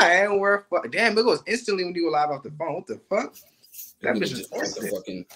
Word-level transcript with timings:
I 0.00 0.22
ain't 0.22 0.38
worth 0.38 0.64
fuck. 0.70 0.90
Damn, 0.90 1.16
it 1.16 1.22
goes 1.22 1.42
instantly 1.46 1.84
when 1.84 1.94
you 1.94 2.04
go 2.04 2.10
live 2.10 2.30
off 2.30 2.42
the 2.42 2.50
phone. 2.50 2.74
What 2.74 2.86
the 2.86 3.00
fuck? 3.08 3.34
That 4.02 4.16
bitch 4.16 4.36
just 4.36 4.50
the 4.50 4.88
fucking. 4.88 5.26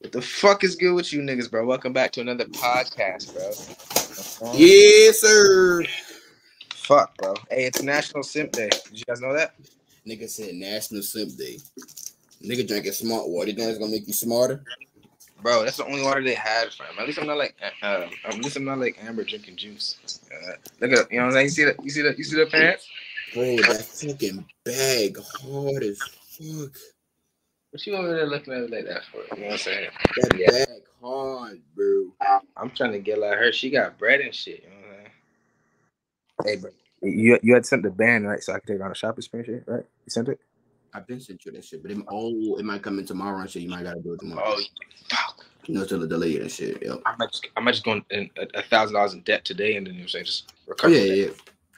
What 0.00 0.12
the 0.12 0.22
fuck 0.22 0.64
is 0.64 0.76
good 0.76 0.94
with 0.94 1.12
you 1.12 1.20
niggas, 1.20 1.50
bro? 1.50 1.64
Welcome 1.64 1.92
back 1.92 2.12
to 2.12 2.20
another 2.20 2.46
podcast, 2.46 3.32
bro. 3.32 4.52
Yes, 4.54 5.20
sir. 5.20 5.84
Fuck, 6.74 7.16
bro. 7.18 7.34
Hey, 7.50 7.66
it's 7.66 7.82
National 7.82 8.22
Simp 8.22 8.52
Day. 8.52 8.68
Did 8.68 8.98
you 8.98 9.04
guys 9.06 9.20
know 9.20 9.32
that? 9.32 9.54
Nigga 10.06 10.28
said 10.28 10.54
National 10.54 11.02
Simp 11.02 11.36
Day. 11.36 11.58
Nigga 12.44 12.66
drinking 12.66 12.92
smart 12.92 13.28
water. 13.28 13.50
You 13.50 13.56
think 13.56 13.68
it's 13.68 13.78
gonna 13.78 13.92
make 13.92 14.06
you 14.06 14.12
smarter? 14.12 14.64
Bro, 15.42 15.64
that's 15.64 15.76
the 15.76 15.84
only 15.86 16.02
water 16.02 16.22
they 16.22 16.34
had, 16.34 16.72
fam. 16.72 16.98
At 16.98 17.06
least 17.06 17.18
I'm 17.18 17.26
not 17.26 17.38
like, 17.38 17.56
uh, 17.82 18.06
at 18.24 18.38
least 18.38 18.56
I'm 18.56 18.64
not 18.64 18.78
like 18.78 18.98
Amber 19.04 19.24
drinking 19.24 19.56
juice. 19.56 19.96
Uh, 20.32 20.52
look 20.80 20.92
at, 20.92 21.12
you 21.12 21.18
know 21.18 21.26
what 21.26 21.30
I'm 21.30 21.32
saying? 21.34 21.46
You 21.46 21.50
see 21.50 21.64
that? 21.64 21.84
You 21.84 21.90
see 21.90 22.02
that? 22.02 22.18
You 22.18 22.24
see 22.24 22.36
the 22.36 22.46
pants? 22.46 22.88
Bro, 23.34 23.56
that 23.56 23.84
fucking 23.84 24.46
bag 24.64 25.18
hard 25.18 25.82
as 25.82 26.02
fuck. 26.28 26.72
What 27.70 27.86
you 27.86 27.94
over 27.96 28.14
there 28.14 28.26
looking 28.26 28.52
at 28.52 28.60
it 28.62 28.70
like 28.70 28.86
that 28.86 29.02
for? 29.10 29.18
You 29.36 29.42
know 29.42 29.46
what 29.48 29.52
I'm 29.52 29.58
saying? 29.58 29.90
That 30.16 30.38
Yeah. 30.38 30.50
bag 30.66 30.82
hard, 31.02 31.60
bro. 31.74 32.12
I'm 32.56 32.70
trying 32.70 32.92
to 32.92 32.98
get 32.98 33.18
like 33.18 33.38
her. 33.38 33.52
She 33.52 33.70
got 33.70 33.98
bread 33.98 34.20
and 34.20 34.34
shit. 34.34 34.62
You 34.62 34.68
know 34.70 34.76
what 34.76 34.98
I'm 36.46 36.50
saying? 36.52 36.56
Hey, 36.56 36.62
bro. 36.62 36.70
You 37.02 37.38
you 37.42 37.54
had 37.54 37.66
sent 37.66 37.82
the 37.82 37.90
band 37.90 38.28
right, 38.28 38.42
so 38.42 38.52
I 38.52 38.60
could 38.60 38.68
take 38.68 38.76
it 38.76 38.82
on 38.82 38.92
a 38.92 38.94
shopping 38.94 39.22
spree, 39.22 39.44
shit, 39.44 39.64
right? 39.66 39.84
You 40.04 40.10
sent 40.10 40.28
it. 40.28 40.38
I've 40.94 41.06
been 41.06 41.20
sent 41.20 41.44
you 41.44 41.52
that 41.52 41.64
shit, 41.64 41.82
but 41.82 41.90
it, 41.90 41.98
oh, 42.10 42.56
it 42.58 42.64
might 42.64 42.82
come 42.82 42.98
in 42.98 43.06
tomorrow 43.06 43.40
and 43.40 43.50
shit. 43.50 43.62
You 43.62 43.70
might 43.70 43.84
gotta 43.84 44.00
do 44.00 44.12
it 44.12 44.20
tomorrow. 44.20 44.42
Oh, 44.46 44.62
fuck. 45.08 45.44
You 45.66 45.74
know, 45.74 45.84
till 45.86 46.00
the 46.00 46.06
delay 46.06 46.38
and 46.38 46.50
shit. 46.50 46.82
Yep. 46.82 47.00
I 47.06 47.14
might 47.18 47.30
just, 47.30 47.48
I 47.56 47.60
might 47.60 47.72
just 47.72 47.84
go 47.84 47.92
in 48.10 48.30
a 48.36 48.46
a 48.58 48.62
thousand 48.62 48.94
dollars 48.94 49.14
in 49.14 49.20
debt 49.20 49.44
today, 49.44 49.76
and 49.76 49.86
then 49.86 49.94
you 49.94 50.00
know 50.00 50.02
what 50.04 50.06
I'm 50.06 50.08
saying 50.08 50.24
just 50.26 50.52
Oh 50.60 50.64
recover. 50.66 50.92
yeah, 50.94 51.00
that. 51.04 51.16
yeah, 51.16 51.26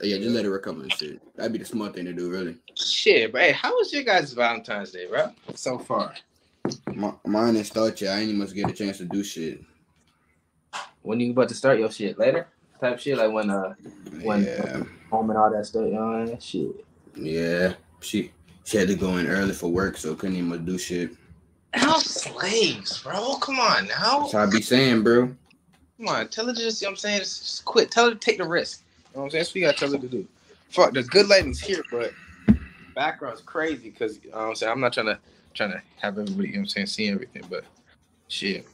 yeah. 0.00 0.16
Just 0.18 0.30
let 0.30 0.44
it 0.44 0.50
recover 0.50 0.82
and 0.82 0.92
shit. 0.92 1.20
That'd 1.36 1.52
be 1.52 1.58
the 1.58 1.64
smart 1.64 1.94
thing 1.94 2.06
to 2.06 2.12
do, 2.12 2.30
really. 2.30 2.56
Shit, 2.76 3.30
but 3.32 3.42
Hey, 3.42 3.52
how 3.52 3.72
was 3.76 3.92
your 3.92 4.02
guys' 4.02 4.32
Valentine's 4.32 4.90
Day, 4.90 5.06
bro? 5.06 5.30
So 5.54 5.78
far. 5.78 6.14
My, 6.94 7.12
mine 7.26 7.54
didn't 7.54 7.66
start 7.66 8.00
yet. 8.00 8.16
I 8.16 8.20
ain't 8.20 8.28
even 8.30 8.38
must 8.38 8.54
get 8.54 8.70
a 8.70 8.72
chance 8.72 8.98
to 8.98 9.04
do 9.04 9.22
shit. 9.22 9.60
When 11.02 11.20
you 11.20 11.32
about 11.32 11.48
to 11.50 11.54
start 11.54 11.78
your 11.78 11.90
shit 11.90 12.18
later? 12.18 12.48
Type 12.80 12.98
shit 12.98 13.18
like 13.18 13.30
when 13.32 13.50
uh 13.50 13.74
when 14.22 14.44
Yeah, 14.44 14.82
home 15.10 15.30
and 15.30 15.38
all 15.38 15.50
that 15.50 15.66
stuff, 15.66 15.84
you 15.84 15.92
know 15.92 16.26
what 16.26 16.42
Shit. 16.42 16.84
yeah. 17.14 17.74
She 18.00 18.32
she 18.64 18.78
had 18.78 18.88
to 18.88 18.94
go 18.94 19.16
in 19.18 19.26
early 19.26 19.52
for 19.52 19.68
work, 19.68 19.96
so 19.96 20.14
couldn't 20.14 20.36
even 20.36 20.64
do 20.64 20.78
shit. 20.78 21.10
How 21.74 21.98
slaves, 21.98 23.02
bro? 23.02 23.36
Come 23.36 23.58
on 23.58 23.86
now. 23.88 24.20
That's 24.20 24.32
how 24.32 24.42
I 24.44 24.46
be 24.46 24.62
saying, 24.62 25.02
bro. 25.02 25.34
Come 25.98 26.08
on, 26.08 26.28
tell 26.28 26.46
her 26.46 26.52
to 26.52 26.60
just, 26.60 26.80
you 26.80 26.86
know 26.86 26.90
what 26.90 26.92
I'm 26.92 26.96
saying, 26.98 27.18
just, 27.20 27.42
just 27.42 27.64
quit. 27.64 27.90
Tell 27.90 28.06
her 28.06 28.10
to 28.10 28.16
take 28.16 28.38
the 28.38 28.46
risk. 28.46 28.82
You 29.12 29.16
know 29.16 29.20
what 29.20 29.24
I'm 29.26 29.30
saying? 29.30 29.40
That's 29.40 29.50
what 29.50 29.56
you 29.56 29.62
gotta 29.62 29.78
tell 29.78 29.92
her 29.92 29.98
to 29.98 30.08
do. 30.08 30.26
Fuck, 30.70 30.92
the 30.92 31.02
good 31.02 31.28
lighting's 31.28 31.60
here, 31.60 31.84
but 31.90 32.12
background's 32.94 33.40
crazy 33.42 33.90
because 33.90 34.22
you 34.24 34.30
know 34.30 34.38
what 34.38 34.48
I'm 34.48 34.54
saying 34.54 34.72
I'm 34.72 34.80
not 34.80 34.92
trying 34.92 35.06
to 35.06 35.18
trying 35.52 35.72
to 35.72 35.82
have 36.00 36.18
everybody, 36.18 36.48
you 36.48 36.54
know 36.54 36.60
what 36.60 36.62
I'm 36.62 36.68
saying, 36.68 36.86
see 36.86 37.08
everything, 37.08 37.44
but 37.48 37.64
shit. 38.28 38.66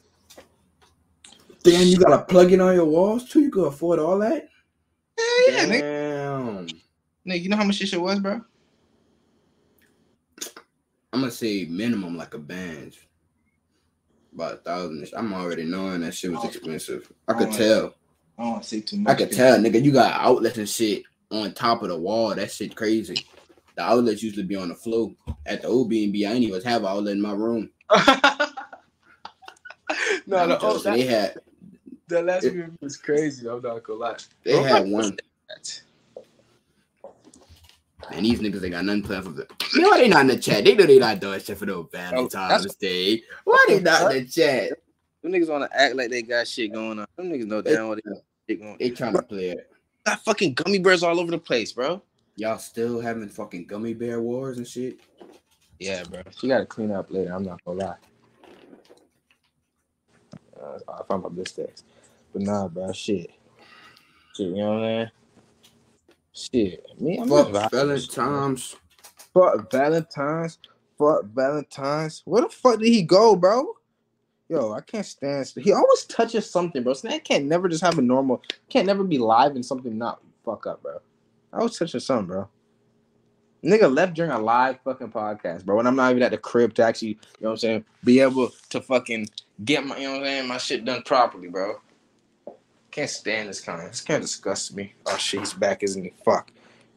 Damn, 1.63 1.87
you 1.87 1.99
got 1.99 2.13
a 2.13 2.25
plug 2.25 2.53
in 2.53 2.61
on 2.61 2.75
your 2.75 2.87
walls 2.87 3.29
too. 3.29 3.41
You 3.41 3.51
can 3.51 3.65
afford 3.65 3.99
all 3.99 4.19
that. 4.21 4.49
Yeah, 5.19 5.25
yeah, 5.51 5.65
nigga. 5.67 5.81
Damn. 5.81 6.67
Nigga, 7.27 7.43
you 7.43 7.49
know 7.51 7.57
how 7.57 7.65
much 7.65 7.79
this 7.79 7.91
shit 7.91 8.01
was, 8.01 8.19
bro? 8.19 8.41
I'm 11.12 11.20
gonna 11.20 11.33
say 11.33 11.66
minimum 11.69 12.16
like 12.16 12.34
a 12.34 12.39
band. 12.39 12.97
About 14.34 14.55
a 14.55 14.56
thousand. 14.58 15.08
I'm 15.16 15.33
already 15.34 15.64
knowing 15.64 16.00
that 16.03 16.14
shit 16.14 16.30
was 16.33 16.44
expensive. 16.44 17.11
I 17.27 17.33
could 17.34 17.48
Oh, 17.48 17.53
tell. 17.53 17.94
I 18.39 18.44
don't 18.44 18.64
say 18.64 18.80
too 18.80 18.98
much. 18.98 19.12
I 19.12 19.16
could 19.16 19.33
tell, 19.33 19.58
nigga. 19.58 19.83
You 19.83 19.92
got 19.92 20.20
outlets 20.20 20.58
and 20.58 20.69
shit 20.69 21.03
on 21.31 21.53
top 21.53 21.83
of 21.83 21.88
the 21.88 21.98
wall. 21.98 22.34
That 22.34 22.50
shit 22.50 22.77
crazy. 22.77 23.25
The 23.77 23.83
outlets 23.83 24.22
usually 24.22 24.44
be 24.47 24.56
on 24.56 24.69
the 24.69 24.75
floor. 24.75 25.12
At 25.47 25.62
the 25.62 25.69
OB 25.69 25.92
and 25.92 26.12
B, 26.12 26.27
I 26.27 26.33
ain't 26.33 26.44
even 26.44 26.62
have 26.62 26.83
an 26.83 26.88
outlet 26.88 27.14
in 27.16 27.22
my 27.22 27.33
room. 27.33 27.70
no, 27.91 27.97
the, 30.47 30.59
oh, 30.60 30.78
joking. 30.78 30.93
they 30.93 31.03
that, 31.03 31.10
had 31.10 31.34
the 32.09 32.22
last 32.22 32.44
it- 32.44 32.70
was 32.81 32.97
crazy. 32.97 33.49
I'm 33.49 33.62
not 33.62 33.82
gonna 33.82 33.99
lie. 33.99 34.16
they 34.44 34.53
Bro, 34.53 34.62
had 34.65 34.88
one. 34.88 35.16
that? 35.49 35.82
And 38.11 38.25
these 38.25 38.41
niggas 38.41 38.61
they 38.61 38.71
got 38.71 38.84
nothing 38.84 39.03
planned 39.03 39.25
for 39.25 39.31
the. 39.31 39.47
You 39.75 39.83
know 39.83 39.91
why 39.91 39.99
they 39.99 40.09
not 40.09 40.22
in 40.22 40.27
the 40.28 40.38
chat? 40.38 40.65
They 40.65 40.75
know 40.75 40.87
they 40.87 40.99
not 40.99 41.21
doing 41.21 41.41
shit 41.41 41.59
for 41.59 41.66
no 41.66 41.83
Valentine's 41.84 42.33
that's- 42.33 42.75
Day. 42.77 43.22
Why 43.44 43.65
they 43.69 43.81
not 43.81 44.15
in 44.15 44.25
the 44.25 44.28
chat? 44.28 44.72
Them 45.22 45.33
niggas 45.33 45.49
want 45.49 45.71
to 45.71 45.81
act 45.81 45.97
like 45.97 46.11
they 46.11 46.22
got 46.22 46.49
shit 46.49 46.72
going 46.72 46.99
on. 46.99 47.06
Them 47.16 47.31
niggas 47.31 47.47
know 47.47 47.61
damn 47.61 47.88
what 47.88 48.00
they 48.03 48.11
got 48.11 48.22
shit 48.49 48.59
going 48.59 48.72
on. 48.72 48.78
They 48.78 48.91
trying 48.91 49.12
to 49.12 49.22
play 49.22 49.50
it. 49.50 49.71
Got 50.06 50.25
fucking 50.25 50.55
gummy 50.55 50.78
bears 50.78 51.03
all 51.03 51.21
over 51.21 51.31
the 51.31 51.38
place, 51.38 51.72
bro. 51.72 52.03
Y'all 52.37 52.59
still 52.59 53.00
having 53.00 53.28
fucking 53.28 53.66
gummy 53.66 53.93
bear 53.93 54.21
wars 54.22 54.56
and 54.56 54.67
shit. 54.67 54.99
Yeah, 55.78 56.03
bro. 56.05 56.22
She 56.38 56.49
got 56.49 56.59
to 56.59 56.67
clean 56.67 56.91
up 56.91 57.11
later. 57.11 57.34
I'm 57.34 57.44
not 57.44 57.62
gonna 57.65 57.78
lie. 57.81 57.94
Uh, 60.61 60.78
I 60.88 61.03
found 61.05 61.22
my 61.22 61.28
best 61.28 61.56
text, 61.56 61.84
but 62.32 62.43
nah, 62.43 62.69
bro. 62.69 62.93
Shit, 62.93 63.31
shit. 64.34 64.49
You 64.49 64.56
know 64.56 64.69
what 64.69 64.77
I'm 64.77 64.82
saying? 64.84 65.11
Shit, 66.41 66.87
me. 66.99 67.19
I'm 67.19 67.28
Fuck 67.28 67.53
not 67.53 67.71
Valentine's. 67.71 68.77
Fuck 69.34 69.71
Valentine's. 69.71 70.59
Fuck 70.99 71.25
Valentine's. 71.25 72.23
Where 72.25 72.43
the 72.43 72.49
fuck 72.49 72.78
did 72.78 72.89
he 72.89 73.03
go, 73.03 73.37
bro? 73.37 73.75
Yo, 74.49 74.73
I 74.73 74.81
can't 74.81 75.06
stand. 75.06 75.53
He 75.56 75.73
always 75.73 76.05
touches 76.05 76.50
something, 76.50 76.83
bro. 76.83 76.95
Snap 76.95 77.23
can't 77.23 77.45
never 77.45 77.69
just 77.69 77.84
have 77.84 77.99
a 77.99 78.03
normal. 78.03 78.43
Can't 78.69 78.87
never 78.87 79.05
be 79.05 79.19
live 79.19 79.55
and 79.55 79.65
something 79.65 79.97
not 79.97 80.21
fuck 80.45 80.67
up, 80.67 80.83
bro. 80.83 80.99
I 81.53 81.62
was 81.62 81.79
touching 81.79 82.00
something, 82.00 82.27
bro. 82.27 82.49
Nigga 83.62 83.95
left 83.95 84.15
during 84.15 84.31
a 84.31 84.39
live 84.39 84.81
fucking 84.83 85.12
podcast, 85.12 85.65
bro. 85.65 85.77
When 85.77 85.87
I'm 85.87 85.97
not 85.97 86.11
even 86.11 86.23
at 86.23 86.31
the 86.31 86.39
crib 86.39 86.75
to 86.75 86.83
actually, 86.83 87.09
you 87.09 87.17
know 87.43 87.50
what 87.50 87.53
I'm 87.53 87.56
saying, 87.59 87.84
be 88.03 88.21
able 88.21 88.50
to 88.71 88.81
fucking 88.81 89.29
get 89.65 89.84
my, 89.87 89.99
you 89.99 90.05
know 90.05 90.12
what 90.12 90.21
I'm 90.21 90.25
saying, 90.25 90.49
my 90.49 90.59
shit 90.59 90.84
done 90.84 91.03
properly, 91.03 91.49
bro. 91.49 91.77
Can't 92.91 93.11
stand 93.11 93.49
this 93.49 93.61
kind. 93.61 93.83
of. 93.83 93.91
This 93.91 94.01
kind 94.01 94.17
of 94.17 94.23
disgusts 94.28 94.73
me. 94.73 94.95
Oh 95.06 95.17
shit, 95.17 95.41
he's 95.41 95.53
back, 95.53 95.83
isn't 95.83 96.03
he? 96.05 96.12
Fuck, 96.25 96.51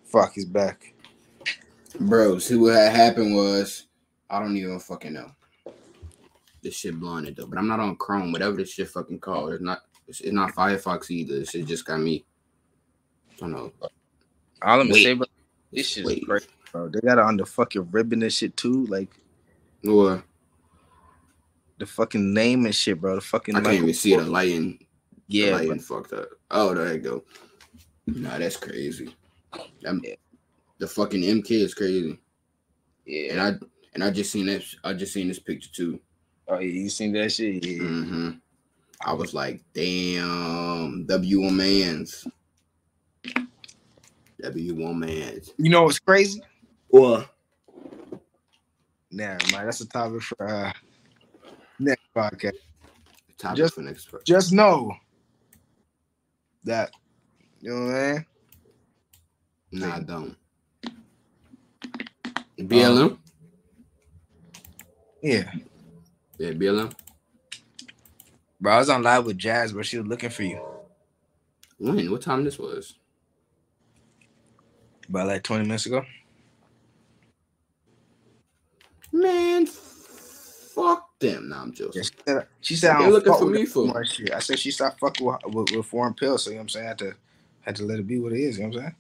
fuck, 0.06 0.34
he's 0.34 0.46
back. 0.46 0.94
Bro, 2.00 2.40
see 2.40 2.56
what 2.56 2.74
had 2.74 2.96
happened 2.96 3.36
was 3.36 3.86
I 4.30 4.40
don't 4.40 4.58
even 4.58 4.80
fucking 4.80 5.14
know. 5.14 5.32
This 6.64 6.76
shit 6.76 7.00
blinded 7.00 7.36
though, 7.36 7.46
but 7.46 7.58
I'm 7.60 7.68
not 7.68 7.80
on 7.80 7.96
Chrome, 7.98 8.32
whatever 8.32 8.56
this 8.58 8.72
shit 8.72 8.90
fucking 8.90 9.20
called. 9.20 9.54
It's 9.54 9.62
not 9.64 9.82
it's, 10.08 10.22
it's 10.22 10.34
not 10.34 10.54
Firefox 10.54 11.12
either. 11.12 11.40
This 11.40 11.52
shit 11.52 11.66
just 11.68 11.86
got 11.86 12.00
me. 12.00 12.26
I 13.34 13.40
don't 13.42 13.52
know. 13.52 13.72
All 13.82 14.80
I'm 14.82 14.88
gonna 14.88 14.94
say, 14.96 15.14
bro, 15.14 15.28
this 15.72 15.88
shit's 15.90 16.08
Wait. 16.08 16.26
great, 16.26 16.48
bro. 16.72 16.88
They 16.90 17.02
got 17.02 17.20
it 17.20 17.24
on 17.24 17.38
the 17.38 17.46
fucking 17.46 17.90
ribbon 17.92 18.24
and 18.24 18.34
shit 18.34 18.56
too, 18.58 18.86
like 18.88 19.10
Or 19.88 20.24
the 21.78 21.86
fucking 21.86 22.34
name 22.34 22.66
and 22.66 22.74
shit, 22.74 23.00
bro. 23.00 23.16
The 23.16 23.22
fucking 23.22 23.56
I 23.56 23.60
can't 23.60 23.68
like- 23.68 23.78
even 23.82 23.94
see 23.94 24.16
the 24.16 24.24
lighting. 24.24 24.80
The 25.34 25.38
Yeah, 25.40 25.52
lighting 25.54 25.78
bro. 25.78 26.02
fucked 26.02 26.14
up. 26.14 26.30
Oh, 26.52 26.74
there 26.74 26.94
you 26.94 27.00
go. 27.00 27.24
Nah, 28.08 28.38
that's 28.38 28.58
crazy. 28.58 29.16
That- 29.82 30.00
Yeah. 30.04 30.16
The 30.80 30.88
fucking 30.88 31.22
MK 31.24 31.52
is 31.52 31.74
crazy. 31.74 32.20
yeah. 33.06 33.32
And 33.34 33.42
I 33.42 33.54
and 33.94 34.04
I 34.04 34.10
just 34.12 34.32
seen 34.32 34.46
that. 34.48 34.64
I 34.84 34.94
just 34.94 35.14
seen 35.14 35.28
this 35.28 35.40
picture 35.40 35.70
too. 35.72 36.00
oh, 36.48 36.60
yeah, 36.60 36.68
you 36.82 36.90
seen 36.90 37.14
that 37.14 37.32
shit? 37.32 37.66
Yeah. 37.66 37.78
hmm 37.80 38.30
I 39.06 39.14
was 39.14 39.34
like, 39.34 39.62
damn, 39.74 41.06
W 41.06 41.42
one 41.42 41.58
man's. 41.58 42.26
W 44.42 44.76
one 44.76 45.00
man's. 45.00 45.52
You 45.58 45.70
know 45.70 45.84
what's 45.84 46.00
crazy? 46.00 46.42
What? 46.88 47.30
Nah, 49.12 49.38
man, 49.52 49.66
that's 49.66 49.82
a 49.82 49.88
topic 49.88 50.22
for 50.22 50.48
uh 50.48 50.72
next 51.80 52.04
podcast. 52.16 52.54
Topic 53.38 53.58
Just- 53.58 53.76
for 53.76 53.82
next 53.82 54.10
part. 54.12 54.26
Just 54.26 54.52
know 54.54 54.92
that 56.66 56.92
you 57.62 57.72
know 57.72 57.88
what 57.88 57.96
I 57.96 58.14
mean. 58.14 58.26
Nah, 59.72 59.96
I 59.98 60.00
don't. 60.02 60.38
Um, 62.70 62.70
BLM? 62.70 63.18
Yeah, 65.22 65.52
yeah, 66.40 66.52
BLM. 66.52 66.94
bro. 68.62 68.74
I 68.74 68.80
was 68.80 68.90
on 68.90 69.04
live 69.04 69.26
with 69.26 69.38
Jazz, 69.38 69.74
bro. 69.74 69.84
She 69.84 69.98
was 70.00 70.08
looking 70.08 70.30
for 70.32 70.44
you 70.44 70.62
When? 71.80 72.12
What 72.12 72.22
time 72.24 72.44
this 72.46 72.60
was? 72.60 72.96
about 75.10 75.28
like 75.28 75.44
20 75.44 75.66
minutes 75.66 75.86
ago. 75.88 76.04
Man, 79.14 79.68
fuck 80.74 81.20
them. 81.20 81.50
Nah, 81.50 81.62
I'm 81.62 81.74
joking. 81.74 82.02
Yeah, 82.02 82.04
she 82.04 82.16
said, 82.26 82.48
she 82.62 82.76
said 82.76 82.92
I 82.92 83.00
don't 83.02 83.12
looking 83.12 83.32
fuck 83.32 83.40
for 83.40 83.46
with 83.46 83.56
me 83.56 83.66
for? 83.66 83.88
foreign 83.88 84.08
shit. 84.08 84.34
I 84.34 84.40
said 84.40 84.60
she 84.60 84.72
stopped 84.72 85.00
fucking 85.00 85.26
with, 85.26 85.40
with, 85.48 85.72
with 85.72 85.86
foreign 85.86 86.14
pills. 86.14 86.44
So 86.44 86.50
you 86.50 86.56
know 86.56 86.60
what 86.60 86.64
I'm 86.64 86.70
saying? 86.70 86.86
I 86.86 86.90
had 86.90 86.98
to 87.00 87.16
had 87.62 87.76
to 87.78 87.84
let 87.86 88.00
it 88.00 88.08
be 88.08 88.20
what 88.20 88.34
it 88.34 88.40
is. 88.40 88.58
You 88.58 88.64
know 88.64 88.70
what 88.70 88.78
I'm 88.78 88.82
saying? 88.84 88.96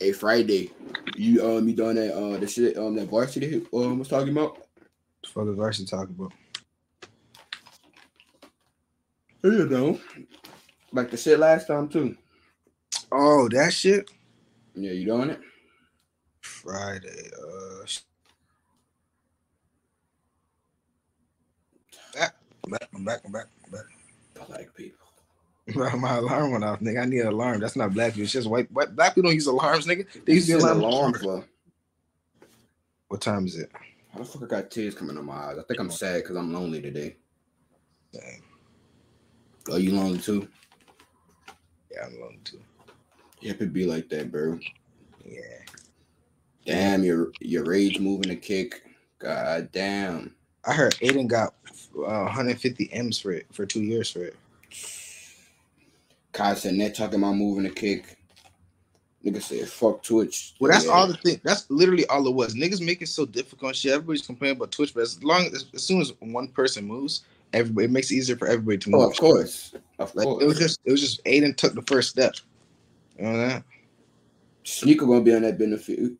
Hey, 0.00 0.12
Friday, 0.12 0.70
you 1.16 1.44
um 1.44 1.68
you 1.68 1.74
done 1.74 1.96
that 1.96 2.14
uh 2.14 2.38
the 2.38 2.46
shit 2.46 2.76
um 2.78 2.94
that 2.96 3.08
varsity 3.08 3.66
um 3.72 3.98
was 3.98 4.08
talking 4.08 4.32
about? 4.32 4.52
What 4.52 4.68
the 5.22 5.28
fuck 5.28 5.48
is 5.48 5.56
varsity 5.56 5.86
talking 5.86 6.14
about? 6.18 6.32
You 9.42 9.68
know, 9.68 10.00
like 10.92 11.10
the 11.10 11.16
shit 11.16 11.38
last 11.38 11.66
time 11.66 11.88
too. 11.88 12.16
Oh, 13.10 13.48
that 13.50 13.72
shit. 13.72 14.10
Yeah, 14.74 14.92
you 14.92 15.06
doing 15.06 15.30
it? 15.30 15.40
Friday. 16.68 17.30
Uh, 17.34 17.86
back, 22.14 22.34
I'm 22.62 22.70
back, 22.70 22.88
I'm 22.94 23.04
back, 23.04 23.20
I'm 23.24 23.32
back, 23.32 23.46
I'm 23.64 23.72
back. 23.72 24.48
Black 24.48 24.74
people. 24.74 25.06
My 25.98 26.16
alarm 26.18 26.52
went 26.52 26.64
off, 26.64 26.80
nigga. 26.80 27.02
I 27.02 27.06
need 27.06 27.20
an 27.20 27.28
alarm. 27.28 27.60
That's 27.60 27.74
not 27.74 27.94
black 27.94 28.12
people. 28.12 28.24
It's 28.24 28.32
just 28.32 28.50
white. 28.50 28.70
white 28.70 28.94
black 28.94 29.14
people 29.14 29.30
don't 29.30 29.34
use 29.34 29.46
alarms, 29.46 29.86
nigga. 29.86 30.06
They 30.26 30.34
use 30.34 30.46
the 30.46 30.58
alarm. 30.58 30.80
alarm 30.80 31.14
for. 31.14 31.44
What 33.08 33.22
time 33.22 33.46
is 33.46 33.56
it? 33.56 33.70
How 34.12 34.18
the 34.18 34.26
fuck 34.26 34.42
I 34.42 34.46
got 34.46 34.70
tears 34.70 34.94
coming 34.94 35.16
to 35.16 35.22
my 35.22 35.32
eyes? 35.32 35.58
I 35.58 35.62
think 35.62 35.80
I'm 35.80 35.90
sad 35.90 36.22
because 36.22 36.36
I'm 36.36 36.52
lonely 36.52 36.82
today. 36.82 37.16
Dang. 38.12 38.42
Are 39.72 39.78
you 39.78 39.92
lonely 39.94 40.18
too? 40.18 40.46
Yeah, 41.90 42.04
I'm 42.04 42.20
lonely 42.20 42.40
too. 42.44 42.60
Yep, 43.40 43.62
it 43.62 43.72
be 43.72 43.86
like 43.86 44.10
that, 44.10 44.30
bro. 44.30 44.58
Yeah. 45.24 45.67
Damn, 46.68 47.02
your 47.02 47.32
your 47.40 47.64
rage 47.64 47.98
moving 47.98 48.30
a 48.30 48.36
kick. 48.36 48.82
God 49.18 49.70
damn. 49.72 50.34
I 50.66 50.74
heard 50.74 50.94
Adin 51.02 51.26
got 51.26 51.54
uh, 51.96 52.24
150 52.28 52.92
M's 52.92 53.18
for 53.18 53.32
it 53.32 53.46
for 53.52 53.64
two 53.64 53.82
years 53.82 54.10
for 54.10 54.22
it. 54.24 54.36
Kai 56.32 56.52
Cenat 56.52 56.92
talking 56.92 57.20
about 57.20 57.36
moving 57.36 57.64
a 57.64 57.70
kick. 57.70 58.18
Nigga 59.24 59.40
said 59.40 59.66
fuck 59.66 60.02
Twitch. 60.02 60.54
Well, 60.60 60.70
that's 60.70 60.84
Yeah. 60.84 60.92
all 60.92 61.06
the 61.06 61.16
thing. 61.16 61.40
That's 61.42 61.68
literally 61.70 62.06
all 62.06 62.26
it 62.28 62.34
was. 62.34 62.54
Niggas 62.54 62.84
make 62.84 63.00
it 63.00 63.08
so 63.08 63.24
difficult. 63.24 63.74
Shit, 63.74 63.92
everybody's 63.92 64.26
complaining 64.26 64.58
about 64.58 64.70
Twitch, 64.70 64.92
but 64.92 65.00
as 65.04 65.24
long 65.24 65.46
as, 65.46 65.64
as 65.72 65.82
soon 65.82 66.02
as 66.02 66.12
one 66.20 66.48
person 66.48 66.84
moves, 66.84 67.22
everybody 67.54 67.86
it 67.86 67.90
makes 67.90 68.10
it 68.10 68.16
easier 68.16 68.36
for 68.36 68.46
everybody 68.46 68.76
to 68.76 68.90
move. 68.90 69.00
Oh, 69.00 69.10
of 69.10 69.16
course. 69.16 69.74
Of 69.98 70.14
Like 70.14 70.24
course. 70.26 70.44
it 70.44 70.46
was 70.46 70.58
just 70.58 70.80
it 70.84 70.90
was 70.92 71.00
just 71.00 71.20
Adin 71.26 71.54
took 71.54 71.72
the 71.74 71.82
first 71.82 72.10
step. 72.10 72.34
You 73.16 73.24
know 73.24 73.38
that? 73.38 73.64
Sneako 74.66 75.06
gonna 75.08 75.22
be 75.22 75.34
on 75.34 75.42
that 75.42 75.58
benefit. 75.58 76.12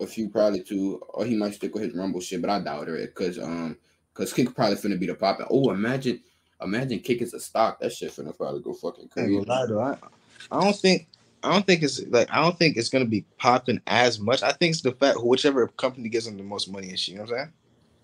A 0.00 0.06
few 0.06 0.28
probably 0.28 0.62
too, 0.62 1.00
or 1.10 1.24
he 1.24 1.36
might 1.36 1.54
stick 1.54 1.74
with 1.74 1.84
his 1.84 1.94
rumble 1.94 2.20
shit, 2.20 2.40
but 2.40 2.50
I 2.50 2.58
doubt 2.60 2.88
it 2.88 3.14
because 3.14 3.38
um 3.38 3.76
because 4.12 4.32
Kick 4.32 4.54
probably 4.54 4.76
finna 4.76 4.98
be 4.98 5.06
the 5.06 5.14
poppin'. 5.14 5.46
Oh, 5.50 5.70
imagine 5.70 6.20
imagine 6.62 7.00
Kick 7.00 7.22
is 7.22 7.34
a 7.34 7.40
stock. 7.40 7.80
That 7.80 7.92
shit 7.92 8.12
finna 8.12 8.36
probably 8.36 8.60
go 8.60 8.74
fucking 8.74 9.08
crazy. 9.08 9.36
gonna 9.36 9.48
lie, 9.48 9.66
though. 9.66 9.80
I, 9.80 9.96
I 10.50 10.60
don't 10.64 10.76
think 10.76 11.08
I 11.42 11.52
don't 11.52 11.66
think 11.66 11.82
it's 11.82 12.04
like 12.08 12.28
I 12.32 12.42
don't 12.42 12.58
think 12.58 12.76
it's 12.76 12.88
gonna 12.88 13.04
be 13.04 13.24
popping 13.38 13.80
as 13.86 14.18
much. 14.18 14.42
I 14.42 14.52
think 14.52 14.72
it's 14.72 14.82
the 14.82 14.92
fact 14.92 15.22
whichever 15.22 15.68
company 15.68 16.08
gives 16.08 16.24
them 16.24 16.36
the 16.36 16.42
most 16.42 16.70
money 16.70 16.88
and 16.88 16.98
shit. 16.98 17.12
You 17.12 17.18
know 17.18 17.24
what 17.24 17.32
I'm 17.32 17.38
saying? 17.38 17.52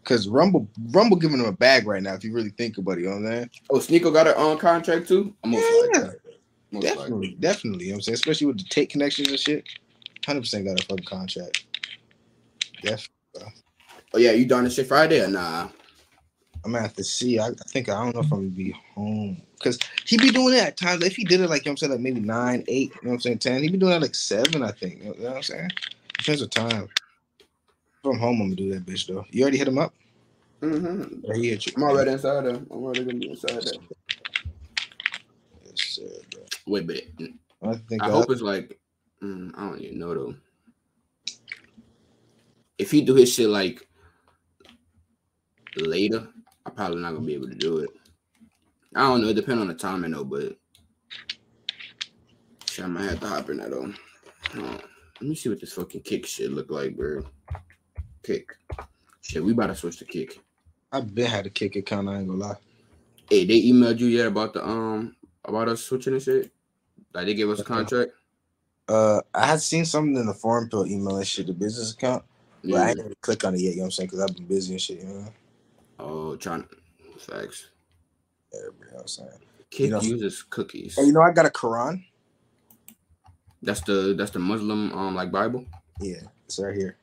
Because 0.02 0.28
Rumble 0.28 0.68
Rumble 0.90 1.16
giving 1.16 1.38
them 1.38 1.46
a 1.46 1.52
bag 1.52 1.86
right 1.86 2.02
now. 2.02 2.14
If 2.14 2.24
you 2.24 2.32
really 2.32 2.50
think 2.50 2.78
about 2.78 2.98
it, 2.98 3.02
you 3.02 3.08
know 3.08 3.16
what 3.16 3.26
I'm 3.26 3.32
saying? 3.32 3.50
Oh, 3.70 3.78
Sneako 3.78 4.12
got 4.12 4.26
her 4.26 4.36
own 4.36 4.58
contract 4.58 5.08
too. 5.08 5.34
I'm 5.42 5.52
Yeah. 5.52 6.12
Definitely, 6.72 7.10
likely. 7.10 7.36
definitely. 7.40 7.84
You 7.86 7.90
know 7.90 7.94
what 7.94 7.98
I'm 7.98 8.02
saying? 8.02 8.14
Especially 8.14 8.46
with 8.46 8.58
the 8.58 8.64
take 8.64 8.90
connections 8.90 9.28
and 9.28 9.38
shit. 9.38 9.64
Hundred 10.24 10.42
percent 10.42 10.66
got 10.66 10.80
a 10.80 10.86
fucking 10.86 11.04
contract. 11.04 11.64
Def. 12.80 13.08
Oh 14.12 14.18
yeah, 14.18 14.32
you 14.32 14.46
done 14.46 14.64
this 14.64 14.74
shit 14.74 14.88
Friday 14.88 15.20
or 15.22 15.28
nah? 15.28 15.68
I'm 16.64 16.72
gonna 16.72 16.82
have 16.82 16.94
to 16.96 17.04
see. 17.04 17.38
I, 17.38 17.48
I 17.48 17.52
think 17.68 17.88
I 17.88 17.94
don't 17.94 18.14
know 18.14 18.20
if 18.20 18.32
I'm 18.32 18.38
gonna 18.38 18.50
be 18.50 18.74
home 18.94 19.40
because 19.54 19.78
he 20.04 20.18
be 20.18 20.30
doing 20.30 20.54
it 20.54 20.62
at 20.62 20.76
times. 20.76 21.04
If 21.04 21.16
he 21.16 21.24
did 21.24 21.40
it 21.40 21.48
like 21.48 21.64
you 21.64 21.70
know 21.70 21.72
what 21.72 21.72
I'm 21.72 21.76
saying, 21.78 21.92
like 21.92 22.00
maybe 22.00 22.20
nine, 22.20 22.64
eight, 22.68 22.90
you 22.90 23.00
know 23.02 23.10
what 23.10 23.14
I'm 23.14 23.20
saying, 23.20 23.38
ten. 23.38 23.62
He 23.62 23.68
be 23.68 23.78
doing 23.78 23.92
that 23.92 24.02
like 24.02 24.14
seven, 24.14 24.62
I 24.62 24.72
think. 24.72 25.02
You 25.02 25.14
know, 25.18 25.28
what 25.28 25.36
I'm 25.36 25.42
saying? 25.42 25.70
Depends 26.18 26.42
what 26.42 26.50
time. 26.50 26.84
If 26.84 28.04
I'm 28.04 28.18
home, 28.18 28.40
I'm 28.42 28.48
gonna 28.48 28.56
do 28.56 28.72
that 28.74 28.84
bitch 28.84 29.06
though. 29.06 29.24
You 29.30 29.42
already 29.42 29.58
hit 29.58 29.68
him 29.68 29.78
up? 29.78 29.94
Mm-hmm. 30.60 31.32
He 31.32 31.50
hit 31.50 31.66
you? 31.66 31.72
I'm 31.76 31.84
already 31.84 32.10
inside 32.10 32.44
there. 32.44 32.56
I'm 32.56 32.66
already 32.70 33.04
gonna 33.04 33.18
be 33.18 33.30
inside 33.30 33.62
there. 33.62 33.74
Yes, 35.64 35.80
sir, 35.80 36.02
bro. 36.30 36.42
Wait, 36.66 36.86
but 36.86 36.96
I 37.62 37.74
think 37.88 38.02
I 38.02 38.06
I, 38.06 38.10
hope 38.10 38.30
it's 38.30 38.42
like 38.42 38.78
mm, 39.22 39.52
I 39.56 39.60
don't 39.68 39.80
even 39.80 39.98
know 39.98 40.14
though. 40.14 40.34
If 42.80 42.90
he 42.90 43.02
do 43.02 43.14
his 43.14 43.30
shit 43.30 43.50
like 43.50 43.86
later, 45.76 46.26
I'm 46.64 46.72
probably 46.72 47.02
not 47.02 47.12
gonna 47.12 47.26
be 47.26 47.34
able 47.34 47.48
to 47.48 47.54
do 47.54 47.80
it. 47.80 47.90
I 48.96 49.00
don't 49.00 49.20
know. 49.20 49.28
It 49.28 49.34
depends 49.34 49.60
on 49.60 49.68
the 49.68 49.74
timing 49.74 50.12
though, 50.12 50.24
but 50.24 50.56
shit, 52.64 52.86
I 52.86 52.88
might 52.88 53.02
have 53.02 53.20
to 53.20 53.26
hop 53.26 53.50
in 53.50 53.58
that 53.58 53.70
though. 53.70 53.92
Let 54.54 54.82
me 55.20 55.34
see 55.34 55.50
what 55.50 55.60
this 55.60 55.74
fucking 55.74 56.00
kick 56.00 56.24
shit 56.24 56.52
look 56.52 56.70
like, 56.70 56.96
bro. 56.96 57.22
Kick. 58.22 58.56
Shit, 59.20 59.44
we 59.44 59.52
about 59.52 59.66
to 59.66 59.76
switch 59.76 59.98
to 59.98 60.06
kick. 60.06 60.40
I 60.90 61.02
been 61.02 61.26
had 61.26 61.44
a 61.44 61.50
kick 61.50 61.76
account. 61.76 62.08
I 62.08 62.20
ain't 62.20 62.28
gonna 62.28 62.38
lie. 62.38 62.56
Hey, 63.28 63.44
they 63.44 63.60
emailed 63.60 63.98
you 63.98 64.06
yet 64.06 64.26
about 64.26 64.54
the 64.54 64.66
um 64.66 65.14
about 65.44 65.68
us 65.68 65.82
switching 65.82 66.14
and 66.14 66.22
shit? 66.22 66.50
Like 67.12 67.26
they 67.26 67.34
gave 67.34 67.50
us 67.50 67.60
a 67.60 67.64
contract? 67.64 68.12
Uh, 68.88 69.20
I 69.34 69.44
had 69.44 69.60
seen 69.60 69.84
something 69.84 70.16
in 70.16 70.24
the 70.24 70.32
foreign 70.32 70.70
pill 70.70 70.86
email 70.86 71.18
and 71.18 71.26
shit, 71.26 71.46
the 71.46 71.52
business 71.52 71.92
account, 71.92 72.24
but 72.64 72.74
I 72.74 72.88
ain't 72.90 72.98
really 72.98 73.14
click 73.20 73.44
on 73.44 73.54
it 73.54 73.60
yet. 73.60 73.70
You 73.70 73.76
know 73.76 73.82
what 73.82 73.86
I'm 73.86 73.90
saying? 73.92 74.08
Because 74.08 74.20
I've 74.20 74.36
been 74.36 74.46
busy 74.46 74.72
and 74.74 74.80
shit. 74.80 74.98
You 75.00 75.04
know, 75.06 75.26
Oh, 75.98 76.36
trying 76.36 76.66
facts. 77.18 77.68
yeah, 78.52 78.60
bro, 78.78 78.88
you 78.88 78.94
know 78.94 79.00
I'm 79.00 79.08
saying. 79.08 79.30
Kid 79.70 79.90
know- 79.90 80.00
uses 80.00 80.42
cookies. 80.42 80.96
Hey, 80.96 81.04
you 81.04 81.12
know, 81.12 81.22
I 81.22 81.32
got 81.32 81.46
a 81.46 81.50
Quran. 81.50 82.04
That's 83.62 83.82
the 83.82 84.14
that's 84.16 84.30
the 84.30 84.38
Muslim 84.38 84.92
um 84.92 85.14
like 85.14 85.30
Bible. 85.30 85.66
Yeah, 86.00 86.22
it's 86.46 86.58
right 86.58 86.74
here. 86.74 86.96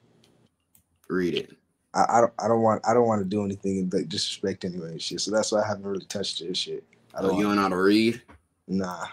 Read 1.10 1.36
it. 1.36 1.52
I, 1.94 2.06
I 2.18 2.22
don't 2.22 2.34
I 2.40 2.48
don't 2.48 2.62
want 2.62 2.82
I 2.88 2.94
don't 2.94 3.08
want 3.08 3.22
to 3.22 3.26
do 3.26 3.44
anything 3.46 3.90
like 3.94 4.10
disrespect 4.10 4.66
anyway 4.66 4.92
and 4.92 5.02
shit. 5.02 5.22
So 5.22 5.32
that's 5.32 5.52
why 5.52 5.62
I 5.62 5.68
haven't 5.68 5.86
really 5.86 6.06
touched 6.06 6.40
this 6.40 6.58
shit. 6.58 6.84
I 7.14 7.20
Oh, 7.20 7.28
don't 7.30 7.38
you 7.38 7.44
don't 7.44 7.56
know 7.56 7.62
how 7.64 7.70
to 7.70 7.78
read? 7.78 8.22
nah, 8.68 9.06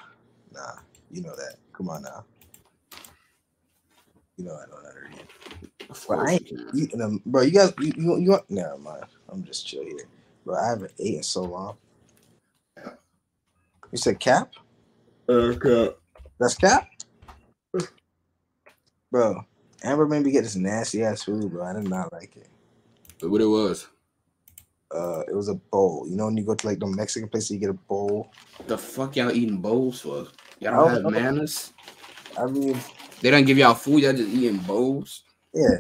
nah. 0.52 0.76
You 1.10 1.22
know 1.22 1.36
that. 1.36 1.56
Come 1.72 1.90
on 1.90 2.02
now. 2.02 2.24
You 4.36 4.44
know 4.46 4.54
I 4.56 4.66
don't 4.66 4.84
understand. 4.84 5.28
how. 5.80 5.86
Of 5.90 6.06
course 6.06 6.30
ain't- 6.30 6.50
you. 6.50 6.68
You, 6.72 6.88
and, 6.92 7.02
um, 7.02 7.22
bro, 7.26 7.42
you 7.42 7.50
guys, 7.52 7.72
you, 7.80 7.92
you, 7.96 8.16
you 8.18 8.30
want? 8.30 8.50
Never 8.50 8.78
mind. 8.78 9.04
I'm 9.28 9.44
just 9.44 9.66
chill 9.66 9.84
here, 9.84 10.06
bro. 10.44 10.56
I 10.56 10.68
haven't 10.68 10.92
ate 10.98 11.16
in 11.16 11.22
so 11.22 11.42
long. 11.42 11.76
You 13.92 13.98
said 13.98 14.18
cap? 14.18 14.52
Okay. 15.28 15.94
That's 16.40 16.56
cap, 16.56 16.88
bro. 19.12 19.44
Amber 19.84 20.06
made 20.06 20.24
me 20.24 20.32
get 20.32 20.42
this 20.42 20.56
nasty 20.56 21.04
ass 21.04 21.22
food, 21.22 21.50
bro. 21.52 21.64
I 21.64 21.74
did 21.74 21.88
not 21.88 22.12
like 22.12 22.36
it. 22.36 22.48
But 23.20 23.30
what 23.30 23.40
it 23.40 23.46
was? 23.46 23.86
Uh, 24.90 25.20
it 25.28 25.34
was 25.34 25.48
a 25.48 25.54
bowl. 25.54 26.06
You 26.08 26.16
know 26.16 26.26
when 26.26 26.36
you 26.36 26.44
go 26.44 26.54
to 26.54 26.66
like 26.66 26.80
the 26.80 26.86
Mexican 26.86 27.28
place, 27.28 27.50
you 27.50 27.58
get 27.58 27.70
a 27.70 27.74
bowl. 27.74 28.32
The 28.66 28.76
fuck 28.76 29.16
y'all 29.16 29.30
eating 29.30 29.58
bowls 29.58 30.00
for? 30.00 30.26
Y'all 30.58 30.72
don't 30.72 30.72
don't 30.72 30.90
have 30.90 31.02
know. 31.02 31.10
manners. 31.10 31.72
I 32.38 32.46
mean, 32.46 32.76
They 33.24 33.30
don't 33.30 33.46
give 33.46 33.56
y'all 33.56 33.72
food. 33.72 34.02
Y'all 34.02 34.12
just 34.12 34.28
eating 34.28 34.58
bowls. 34.58 35.22
yeah, 35.54 35.78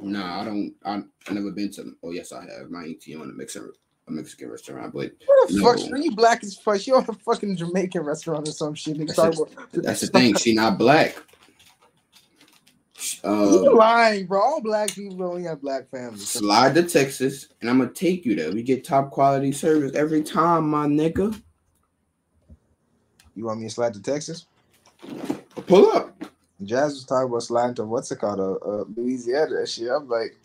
Nah, 0.00 0.40
I 0.40 0.44
don't. 0.44 0.72
I 0.84 1.02
I 1.26 1.32
never 1.32 1.50
been 1.50 1.68
to. 1.72 1.96
Oh 2.04 2.12
yes, 2.12 2.30
I 2.30 2.42
have. 2.42 2.70
My 2.70 2.84
ATM 2.84 3.22
on 3.22 3.30
a 3.30 3.32
Mexican 3.32 3.72
a 4.06 4.12
Mexican 4.12 4.50
restaurant, 4.50 4.94
but 4.94 5.10
What 5.26 5.48
the 5.48 5.56
No. 5.56 5.64
fuck? 5.76 5.92
Are 5.92 5.98
you 5.98 6.12
black 6.14 6.44
as 6.44 6.56
fuck? 6.56 6.86
You 6.86 6.94
on 6.94 7.06
a 7.08 7.12
fucking 7.12 7.56
Jamaican 7.56 8.02
restaurant 8.02 8.46
or 8.46 8.52
some 8.52 8.74
shit? 8.76 8.98
That's 8.98 9.18
about- 9.18 9.50
that's 9.72 10.02
the 10.02 10.06
thing. 10.06 10.36
She 10.36 10.54
not 10.54 10.78
black. 10.78 11.16
You 13.24 13.28
Uh, 13.28 13.74
lying, 13.74 14.26
bro. 14.26 14.40
All 14.40 14.60
black 14.62 14.92
people 14.94 15.24
only 15.24 15.42
have 15.42 15.60
black 15.60 15.90
families. 15.90 16.28
slide 16.28 16.76
to 16.76 16.84
Texas, 16.84 17.48
and 17.60 17.68
I'm 17.68 17.78
gonna 17.78 17.90
take 17.90 18.24
you 18.24 18.36
there. 18.36 18.52
We 18.52 18.62
get 18.62 18.84
top 18.84 19.10
quality 19.10 19.50
service 19.50 19.92
every 19.96 20.22
time, 20.22 20.68
my 20.68 20.86
nigga. 20.86 21.42
You 23.34 23.44
want 23.46 23.58
me 23.60 23.66
to 23.66 23.74
slide 23.74 23.94
to 23.94 24.00
Texas? 24.00 24.46
Pull 25.54 25.90
up. 25.92 26.14
Jazz 26.62 26.92
was 26.92 27.04
talking 27.04 27.28
about 27.28 27.42
sliding 27.42 27.74
to 27.76 27.84
what's 27.84 28.10
it 28.10 28.16
called, 28.16 28.40
uh, 28.40 28.52
uh 28.66 28.84
Louisiana. 28.96 29.60
That 29.60 29.68
shit. 29.68 29.90
I'm 29.90 30.08
like, 30.08 30.36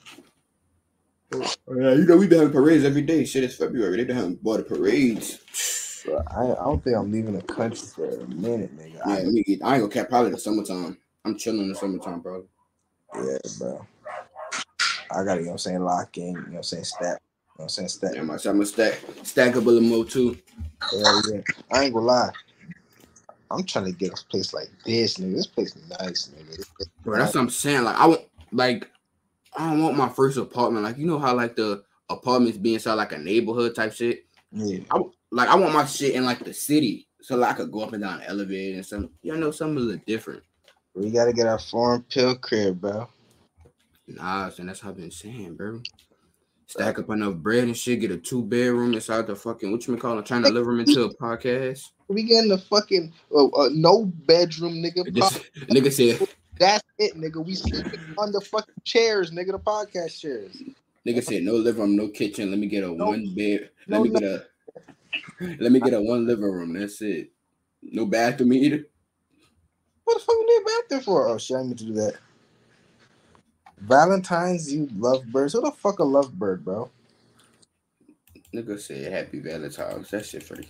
Yeah, 1.34 1.94
you 1.94 2.06
know 2.06 2.18
we 2.18 2.28
been 2.28 2.40
having 2.40 2.54
parades 2.54 2.86
every 2.86 3.02
day. 3.02 3.26
Shit, 3.26 3.44
it's 3.44 3.56
February. 3.56 3.98
They 3.98 4.06
been 4.06 4.16
having 4.16 4.40
water 4.42 4.64
parades. 4.64 6.04
bro, 6.06 6.22
I, 6.32 6.52
I 6.52 6.64
don't 6.64 6.84
think 6.84 6.96
I'm 6.96 7.12
leaving 7.12 7.34
the 7.34 7.42
country 7.42 7.88
for 7.88 8.08
a 8.08 8.28
minute, 8.28 8.78
nigga. 8.78 9.02
Yeah, 9.06 9.14
I, 9.14 9.24
me, 9.24 9.44
I 9.48 9.52
ain't 9.52 9.62
gonna 9.62 9.90
cap. 9.90 10.10
Probably 10.10 10.32
the 10.32 10.40
summertime. 10.40 10.98
I'm 11.26 11.38
chilling 11.38 11.62
in 11.62 11.70
the 11.70 11.76
summertime, 11.76 12.22
bro. 12.22 12.46
yeah, 13.16 13.38
bro. 13.60 13.86
I 15.12 15.24
gotta, 15.24 15.42
you 15.42 15.46
know 15.46 15.52
what 15.52 15.52
I'm 15.54 15.58
saying, 15.60 15.84
lock 15.84 16.18
in, 16.18 16.28
you 16.28 16.34
know 16.34 16.42
what 16.42 16.58
I'm 16.58 16.64
saying, 16.64 16.84
stack. 16.84 17.02
You 17.02 17.04
know 17.08 17.18
what 17.56 17.64
I'm 17.66 17.70
saying, 17.70 17.88
step. 17.90 18.12
Yeah, 18.16 18.22
I'm 18.22 18.28
gonna 18.28 18.66
stack 18.66 19.00
stack 19.24 19.56
up 19.56 19.66
a 19.66 19.70
little 19.70 19.82
more 19.82 20.06
too. 20.06 20.38
Hell 20.82 21.22
yeah. 21.32 21.42
I 21.72 21.84
ain't 21.84 21.94
gonna 21.94 22.06
lie. 22.06 22.32
I'm 23.56 23.66
trying 23.66 23.86
to 23.86 23.92
get 23.92 24.20
a 24.20 24.26
place 24.26 24.54
like 24.54 24.70
this, 24.86 25.18
nigga. 25.18 25.36
This 25.36 25.48
place 25.48 25.76
nice, 26.00 26.30
nigga. 26.30 26.66
Bro, 27.04 27.20
that's 27.20 27.36
what 27.36 27.42
I'm 27.42 27.50
saying. 27.50 27.84
Like 27.84 27.98
I 27.98 28.06
want, 28.08 28.22
like 28.52 28.90
I 29.58 29.70
don't 29.70 29.82
want 29.82 29.98
my 29.98 30.10
first 30.10 30.38
apartment. 30.38 30.84
Like 30.84 30.98
you 30.98 31.08
know 31.08 31.20
how 31.20 31.36
like 31.36 31.56
the 31.56 31.84
apartments 32.10 32.58
be 32.58 32.74
inside 32.74 32.94
like 32.94 33.12
a 33.12 33.18
neighborhood 33.18 33.76
type 33.76 33.94
shit. 33.94 34.26
yeah. 34.52 34.80
I 34.92 35.02
like 35.32 35.50
I 35.50 35.56
want 35.56 35.74
my 35.74 35.86
shit 35.86 36.16
in 36.16 36.26
like 36.26 36.40
the 36.44 36.54
city, 36.54 37.08
so 37.22 37.36
like 37.36 37.52
I 37.52 37.58
could 37.58 37.72
go 37.72 37.82
up 37.82 37.94
and 37.94 38.04
down 38.04 38.20
the 38.20 38.30
elevator 38.30 38.76
and 38.76 38.86
some. 38.86 39.10
You 39.22 39.36
know, 39.38 39.52
something 39.52 39.78
a 39.78 39.80
little 39.80 40.02
different. 40.06 40.44
We 40.94 41.12
gotta 41.12 41.34
get 41.34 41.48
our 41.48 41.60
foreign 41.60 42.04
pill 42.04 42.36
crib, 42.36 42.82
bro. 42.82 43.10
Nah, 44.08 44.50
son, 44.50 44.68
that's 44.68 44.84
what 44.84 44.92
I've 44.92 44.98
been 44.98 45.12
saying, 45.12 45.56
bro. 45.56 45.82
stack 46.68 47.00
up 47.00 47.10
enough 47.10 47.36
bread 47.36 47.64
and 47.64 47.76
shit, 47.76 48.02
get 48.02 48.12
a 48.12 48.18
two 48.18 48.44
bedroom 48.44 48.94
inside 48.94 49.28
the 49.28 49.36
fucking 49.36 49.72
what 49.72 49.86
you 49.88 49.98
call 49.98 50.20
it, 50.20 50.26
trying 50.26 50.44
to 50.44 50.50
live 50.50 50.66
room 50.66 50.80
into 50.80 51.04
a 51.04 51.16
podcast. 51.16 51.90
We 52.08 52.24
getting 52.24 52.50
the 52.50 52.58
fucking 52.58 53.14
uh, 53.34 53.48
uh, 53.48 53.70
no 53.74 54.06
bedroom, 54.06 54.76
nigga. 54.76 55.12
Just, 55.14 55.44
nigga 55.56 55.92
said, 55.92 56.28
That's 56.60 56.84
it, 57.00 57.16
nigga. 57.20 57.44
We 57.44 57.56
sleeping 57.56 58.00
on 58.18 58.32
the 58.32 58.42
fucking 58.42 58.76
chairs, 58.84 59.32
nigga. 59.32 59.52
The 59.54 59.60
podcast 59.60 60.20
chairs. 60.20 60.62
nigga 61.06 61.24
said 61.24 61.44
no 61.44 61.54
living 61.54 61.82
room, 61.82 61.96
no 61.96 62.10
kitchen. 62.10 62.52
Let 62.52 62.60
me 62.60 62.68
get 62.68 62.84
a 62.84 62.88
No- 62.88 63.06
one 63.08 63.34
bed. 63.36 63.70
Let 63.88 63.98
no 63.98 64.04
me 64.04 64.10
get 64.12 64.24
a 64.24 64.46
let 65.60 65.72
me 65.72 65.80
get 65.80 65.94
a 65.94 66.02
one 66.02 66.28
living 66.28 66.44
room. 66.46 66.74
That's 66.74 67.02
it. 67.02 67.32
No 67.82 68.06
bathroom 68.06 68.54
either. 68.54 68.86
What 70.04 70.14
the 70.16 70.20
fuck 70.20 70.36
we 70.38 70.46
need 70.46 70.62
a 70.62 70.66
bathroom 70.66 71.02
for? 71.02 71.28
Oh 71.30 71.38
shit, 71.38 71.58
I 71.58 71.64
meant 71.64 71.80
to 71.80 71.86
do 71.86 71.94
that. 71.94 72.16
Valentine's, 73.80 74.72
you 74.74 74.88
lovebirds. 74.98 75.54
Who 75.54 75.62
the 75.62 75.72
fuck 75.72 76.00
a 76.00 76.04
lovebird, 76.04 76.64
bro? 76.64 76.90
Nigga 78.54 78.80
said 78.80 79.12
happy 79.12 79.40
Valentine's. 79.40 80.10
That 80.12 80.26
shit 80.26 80.44
free. 80.44 80.68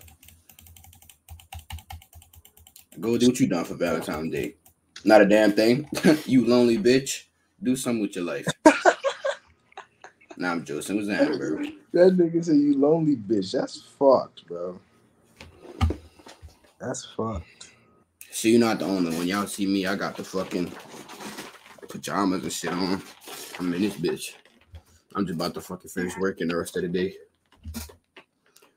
Go 3.00 3.18
do 3.18 3.28
what 3.28 3.40
you 3.40 3.48
done 3.48 3.66
for 3.66 3.76
Valentine's 3.76 4.32
Day. 4.32 4.56
Not 5.04 5.22
a 5.22 5.26
damn 5.26 5.52
thing. 5.52 5.90
you 6.26 6.46
lonely 6.46 6.78
bitch. 6.78 7.24
Do 7.62 7.76
something 7.76 8.02
with 8.02 8.16
your 8.16 8.26
life. 8.26 8.48
nah, 10.38 10.52
I'm 10.52 10.66
joking. 10.66 10.96
What's 10.96 11.08
that, 11.08 11.28
bro? 11.38 11.64
That 11.94 12.18
nigga 12.18 12.44
said 12.44 12.56
you 12.56 12.78
lonely 12.78 13.16
bitch. 13.16 13.52
That's 13.52 13.82
fucked, 13.82 14.48
bro. 14.48 14.80
That's 16.80 17.06
fucked. 17.06 17.72
So 18.32 18.48
you're 18.50 18.60
not 18.60 18.80
the 18.80 18.86
only 18.86 19.16
one. 19.16 19.28
Y'all 19.28 19.48
see 19.48 19.66
me. 19.66 19.86
I 19.86 19.96
got 19.96 20.18
the 20.18 20.24
fucking 20.24 20.72
pajamas 21.88 22.44
and 22.44 22.52
shit 22.52 22.72
on. 22.72 23.02
I'm 23.60 23.74
in 23.74 23.82
this 23.82 23.96
bitch. 23.96 24.34
I'm 25.16 25.26
just 25.26 25.38
about 25.38 25.54
to 25.54 25.62
fucking 25.62 25.90
finish 25.90 26.18
working 26.18 26.50
the 26.50 26.58
rest 26.58 26.76
of 26.76 26.82
the 26.84 26.90
day. 26.90 27.16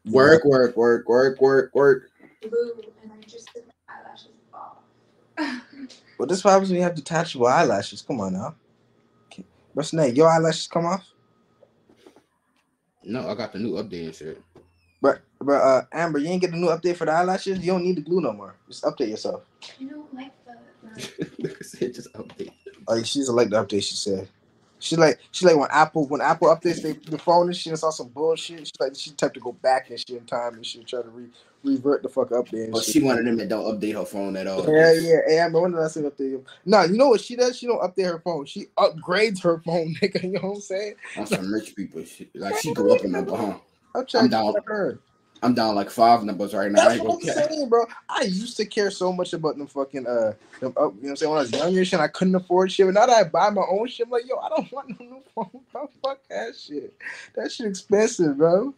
Work, 0.07 0.45
work, 0.45 0.77
work, 0.77 1.09
work, 1.09 1.41
work, 1.41 1.75
work. 1.75 2.11
blue 2.41 2.73
and 3.03 3.13
I 3.13 3.21
just 3.27 3.53
did 3.53 3.65
my 3.67 3.95
eyelashes 3.95 4.29
off. 4.55 4.77
Well, 6.19 6.27
this 6.27 6.43
what 6.45 6.51
happens 6.51 6.71
when 6.71 6.79
you 6.79 6.83
have 6.83 6.95
detachable 6.95 7.47
eyelashes. 7.47 8.03
Come 8.03 8.21
on 8.21 8.33
now. 8.35 8.55
Okay. 9.27 9.45
What's 9.73 9.93
next? 9.93 10.17
Your 10.17 10.29
eyelashes 10.29 10.67
come 10.67 10.87
off? 10.87 11.07
No, 13.05 13.29
I 13.29 13.35
got 13.35 13.53
the 13.53 13.59
new 13.59 13.75
update 13.75 14.07
and 14.07 14.15
shit. 14.15 14.43
But 15.01 15.21
but 15.41 15.55
uh 15.55 15.83
Amber, 15.93 16.19
you 16.19 16.29
ain't 16.29 16.41
get 16.41 16.51
the 16.51 16.57
new 16.57 16.69
update 16.69 16.97
for 16.97 17.05
the 17.05 17.13
eyelashes? 17.13 17.61
You 17.61 17.73
don't 17.73 17.85
need 17.85 17.97
the 17.97 18.03
glue 18.03 18.21
no 18.21 18.33
more. 18.33 18.55
Just 18.69 18.85
update 18.85 19.11
yourself. 19.11 19.43
You 19.79 19.91
don't 19.91 20.15
like 20.15 20.33
the, 20.45 21.29
the 21.59 21.65
said 21.65 21.95
just 21.95 22.13
update. 22.15 22.53
Like 22.89 23.07
she's 23.07 23.29
like 23.29 23.51
the 23.51 23.65
update 23.65 23.85
she 23.85 23.95
said. 23.95 24.29
She 24.81 24.97
like 24.97 25.19
she 25.33 25.45
like 25.45 25.57
when 25.57 25.69
Apple 25.73 26.07
when 26.07 26.21
Apple 26.21 26.49
updates 26.49 26.83
they, 26.83 26.93
the 26.93 27.19
phone 27.19 27.47
and 27.47 27.57
shit 27.57 27.73
and 27.73 27.79
saw 27.79 27.91
some 27.91 28.09
bullshit. 28.09 28.67
She 28.67 28.73
like 28.79 28.95
she 28.95 29.11
type 29.11 29.35
to 29.35 29.41
go 29.41 29.53
back 29.53 29.91
and 29.91 29.99
shit 29.99 30.11
in 30.17 30.25
time 30.25 30.55
and 30.55 30.65
she 30.65 30.85
try 30.85 31.03
to 31.03 31.09
re, 31.09 31.27
revert 31.65 32.03
the 32.03 32.09
fuck 32.09 32.31
up 32.33 32.49
there. 32.49 32.73
Shit. 32.75 32.85
she 32.85 33.01
one 33.01 33.19
of 33.19 33.25
them 33.25 33.37
that 33.39 33.49
don't 33.49 33.65
update 33.65 33.95
her 33.95 34.05
phone 34.05 34.37
at 34.37 34.47
all. 34.47 34.65
Yeah, 34.73 34.93
yeah. 34.93 35.17
Hey, 35.27 35.39
Amber, 35.39 35.61
when 35.61 35.73
did 35.73 35.81
I 35.81 35.89
say 35.89 36.03
update? 36.03 36.45
No, 36.65 36.83
you 36.85 36.97
know 36.97 37.09
what 37.09 37.21
she 37.21 37.35
does? 37.35 37.59
She 37.59 37.67
don't 37.67 37.81
update 37.81 38.11
her 38.11 38.21
phone. 38.21 38.47
She 38.47 38.67
upgrades 38.77 39.43
her 39.43 39.61
phone, 39.61 39.95
nigga. 40.03 40.23
You 40.23 40.33
know 40.33 40.41
what 40.41 40.55
I'm 40.57 40.61
saying? 40.61 40.95
On 41.17 41.27
some 41.27 41.53
rich 41.53 41.75
people 41.75 42.05
shit. 42.05 42.31
Like 42.35 42.59
she 42.59 42.73
grew 42.73 42.95
up 42.95 43.05
in 43.05 43.13
number, 43.13 43.37
huh? 43.37 43.59
I'm 43.95 44.07
trying 44.07 44.25
I'm 44.25 44.31
to 44.31 44.37
down. 44.37 44.55
her. 44.67 45.01
I'm 45.43 45.55
down 45.55 45.75
like 45.75 45.91
five 45.91 46.25
numbers 46.25 46.53
right 46.53 46.71
now. 46.71 46.89
That's 46.89 47.01
what 47.01 47.15
I'm 47.15 47.21
saying, 47.21 47.69
bro. 47.69 47.85
I 48.09 48.23
used 48.23 48.57
to 48.57 48.67
care 48.67 48.91
so 48.91 49.13
much 49.13 49.33
about 49.33 49.57
them 49.57 49.67
fucking 49.69 50.07
uh, 50.07 50.35
them 50.61 50.73
up, 50.77 50.77
you 50.77 50.83
know 50.83 50.89
what 50.91 51.11
I'm 51.11 51.17
saying? 51.17 51.31
When 51.31 51.39
I 51.39 51.43
was 51.43 51.53
younger, 51.53 51.85
shit, 51.85 52.01
I 52.01 52.09
couldn't 52.09 52.35
afford 52.35 52.73
shit. 52.73 52.87
But 52.87 52.95
now 52.95 53.07
that 53.07 53.27
I 53.27 53.29
buy 53.29 53.51
my 53.51 53.63
own 53.69 53.87
shit, 53.87 54.07
I'm 54.07 54.11
like, 54.11 54.29
yo, 54.29 54.37
I 54.37 54.49
don't 54.49 54.73
want 54.73 54.89
no 55.01 55.07
new 55.07 55.23
phone, 55.35 55.61
bro. 55.73 55.91
Fuck 56.03 56.21
that 56.29 56.57
shit. 56.57 56.95
That 57.35 57.53
shit 57.53 57.67
expensive, 57.67 58.39
bro. 58.39 58.75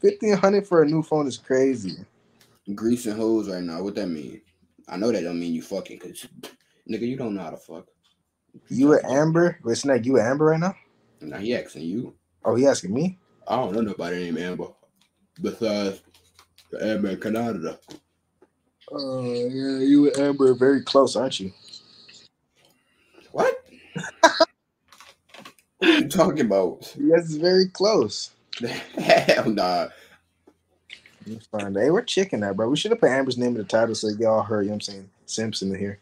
Fifteen 0.00 0.36
hundred 0.36 0.66
for 0.66 0.82
a 0.82 0.86
new 0.86 1.02
phone 1.02 1.26
is 1.26 1.36
crazy. 1.36 1.96
Greasing 2.74 3.16
hoes 3.16 3.50
right 3.50 3.62
now. 3.62 3.82
What 3.82 3.94
that 3.96 4.08
mean? 4.08 4.40
I 4.88 4.96
know 4.96 5.12
that 5.12 5.22
don't 5.22 5.38
mean 5.38 5.52
you 5.52 5.62
fucking, 5.62 5.98
cause 5.98 6.26
nigga, 6.88 7.02
you 7.02 7.16
don't 7.16 7.34
know 7.34 7.42
how 7.42 7.50
to 7.50 7.56
fuck. 7.56 7.86
You 8.68 8.94
and 8.94 9.04
Amber? 9.04 9.58
Wait, 9.62 9.76
Snake, 9.76 10.04
you 10.06 10.18
and 10.18 10.26
Amber 10.26 10.46
right 10.46 10.60
now? 10.60 10.74
Now 11.20 11.36
he 11.36 11.54
asking 11.54 11.82
you. 11.82 12.14
Oh, 12.44 12.54
he 12.54 12.66
asking 12.66 12.94
me? 12.94 13.18
I 13.46 13.56
don't 13.56 13.72
know 13.72 13.82
nobody 13.82 14.24
named 14.24 14.38
Amber 14.38 14.68
besides 15.40 16.00
the 16.70 16.84
Amber 16.84 17.16
Canada. 17.16 17.78
Oh, 18.92 19.22
yeah, 19.22 19.78
you 19.78 20.10
and 20.10 20.18
Amber 20.18 20.50
are 20.50 20.54
very 20.54 20.82
close, 20.82 21.16
aren't 21.16 21.38
you? 21.38 21.52
What? 23.32 23.64
what 24.22 24.48
are 25.82 25.98
you 25.98 26.08
talking 26.08 26.46
about? 26.46 26.92
Yes, 26.98 27.26
it's 27.26 27.34
very 27.34 27.68
close. 27.68 28.30
Hell 28.98 29.50
nah. 29.50 29.88
It's 31.26 31.46
fine. 31.46 31.74
Hey, 31.74 31.90
we're 31.90 32.02
chicken 32.02 32.40
that, 32.40 32.56
bro. 32.56 32.68
We 32.68 32.76
should 32.76 32.90
have 32.90 33.00
put 33.00 33.10
Amber's 33.10 33.38
name 33.38 33.52
in 33.52 33.58
the 33.58 33.64
title 33.64 33.94
so 33.94 34.08
y'all 34.08 34.42
heard, 34.42 34.62
you 34.62 34.70
know 34.70 34.74
what 34.74 34.76
I'm 34.76 34.80
saying? 34.80 35.10
Simpson 35.26 35.72
in 35.72 35.78
here. 35.78 35.98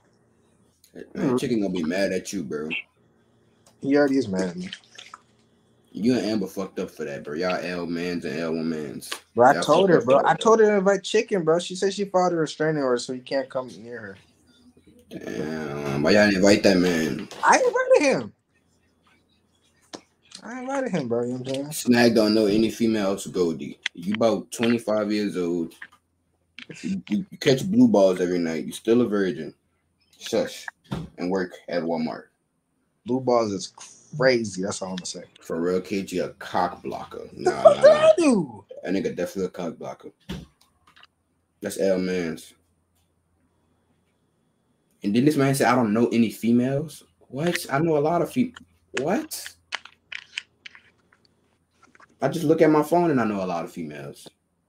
Man, 1.15 1.39
chicken 1.39 1.61
gonna 1.61 1.73
be 1.73 1.83
mad 1.83 2.13
at 2.13 2.33
you, 2.33 2.43
bro. 2.43 2.69
He 3.81 3.97
already 3.97 4.17
is 4.17 4.29
mad 4.29 4.49
at 4.49 4.57
me. 4.57 4.71
You 5.93 6.17
and 6.17 6.27
Amber 6.27 6.49
fucked 6.49 6.79
up 6.81 6.91
for 6.91 7.05
that, 7.05 7.25
bro. 7.25 7.35
Y'all 7.35 7.57
L 7.63 7.87
mans 7.87 8.25
and 8.25 8.39
L 8.39 8.53
womans. 8.53 9.13
Bro, 9.35 9.49
I 9.51 9.55
Yeah, 9.55 9.61
told 9.61 9.91
her, 9.91 10.03
bro. 10.03 10.21
I 10.25 10.35
told 10.35 10.61
her 10.61 10.67
to 10.67 10.77
invite 10.79 11.05
chicken, 11.05 11.45
bro. 11.45 11.59
She 11.59 11.77
said 11.77 11.95
she 11.95 12.05
filed 12.07 12.35
a 12.35 12.37
restraining 12.37 12.83
order, 12.83 12.99
so 12.99 13.15
you 13.15 13.23
can't 13.23 13.51
come 13.51 13.69
near 13.83 14.01
her. 14.01 14.17
Damn, 15.11 16.03
why 16.03 16.13
y'all 16.13 16.27
didn't 16.27 16.37
invite 16.37 16.63
that 16.65 16.79
man? 16.79 17.29
I 17.43 17.57
invited 17.59 18.13
him. 18.23 18.35
I 20.43 20.61
invited 20.61 20.91
him, 20.91 21.09
bro. 21.09 21.23
You 21.25 21.29
know 21.29 21.39
what 21.39 21.41
I'm 21.41 21.73
saying? 21.73 21.73
Snag 21.73 22.15
don't 22.15 22.35
know 22.35 22.47
any 22.47 22.71
females 22.71 23.25
to 23.25 23.31
go 23.31 23.47
Goldie. 23.47 23.79
You 23.95 24.15
about 24.15 24.51
25 24.53 25.13
years 25.13 25.37
old. 25.37 25.75
You, 26.83 27.03
you- 27.09 27.27
you 27.31 27.39
catch 27.39 27.65
blue 27.71 27.89
balls 27.89 28.21
every 28.21 28.39
night. 28.41 28.65
You 28.67 28.73
still 28.73 29.03
a 29.03 29.09
virgin. 29.09 29.55
Shush. 30.19 30.71
And 31.19 31.31
work 31.31 31.53
at 31.69 31.83
Walmart. 31.83 32.25
Blue 33.07 33.21
balls 33.21 33.53
is 33.53 33.69
crazy. 33.69 33.98
That's 34.17 34.83
all 34.83 34.91
I'm 34.91 34.97
gonna 34.97 35.07
say. 35.07 35.25
For 35.41 35.61
real, 35.61 35.81
KG 35.81 36.25
a 36.25 36.31
cock 36.35 36.83
blocker. 36.83 37.29
Nah, 37.33 37.63
What 37.63 37.77
nah, 37.77 37.83
did 37.83 37.89
nah. 37.91 38.07
I 38.07 38.13
do? 38.17 38.65
That 38.83 38.95
nigga 38.95 39.17
definitely 39.17 39.45
a 39.45 39.49
cock 39.49 39.79
blocker. 39.79 40.11
That's 41.61 41.79
L 41.81 41.99
man's. 41.99 42.55
And 45.03 45.15
then 45.15 45.25
this 45.25 45.37
man 45.37 45.55
said, 45.55 45.69
I 45.69 45.77
don't 45.77 45.93
know 45.93 46.09
any 46.09 46.31
females. 46.31 47.05
What? 47.29 47.67
I 47.71 47.79
know 47.79 47.97
a 47.97 48.01
lot 48.01 48.23
of 48.23 48.33
females. 48.33 48.57
What? 49.01 49.55
I 52.21 52.29
just 52.29 52.45
look 52.45 52.63
at 52.63 52.71
my 52.71 52.83
phone 52.83 53.11
and 53.11 53.21
I 53.21 53.25
know 53.25 53.45
a 53.45 53.47
lot 53.47 53.65
of 53.65 53.73
females. 53.73 54.27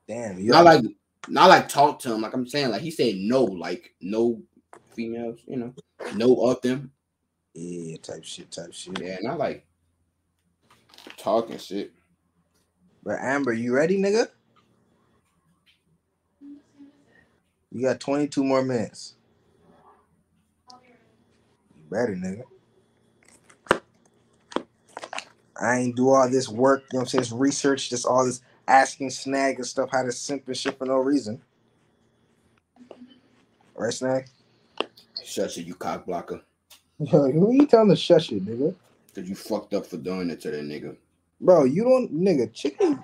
Damn, 0.07 0.39
you 0.39 0.51
Not 0.51 0.65
like 0.65 0.83
not 1.27 1.49
like 1.49 1.67
talk 1.67 1.99
to 1.99 2.13
him. 2.13 2.21
Like 2.21 2.33
I'm 2.33 2.47
saying, 2.47 2.69
like 2.69 2.81
he 2.81 2.91
said 2.91 3.15
no, 3.15 3.43
like 3.43 3.93
no 4.01 4.41
females, 4.95 5.39
you 5.47 5.57
know, 5.57 5.73
no 6.15 6.35
of 6.35 6.61
them. 6.61 6.91
Yeah, 7.53 7.97
type 7.97 8.23
shit, 8.23 8.51
type 8.51 8.73
shit. 8.73 8.99
Yeah, 9.01 9.17
not 9.21 9.39
like 9.39 9.65
talking 11.17 11.57
shit. 11.57 11.93
But 13.03 13.19
Amber, 13.19 13.53
you 13.53 13.73
ready, 13.73 13.97
nigga? 13.97 14.27
You 17.71 17.83
got 17.83 17.99
22 17.99 18.43
more 18.43 18.63
minutes. 18.63 19.15
You 21.75 21.83
better, 21.89 22.15
nigga. 22.15 22.43
I 25.61 25.77
ain't 25.77 25.95
do 25.95 26.09
all 26.09 26.29
this 26.29 26.47
work, 26.47 26.83
you 26.91 26.97
know 26.97 26.99
what 26.99 27.01
I'm 27.01 27.07
saying? 27.07 27.21
This 27.23 27.31
research, 27.31 27.89
just 27.89 28.05
all 28.05 28.25
this 28.25 28.41
asking 28.67 29.09
Snag 29.09 29.57
and 29.57 29.65
stuff 29.65 29.89
how 29.91 30.03
to 30.03 30.11
simp 30.11 30.47
and 30.47 30.55
shit 30.55 30.77
for 30.77 30.85
no 30.85 30.97
reason. 30.97 31.41
Right, 33.75 33.93
Snag? 33.93 34.27
Shut 35.23 35.55
you, 35.57 35.63
you 35.63 35.75
cock 35.75 36.05
blocker. 36.05 36.41
Yo, 36.99 37.31
who 37.31 37.53
you 37.53 37.67
telling 37.67 37.89
to 37.89 37.95
shut 37.97 38.23
shit, 38.23 38.45
nigga? 38.45 38.75
Cause 39.15 39.29
you 39.29 39.35
fucked 39.35 39.73
up 39.73 39.85
for 39.87 39.97
doing 39.97 40.29
it 40.29 40.41
to 40.41 40.51
that 40.51 40.63
nigga. 40.63 40.95
Bro, 41.41 41.65
you 41.65 41.83
don't, 41.83 42.13
nigga, 42.13 42.53
chicken. 42.53 43.03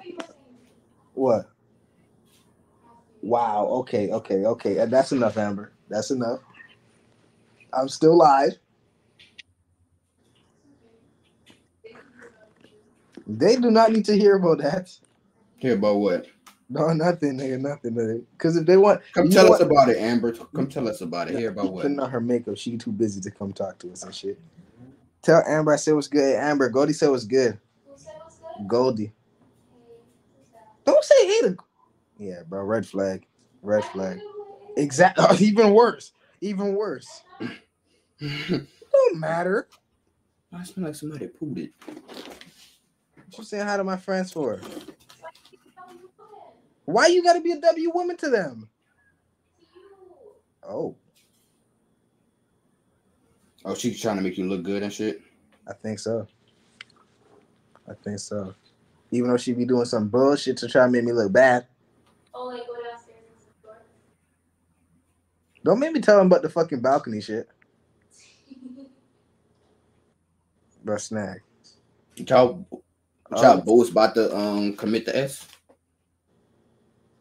What? 1.13 1.49
Wow. 3.21 3.67
Okay. 3.67 4.11
Okay. 4.11 4.45
Okay. 4.45 4.85
That's 4.85 5.11
enough, 5.11 5.37
Amber. 5.37 5.71
That's 5.89 6.11
enough. 6.11 6.39
I'm 7.73 7.89
still 7.89 8.17
live. 8.17 8.57
They 13.27 13.55
do 13.57 13.71
not 13.71 13.91
need 13.91 14.05
to 14.05 14.17
hear 14.17 14.35
about 14.37 14.59
that. 14.59 14.91
Hear 15.57 15.75
about 15.75 15.97
what? 15.97 16.27
No, 16.69 16.87
nothing, 16.93 17.37
nigga, 17.37 17.59
nothing. 17.59 18.25
Because 18.31 18.57
if 18.57 18.65
they 18.65 18.77
want, 18.77 19.01
Come 19.13 19.29
tell 19.29 19.45
us 19.45 19.59
what? 19.59 19.61
about 19.61 19.89
it, 19.89 19.97
Amber. 19.97 20.33
Come 20.33 20.67
tell 20.67 20.87
us 20.87 21.01
about 21.01 21.29
it. 21.29 21.37
Hear 21.37 21.49
about 21.49 21.71
what? 21.71 21.83
putting 21.83 21.99
on 21.99 22.09
her 22.09 22.21
makeup, 22.21 22.57
she 22.57 22.77
too 22.77 22.91
busy 22.91 23.21
to 23.21 23.31
come 23.31 23.53
talk 23.53 23.77
to 23.79 23.91
us 23.91 24.03
and 24.03 24.13
shit. 24.13 24.39
Tell 25.21 25.43
Amber 25.47 25.73
I 25.73 25.77
said 25.77 25.95
what's 25.95 26.07
good. 26.07 26.21
Hey, 26.21 26.35
Amber, 26.35 26.69
Goldie 26.69 26.93
said 26.93 27.09
what's 27.09 27.25
good. 27.25 27.57
Who 27.87 27.97
said 27.97 28.13
what's 28.19 28.37
good? 28.37 28.67
Goldie, 28.67 29.11
don't 30.85 31.03
say 31.03 31.27
hey 31.27 31.41
to. 31.41 31.57
Yeah, 32.17 32.43
bro. 32.47 32.63
Red 32.63 32.85
flag. 32.85 33.25
Red 33.61 33.83
flag. 33.85 34.19
Exactly. 34.77 35.37
even 35.47 35.73
worse. 35.73 36.13
Even 36.41 36.75
worse. 36.75 37.23
Don't 38.19 39.19
matter. 39.19 39.67
I 40.53 40.63
smell 40.63 40.87
like 40.87 40.95
somebody 40.95 41.27
pooed 41.27 41.57
it. 41.57 41.71
What 41.85 43.37
you 43.39 43.43
saying 43.43 43.65
hi 43.67 43.77
to 43.77 43.83
my 43.83 43.97
friends 43.97 44.31
for? 44.31 44.61
Why 46.85 47.07
you 47.07 47.23
gotta 47.23 47.41
be 47.41 47.51
a 47.51 47.59
W 47.59 47.91
woman 47.93 48.17
to 48.17 48.29
them? 48.29 48.69
Oh, 50.67 50.95
Oh, 53.67 53.73
she's 53.73 53.99
trying 53.99 54.17
to 54.17 54.21
make 54.21 54.37
you 54.37 54.47
look 54.47 54.61
good 54.61 54.83
and 54.83 54.93
shit. 54.93 55.21
I 55.67 55.73
think 55.73 55.97
so. 55.97 56.27
I 57.89 57.93
think 58.03 58.19
so. 58.19 58.53
Even 59.09 59.31
though 59.31 59.37
she 59.37 59.53
be 59.53 59.65
doing 59.65 59.85
some 59.85 60.07
bullshit 60.07 60.57
to 60.57 60.67
try 60.67 60.85
to 60.85 60.91
make 60.91 61.03
me 61.03 61.11
look 61.11 61.31
bad. 61.33 61.65
Oh, 62.35 62.45
like 62.45 62.67
go 62.67 62.73
downstairs 62.75 63.17
and. 63.63 63.75
Don't 65.63 65.79
make 65.79 65.93
me 65.93 65.99
tell 65.99 66.19
him 66.19 66.27
about 66.27 66.43
the 66.43 66.49
fucking 66.49 66.81
balcony 66.81 67.21
shit. 67.21 67.49
Bro, 70.83 70.97
snag. 70.97 71.41
Y'all, 72.17 72.67
Oh. 73.31 73.41
y'all 73.41 73.61
both 73.61 73.89
about 73.91 74.13
to 74.13 74.35
um 74.37 74.75
commit 74.75 75.05
the 75.05 75.17
S. 75.17 75.47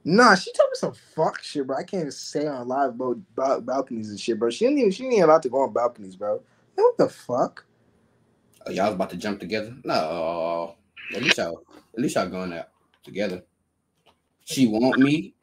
Nah, 0.06 0.34
she 0.34 0.52
told 0.52 0.68
me 0.70 0.74
some 0.76 0.92
fuck 1.14 1.42
shit, 1.42 1.66
bro. 1.66 1.78
I 1.78 1.82
can't 1.82 2.02
even 2.02 2.12
say 2.12 2.46
on 2.46 2.68
live 2.68 2.90
about 2.90 3.18
bal- 3.34 3.60
balconies 3.62 4.10
and 4.10 4.20
shit, 4.20 4.38
bro. 4.38 4.50
She 4.50 4.66
didn't 4.66 4.78
even 4.78 4.90
she 4.90 5.06
ain't 5.06 5.22
allowed 5.22 5.42
to 5.42 5.48
go 5.48 5.62
on 5.62 5.72
balconies, 5.72 6.14
bro. 6.14 6.42
Man, 6.76 6.84
what 6.84 6.98
the 6.98 7.08
fuck? 7.08 7.64
Oh, 8.66 8.70
y'all 8.70 8.86
was 8.86 8.94
about 8.94 9.10
to 9.10 9.16
jump 9.16 9.40
together? 9.40 9.74
No, 9.84 10.74
at 11.14 11.22
least 11.22 11.38
y'all, 11.38 11.62
at 11.94 12.00
least 12.00 12.16
y'all 12.16 12.28
going 12.28 12.52
out 12.52 12.68
together. 13.02 13.42
She 14.44 14.66
want 14.66 14.98
me? 14.98 15.34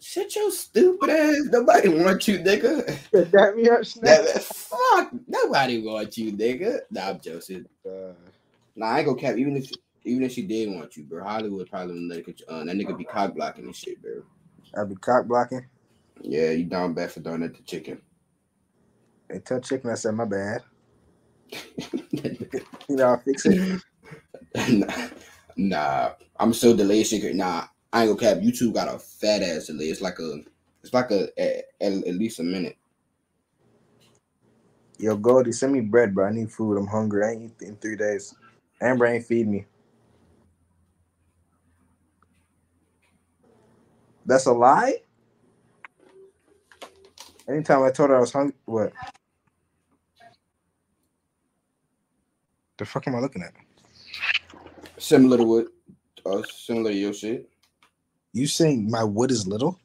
Shut 0.00 0.34
your 0.36 0.50
stupid 0.50 1.10
ass. 1.10 1.40
Nobody 1.50 1.88
want 1.88 2.26
you, 2.28 2.38
nigga. 2.38 2.98
That 3.12 3.56
me 3.56 3.68
up. 3.68 3.82
That, 4.02 4.42
fuck, 4.42 5.10
nobody 5.26 5.82
want 5.82 6.16
you, 6.16 6.32
nigga. 6.32 6.80
Nah, 6.90 7.10
I'm 7.10 7.20
joking. 7.20 7.66
Uh, 7.86 8.12
Nah, 8.76 8.86
I 8.86 8.98
ain't 8.98 9.06
gonna 9.08 9.20
cap. 9.20 9.36
Even 9.36 9.56
if 9.56 9.70
even 10.04 10.22
if 10.22 10.32
she 10.32 10.42
did 10.42 10.74
want 10.74 10.96
you, 10.96 11.04
bro, 11.04 11.22
Hollywood 11.22 11.70
probably 11.70 11.94
wouldn't 11.94 12.10
let 12.10 12.28
it, 12.28 12.42
uh, 12.48 12.64
that 12.64 12.76
nigga 12.76 12.96
be 12.96 13.04
cock 13.04 13.34
blocking 13.34 13.64
and 13.64 13.76
shit, 13.76 14.00
bro. 14.00 14.22
I'd 14.76 14.88
be 14.88 14.94
cock 14.96 15.26
blocking. 15.26 15.66
Yeah, 16.22 16.50
you 16.50 16.64
down 16.64 16.94
bad 16.94 17.12
for 17.12 17.20
doing 17.20 17.40
that 17.40 17.54
to 17.56 17.62
chicken. 17.62 18.00
They 19.28 19.38
tell 19.38 19.60
chicken 19.60 19.90
I 19.90 19.94
said 19.94 20.14
my 20.14 20.24
bad. 20.24 20.62
You 22.88 22.96
know, 22.96 23.04
I'll 23.06 23.18
fix 23.18 23.46
it. 23.46 23.80
nah, 24.68 25.08
nah, 25.56 26.10
I'm 26.40 26.52
still 26.52 26.74
delayed 26.74 27.06
chicken. 27.06 27.36
Nah, 27.36 27.66
I 27.92 28.02
ain't 28.02 28.18
gonna 28.18 28.34
cap. 28.34 28.42
YouTube 28.42 28.74
got 28.74 28.92
a 28.92 28.98
fat 28.98 29.42
ass 29.42 29.66
delay. 29.66 29.84
It's 29.84 30.00
like 30.00 30.18
a, 30.18 30.40
it's 30.82 30.92
like 30.92 31.12
a 31.12 31.28
at, 31.40 31.66
at, 31.80 31.92
at 31.92 32.14
least 32.16 32.40
a 32.40 32.42
minute. 32.42 32.76
Yo, 34.98 35.14
Goldie, 35.14 35.52
send 35.52 35.72
me 35.72 35.80
bread, 35.80 36.12
bro. 36.12 36.26
I 36.26 36.32
need 36.32 36.50
food. 36.50 36.76
I'm 36.76 36.88
hungry. 36.88 37.24
I 37.24 37.30
ain't 37.30 37.42
eaten 37.42 37.68
in 37.68 37.76
three 37.76 37.94
days. 37.94 38.34
Amber 38.80 39.06
ain't 39.06 39.24
feed 39.24 39.46
me. 39.46 39.66
That's 44.26 44.46
a 44.46 44.52
lie? 44.52 44.94
Anytime 47.48 47.82
I 47.82 47.90
told 47.90 48.10
her 48.10 48.16
I 48.16 48.20
was 48.20 48.32
hungry, 48.32 48.54
what? 48.64 48.92
The 52.78 52.84
fuck 52.84 53.06
am 53.08 53.16
I 53.16 53.20
looking 53.20 53.42
at? 53.42 53.52
Similar 54.98 55.38
to 55.38 55.44
what, 55.44 55.66
uh, 56.24 56.42
similar 56.42 56.90
to 56.90 56.96
your 56.96 57.12
shit. 57.12 57.50
You 58.32 58.46
saying 58.46 58.90
my 58.90 59.02
wood 59.02 59.30
is 59.30 59.46
little? 59.46 59.78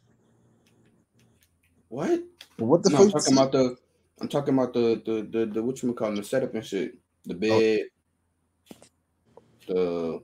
What? 1.89 2.21
What 2.57 2.83
the 2.83 2.91
no, 2.91 2.97
I'm 2.97 3.09
fuck? 3.09 3.21
talking 3.21 3.33
about 3.33 3.51
the. 3.51 3.77
I'm 4.21 4.27
talking 4.27 4.53
about 4.53 4.73
the 4.73 5.01
the 5.05 5.27
the, 5.39 5.45
the 5.45 5.63
what 5.63 5.81
you 5.81 5.93
call 5.93 6.13
the 6.13 6.23
setup 6.23 6.53
and 6.53 6.65
shit. 6.65 6.97
The 7.25 7.33
bed. 7.33 7.81
The. 9.67 10.21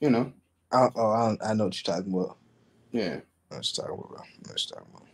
You 0.00 0.10
know. 0.10 0.32
I, 0.70 0.88
oh, 0.96 1.10
I, 1.10 1.36
I 1.50 1.54
know 1.54 1.64
what 1.64 1.86
you're 1.86 1.94
talking 1.94 2.14
about. 2.14 2.38
Yeah. 2.92 3.20
Let's 3.50 3.72
talk 3.72 3.86
about, 3.86 4.08
bro. 4.08 4.18
I 4.18 4.28
know 4.46 4.52
what 4.52 4.70
you're 4.70 4.78
about. 4.78 5.08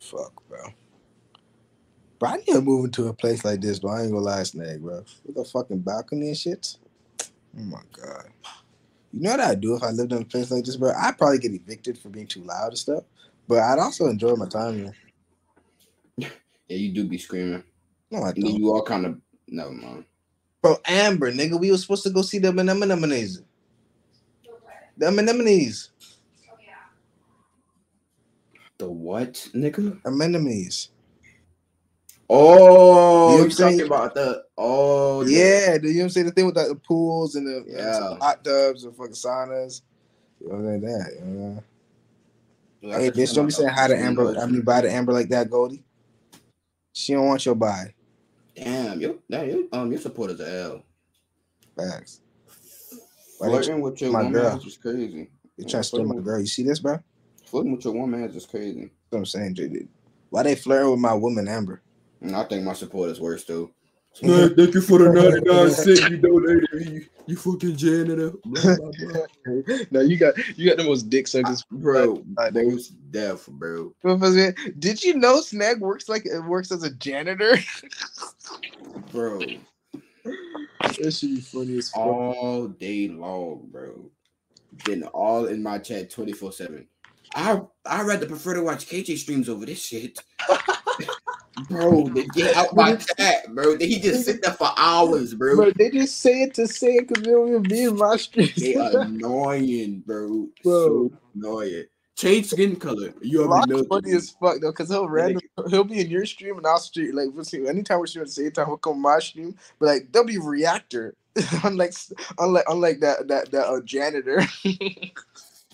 Fuck, 0.00 0.48
bro. 0.48 0.72
Bro, 2.18 2.28
I 2.30 2.36
need 2.36 2.46
to 2.46 2.60
move 2.60 2.84
into 2.84 3.08
a 3.08 3.12
place 3.12 3.44
like 3.44 3.60
this, 3.60 3.78
bro. 3.78 3.92
I 3.92 4.02
ain't 4.02 4.12
gonna 4.12 4.24
lie, 4.24 4.42
Snag, 4.44 4.80
bro. 4.80 5.04
With 5.24 5.36
a 5.38 5.44
fucking 5.44 5.80
balcony 5.80 6.28
and 6.28 6.36
shit. 6.36 6.76
Oh 7.58 7.62
my 7.62 7.80
god. 7.92 8.28
You 9.12 9.20
know 9.20 9.30
what 9.32 9.40
I'd 9.40 9.60
do 9.60 9.74
if 9.74 9.82
I 9.82 9.90
lived 9.90 10.12
in 10.12 10.22
a 10.22 10.24
place 10.24 10.50
like 10.50 10.64
this, 10.64 10.76
bro? 10.76 10.92
I'd 10.96 11.18
probably 11.18 11.38
get 11.38 11.52
evicted 11.52 11.98
for 11.98 12.08
being 12.08 12.26
too 12.26 12.42
loud 12.42 12.68
and 12.68 12.78
stuff. 12.78 13.04
But 13.48 13.58
I'd 13.58 13.78
also 13.78 14.06
enjoy 14.06 14.34
my 14.36 14.48
time 14.48 14.78
here. 14.78 14.94
Yeah, 16.68 16.76
you 16.76 16.94
do 16.94 17.04
be 17.04 17.18
screaming. 17.18 17.64
No, 18.10 18.22
I 18.22 18.32
don't. 18.32 18.54
you 18.54 18.72
all 18.72 18.82
kind 18.82 19.04
of. 19.04 19.20
Never 19.48 19.72
mind. 19.72 20.04
Bro, 20.62 20.78
Amber, 20.86 21.32
nigga, 21.32 21.60
we 21.60 21.70
were 21.70 21.76
supposed 21.76 22.04
to 22.04 22.10
go 22.10 22.22
see 22.22 22.38
the 22.38 22.48
anemones. 22.48 23.42
The 24.96 25.06
anemones. 25.06 25.90
The 28.82 28.90
what, 28.90 29.34
nigga? 29.54 30.02
Anemones. 30.02 30.88
Oh, 32.28 33.30
You 33.30 33.38
know 33.38 33.44
you 33.44 33.50
saying? 33.50 33.78
talking 33.78 33.86
about 33.86 34.14
the 34.16 34.42
oh 34.58 35.22
the- 35.22 35.30
Yeah, 35.30 35.78
do 35.78 35.86
you 35.86 35.94
know 35.94 35.98
what 36.00 36.04
I'm 36.06 36.10
saying? 36.10 36.26
The 36.26 36.32
thing 36.32 36.46
with 36.46 36.56
like, 36.56 36.66
the 36.66 36.74
pools 36.74 37.36
and 37.36 37.46
the 37.46 37.64
Yeah. 37.68 37.92
some 37.92 38.18
hot 38.18 38.42
tubs 38.42 38.82
and 38.82 38.96
fucking 38.96 39.12
saunas. 39.12 39.82
You 40.40 40.48
know, 40.48 40.56
like 40.56 40.80
that. 40.80 41.12
You 41.16 41.24
know? 41.24 41.64
Like 42.82 43.00
Hey, 43.02 43.10
bitch, 43.12 43.32
don't 43.36 43.46
be 43.46 43.52
saying 43.52 43.68
hi 43.68 43.86
to 43.86 43.96
Amber. 43.96 44.36
I 44.36 44.46
mean, 44.46 44.62
bye 44.62 44.80
to 44.80 44.90
Amber 44.90 45.12
like 45.12 45.28
that, 45.28 45.48
Goldie. 45.48 45.84
She 46.92 47.12
don't 47.12 47.28
want 47.28 47.46
your 47.46 47.54
bye. 47.54 47.94
Damn, 48.56 49.00
you, 49.00 49.22
damn, 49.30 49.48
you, 49.48 49.68
um, 49.70 49.92
your 49.92 50.00
supporters 50.00 50.40
are 50.40 50.48
L. 50.48 50.82
Facts. 51.76 52.20
Flirting 53.38 53.80
with 53.80 54.00
your 54.00 54.10
my 54.10 54.24
woman 54.24 54.32
girl. 54.32 54.60
is 54.66 54.76
crazy. 54.76 55.30
You 55.56 55.66
trying 55.66 55.82
to 55.84 55.88
steal 55.88 56.04
my 56.04 56.20
girl? 56.20 56.40
You 56.40 56.46
see 56.46 56.64
this, 56.64 56.80
bro? 56.80 56.98
That's 57.52 57.60
Flirting 57.60 57.76
with 57.76 57.84
your 57.84 57.94
woman 57.94 58.24
is 58.24 58.32
just 58.32 58.50
crazy. 58.50 58.90
what 59.10 59.18
I'm 59.18 59.26
saying, 59.26 59.54
JD. 59.56 59.86
Why 60.30 60.42
they 60.42 60.54
flirting 60.54 60.90
with 60.92 61.00
my 61.00 61.12
woman, 61.12 61.48
Amber? 61.48 61.82
And 62.22 62.34
I 62.34 62.44
think 62.44 62.64
my 62.64 62.72
support 62.72 63.10
is 63.10 63.20
worse 63.20 63.44
too. 63.44 63.70
Man, 64.22 64.54
thank 64.56 64.72
you 64.74 64.80
for 64.80 64.98
the 64.98 65.12
99 65.12 65.70
cent 65.70 66.10
you 66.10 66.16
donated 66.16 66.72
me. 66.72 67.06
You 67.26 67.36
fucking 67.36 67.76
janitor. 67.76 68.30
Blah, 68.44 68.76
blah, 68.76 68.90
blah. 68.98 69.76
no, 69.90 70.00
you 70.00 70.16
got 70.16 70.34
you 70.56 70.66
got 70.68 70.78
the 70.78 70.84
most 70.84 71.10
dick 71.10 71.28
suckers. 71.28 71.62
Bro, 71.70 72.24
I 72.38 72.50
think- 72.50 72.72
most 72.72 73.10
deaf, 73.10 73.46
bro. 73.46 73.92
Did 74.78 75.02
you 75.04 75.14
know 75.18 75.40
Snag 75.42 75.80
works 75.80 76.08
like 76.08 76.24
it 76.26 76.40
works 76.40 76.72
as 76.72 76.82
a 76.82 76.90
janitor? 76.94 77.56
Bro, 79.12 79.40
that 80.24 81.12
should 81.14 81.28
be 81.34 81.40
funny 81.40 81.78
as 81.78 81.90
fuck. 81.90 82.00
all 82.02 82.68
day 82.68 83.08
long, 83.08 83.68
bro. 83.70 84.10
Been 84.84 85.02
all 85.04 85.46
in 85.46 85.62
my 85.62 85.78
chat 85.78 86.10
24 86.10 86.52
7. 86.52 86.86
I 87.34 87.60
I 87.86 88.02
rather 88.02 88.26
prefer 88.26 88.54
to 88.54 88.62
watch 88.62 88.86
KJ 88.86 89.18
streams 89.18 89.48
over 89.48 89.66
this 89.66 89.82
shit. 89.84 90.18
bro, 91.68 92.08
they 92.08 92.24
get 92.26 92.56
out 92.56 92.74
my 92.74 92.96
chat, 92.96 93.54
bro. 93.54 93.76
He 93.78 93.98
just 94.00 94.24
sit 94.24 94.42
there 94.42 94.52
for 94.52 94.70
hours, 94.76 95.34
bro. 95.34 95.56
Bro, 95.56 95.72
they 95.72 95.90
just 95.90 96.20
say 96.20 96.42
it 96.42 96.54
to 96.54 96.66
say 96.66 96.94
it 96.94 97.08
because 97.08 97.24
they 97.24 97.30
don't 97.30 97.48
even 97.48 97.62
be 97.62 97.84
in 97.84 97.96
my 97.96 98.16
streets. 98.16 98.60
They 98.60 98.74
annoying, 98.74 100.02
bro. 100.06 100.48
Bro. 100.62 101.10
So 101.10 101.12
annoying. 101.34 101.84
Change 102.16 102.46
skin 102.46 102.76
color. 102.76 103.14
You 103.22 103.44
already 103.44 103.72
know. 103.72 103.84
funny 103.84 104.12
as 104.12 104.30
fuck 104.30 104.60
though, 104.60 104.72
cause 104.72 104.90
he'll 104.90 105.08
random 105.08 105.40
he'll 105.68 105.84
be 105.84 106.00
in 106.00 106.10
your 106.10 106.26
stream 106.26 106.58
and 106.58 106.66
I'll 106.66 106.78
stream 106.78 107.14
like 107.16 107.28
we'll 107.32 107.44
see 107.44 107.66
anytime 107.66 107.98
we're 107.98 108.06
streaming 108.06 108.24
at 108.24 108.28
the 108.28 108.32
same 108.34 108.52
time 108.52 108.66
he'll 108.66 108.76
come 108.76 108.94
on 108.94 109.00
my 109.00 109.18
stream, 109.18 109.56
but 109.78 109.86
like 109.86 110.12
they'll 110.12 110.24
be 110.24 110.38
reactor. 110.38 111.14
unlike 111.64 111.94
unlike 112.38 112.64
unlike 112.68 113.00
that 113.00 113.26
that 113.28 113.50
that 113.50 113.66
uh, 113.66 113.80
janitor. 113.80 114.42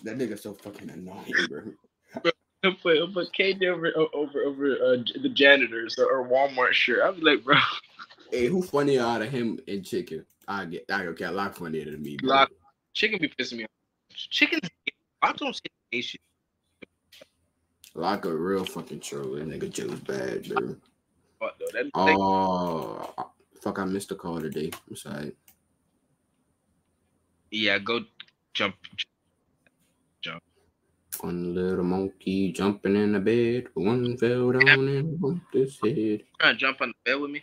That 0.04 0.18
nigga 0.18 0.38
so 0.38 0.54
fucking 0.54 0.90
annoying, 0.90 1.34
bro. 1.48 2.22
He'll 2.62 2.74
put 3.12 3.32
KJ 3.32 3.64
over 3.66 3.92
over 4.12 4.42
over 4.42 4.72
uh, 4.72 5.02
the 5.22 5.28
janitors 5.28 5.98
or, 5.98 6.06
or 6.06 6.28
Walmart 6.28 6.72
shirt. 6.72 7.16
Be 7.16 7.22
like, 7.22 7.44
bro, 7.44 7.56
Hey, 8.30 8.46
who 8.46 8.62
funnier 8.62 9.02
out 9.02 9.22
of 9.22 9.30
him 9.30 9.58
and 9.68 9.84
Chicken? 9.84 10.24
I 10.46 10.64
get 10.66 10.84
I 10.92 11.04
don't. 11.04 11.20
A 11.20 11.30
lot 11.30 11.56
funnier 11.56 11.84
than 11.84 12.02
me, 12.02 12.16
bro. 12.16 12.46
Chicken 12.94 13.20
be 13.20 13.28
pissing 13.28 13.58
me 13.58 13.64
off. 13.64 13.70
Chicken, 14.14 14.60
I 15.22 15.32
don't 15.32 15.54
say 15.54 15.62
gay 15.92 16.00
shit. 16.00 16.20
Like 17.94 18.24
a 18.24 18.34
real 18.34 18.64
fucking 18.64 19.00
troll. 19.00 19.32
That 19.36 19.48
nigga 19.48 19.70
Joe's 19.70 20.00
bad, 20.00 20.48
bro. 20.48 20.76
Fuck, 21.40 21.58
though. 21.58 21.66
That, 21.72 21.90
Oh, 21.94 23.12
fuck! 23.60 23.78
I 23.78 23.84
missed 23.84 24.10
a 24.10 24.14
call 24.14 24.40
today. 24.40 24.70
I'm 24.88 24.96
sorry. 24.96 25.32
yeah, 27.50 27.78
go 27.78 28.00
jump. 28.54 28.74
One 31.20 31.54
little 31.54 31.84
monkey 31.84 32.52
jumping 32.52 32.96
in 32.96 33.12
the 33.12 33.20
bed. 33.20 33.68
One 33.74 34.16
fell 34.16 34.52
down 34.52 34.88
and 34.88 35.20
bumped 35.20 35.52
his 35.52 35.78
head. 35.82 36.22
Trying 36.38 36.54
to 36.54 36.56
jump 36.56 36.80
on 36.80 36.88
the 36.88 36.94
bed 37.10 37.20
with 37.20 37.30
me? 37.30 37.42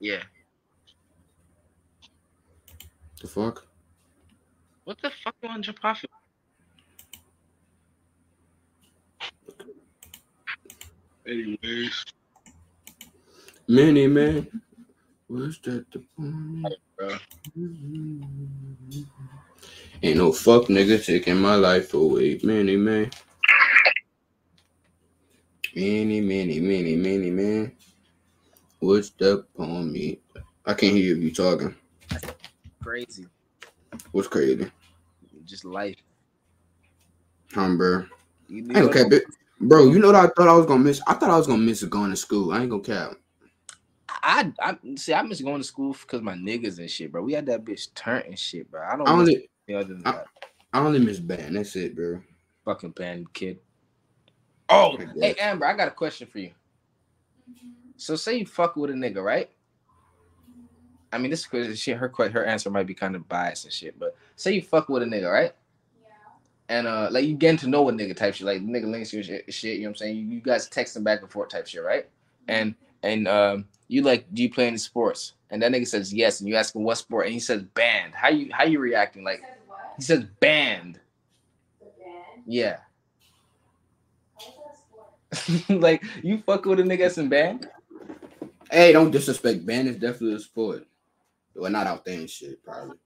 Yeah. 0.00 0.22
The 3.20 3.26
fuck? 3.26 3.66
What 4.84 4.96
the 5.02 5.10
fuck 5.22 5.34
you 5.42 5.48
want 5.48 5.64
to 5.64 5.72
jump 5.72 5.84
off? 5.84 6.04
of? 6.04 6.10
Anyways, 11.26 12.04
Many 13.70 14.06
man. 14.06 14.62
Was 15.28 15.58
that 15.64 15.84
the 15.92 16.02
point? 16.16 16.72
Bro. 16.98 17.16
Ain't 20.02 20.16
no 20.16 20.32
fuck 20.32 20.64
nigga 20.64 21.04
taking 21.04 21.38
my 21.38 21.54
life 21.54 21.94
away. 21.94 22.40
Many 22.42 22.76
man. 22.76 23.10
Many, 25.74 26.20
many, 26.20 26.60
many, 26.60 26.96
many 26.96 27.30
man. 27.30 27.72
What's 28.80 29.12
up 29.22 29.46
on 29.58 29.92
me? 29.92 30.20
I 30.66 30.74
can't 30.74 30.96
hear 30.96 31.16
you 31.16 31.32
talking. 31.32 31.74
Crazy. 32.82 33.26
What's 34.12 34.28
crazy? 34.28 34.70
Just 35.44 35.64
life. 35.64 35.96
Humber. 37.52 38.08
I 38.50 38.54
ain't 38.54 38.74
gonna 38.74 38.92
cap 38.92 39.12
it. 39.12 39.24
Bro, 39.60 39.88
you 39.88 39.98
know 39.98 40.08
what 40.08 40.16
I 40.16 40.28
thought 40.28 40.48
I 40.48 40.52
was 40.52 40.66
gonna 40.66 40.84
miss? 40.84 41.00
I 41.06 41.14
thought 41.14 41.30
I 41.30 41.36
was 41.36 41.46
gonna 41.46 41.62
miss 41.62 41.82
going 41.84 42.10
to 42.10 42.16
school. 42.16 42.52
I 42.52 42.60
ain't 42.60 42.70
gonna 42.70 42.82
cap. 42.82 43.14
I, 44.22 44.52
I 44.60 44.76
see. 44.96 45.14
I 45.14 45.22
miss 45.22 45.40
going 45.40 45.58
to 45.60 45.64
school 45.64 45.92
because 45.92 46.22
my 46.22 46.34
niggas 46.34 46.78
and 46.78 46.90
shit, 46.90 47.12
bro. 47.12 47.22
We 47.22 47.32
had 47.32 47.46
that 47.46 47.64
bitch 47.64 47.92
turn 47.94 48.22
and 48.26 48.38
shit, 48.38 48.70
bro. 48.70 48.82
I 48.82 48.96
don't 48.96 49.08
I 49.08 49.12
only 49.12 49.48
anything 49.66 49.76
other 49.76 49.94
than 49.94 50.06
I- 50.06 50.12
that 50.12 50.26
I 50.72 50.80
only 50.80 50.98
miss 50.98 51.18
band. 51.18 51.56
That's 51.56 51.74
it, 51.76 51.96
bro. 51.96 52.20
fucking 52.64 52.90
band 52.90 53.32
kid. 53.32 53.58
Oh, 54.68 54.98
hey. 55.18 55.34
Amber, 55.40 55.64
I 55.64 55.74
got 55.74 55.88
a 55.88 55.92
question 55.92 56.26
for 56.26 56.40
you. 56.40 56.50
So 57.96 58.16
say 58.16 58.36
you 58.36 58.46
fuck 58.46 58.76
with 58.76 58.90
a 58.90 58.94
nigga, 58.94 59.22
right? 59.22 59.50
I 61.10 61.18
mean, 61.18 61.30
this 61.30 61.46
question, 61.46 61.74
shit, 61.74 61.96
her 61.96 62.08
que- 62.08 62.28
her 62.28 62.44
answer 62.44 62.70
might 62.70 62.86
be 62.86 62.94
kind 62.94 63.16
of 63.16 63.26
biased 63.28 63.64
and 63.64 63.72
shit, 63.72 63.98
but 63.98 64.14
say 64.36 64.52
you 64.52 64.62
fuck 64.62 64.90
with 64.90 65.02
a 65.02 65.06
nigga, 65.06 65.32
right? 65.32 65.54
Yeah. 66.02 66.76
And 66.76 66.86
uh, 66.86 67.08
like 67.10 67.24
you 67.24 67.34
getting 67.34 67.56
to 67.60 67.66
know 67.66 67.88
a 67.88 67.92
nigga 67.92 68.14
type 68.14 68.34
shit, 68.34 68.46
like 68.46 68.60
nigga 68.60 68.90
links 68.90 69.12
you 69.12 69.22
shit, 69.22 69.52
shit, 69.52 69.76
you 69.76 69.82
know 69.84 69.88
what 69.88 69.92
I'm 69.92 69.96
saying? 69.96 70.16
You, 70.16 70.22
you 70.26 70.40
guys 70.40 70.68
texting 70.68 71.02
back 71.02 71.22
and 71.22 71.30
forth 71.30 71.48
type 71.48 71.66
shit, 71.66 71.82
right? 71.82 72.06
And 72.46 72.74
and 73.02 73.26
um, 73.26 73.64
you 73.88 74.02
like, 74.02 74.26
do 74.34 74.42
you 74.42 74.50
play 74.50 74.66
any 74.66 74.76
sports? 74.78 75.32
And 75.50 75.62
that 75.62 75.72
nigga 75.72 75.86
says 75.86 76.12
yes, 76.12 76.40
and 76.40 76.48
you 76.48 76.56
ask 76.56 76.74
him 76.74 76.82
what 76.82 76.98
sport, 76.98 77.24
and 77.26 77.32
he 77.34 77.40
says 77.40 77.62
band. 77.62 78.14
How 78.14 78.28
you 78.28 78.50
how 78.52 78.64
you 78.64 78.78
reacting? 78.78 79.24
Like 79.24 79.40
Says 79.40 79.48
what? 79.66 79.78
he 79.96 80.02
says 80.02 80.24
band, 80.40 81.00
The 81.80 81.86
band? 81.86 82.42
yeah. 82.46 82.76
How 84.38 84.46
is 84.48 84.54
that 85.30 85.58
a 85.58 85.66
sport? 85.66 85.80
like 85.82 86.02
you 86.22 86.38
fuck 86.44 86.64
with 86.66 86.80
a 86.80 86.82
nigga 86.82 86.98
that's 87.00 87.18
in 87.18 87.28
band? 87.28 87.68
Hey, 88.70 88.92
don't 88.92 89.10
disrespect 89.10 89.64
band. 89.64 89.88
is 89.88 89.96
definitely 89.96 90.34
a 90.34 90.40
sport. 90.40 90.86
Well, 91.54 91.70
not 91.72 91.86
out 91.86 92.04
there 92.04 92.18
and 92.18 92.28
shit, 92.28 92.62
probably. 92.62 92.98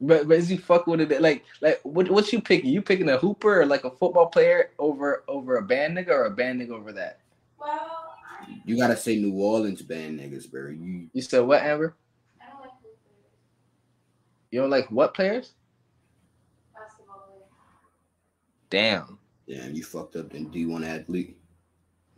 But 0.00 0.26
but 0.26 0.38
is 0.38 0.48
he 0.48 0.56
fuck 0.56 0.86
with 0.86 1.02
it? 1.02 1.20
Like 1.20 1.44
like 1.60 1.78
what 1.82 2.10
what 2.10 2.32
you 2.32 2.40
picking? 2.40 2.70
You 2.70 2.80
picking 2.80 3.10
a 3.10 3.18
hooper 3.18 3.60
or 3.60 3.66
like 3.66 3.84
a 3.84 3.90
football 3.90 4.26
player 4.28 4.70
over 4.78 5.24
over 5.28 5.56
a 5.56 5.62
band 5.62 5.98
nigga 5.98 6.08
or 6.08 6.24
a 6.24 6.30
band 6.30 6.62
nigga 6.62 6.70
over 6.70 6.90
that? 6.92 7.20
Well, 7.58 7.68
I, 7.70 8.09
You 8.64 8.76
gotta 8.76 8.96
say 8.96 9.16
New 9.16 9.34
Orleans 9.34 9.82
band 9.82 10.20
niggas, 10.20 10.50
bro. 10.50 10.68
You 10.70 11.08
You 11.12 11.22
said 11.22 11.40
what, 11.40 11.62
Amber? 11.62 11.96
I 12.40 12.50
don't 12.50 12.60
like 12.60 12.70
You 14.50 14.60
don't 14.60 14.70
like 14.70 14.90
what 14.90 15.14
players? 15.14 15.52
basketball 16.74 17.26
players. 17.28 17.48
Damn. 18.70 19.18
damn, 19.48 19.74
you 19.74 19.82
fucked 19.82 20.16
up 20.16 20.34
in 20.34 20.50
D 20.50 20.66
one 20.66 20.84
athlete. 20.84 21.36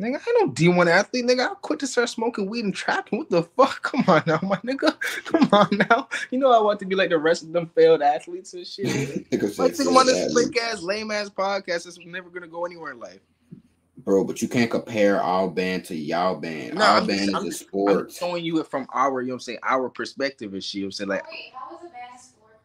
Nigga, 0.01 0.21
I 0.27 0.39
know 0.41 0.51
D1 0.51 0.89
athlete, 0.89 1.25
nigga. 1.27 1.51
I 1.51 1.55
quit 1.61 1.79
to 1.81 1.87
start 1.87 2.09
smoking 2.09 2.51
weed 2.51 2.65
and 2.65 2.75
trapping. 2.75 3.21
What 3.21 3.31
the 3.31 3.43
fuck? 3.43 3.83
Come 3.93 4.03
on 4.09 4.23
now, 4.27 4.41
my 4.43 4.57
nigga. 4.57 4.97
Come 5.25 5.49
on 5.53 5.69
now. 5.89 6.09
You 6.31 6.39
know 6.39 6.51
I 6.51 6.61
want 6.61 6.81
to 6.81 6.87
be 6.87 6.97
like 6.97 7.11
the 7.11 7.19
rest 7.19 7.45
of 7.45 7.53
them 7.53 7.71
failed 7.75 8.03
athletes 8.03 8.55
and 8.55 8.67
shit. 8.67 8.87
Like 8.87 9.29
think 9.29 9.43
about 9.43 9.77
failed 9.77 10.07
this 10.09 10.35
fake 10.35 10.61
ass, 10.61 10.83
lame 10.83 11.13
ass 11.13 11.29
podcast 11.29 11.85
that's 11.85 11.99
never 12.05 12.31
gonna 12.31 12.49
go 12.49 12.65
anywhere 12.65 12.93
in 12.93 12.99
life. 12.99 13.21
Bro, 14.05 14.25
but 14.25 14.43
you 14.43 14.49
can't 14.49 14.71
compare 14.71 15.23
our 15.23 15.49
band 15.49 15.85
to 15.87 15.95
y'all 15.95 16.35
band. 16.37 16.75
No, 16.75 16.85
our 16.85 17.01
I'm 17.01 17.07
band 17.07 17.19
just- 17.21 17.29
is 17.29 17.35
I'm 17.35 17.43
a 17.43 17.49
just- 17.51 17.63
I'm 17.63 17.69
sport. 17.69 18.13
showing 18.13 18.45
you 18.45 18.59
it 18.61 18.67
from 18.67 18.87
our, 18.93 19.21
you 19.21 19.29
know 19.29 19.35
what 19.35 19.37
I'm 19.37 19.41
saying, 19.41 19.59
our 19.63 19.89
perspective 19.89 20.53
and 20.55 20.63
shit. 20.65 20.75
You 20.75 20.81
know 20.83 20.87
what 20.87 20.89
I'm 20.89 20.93
saying? 20.93 21.09
Like 21.11 21.31
Wait, 21.31 21.53
how 21.55 21.77
is 21.77 21.83
a 21.83 21.93
band 21.93 22.21
sport 22.21 22.59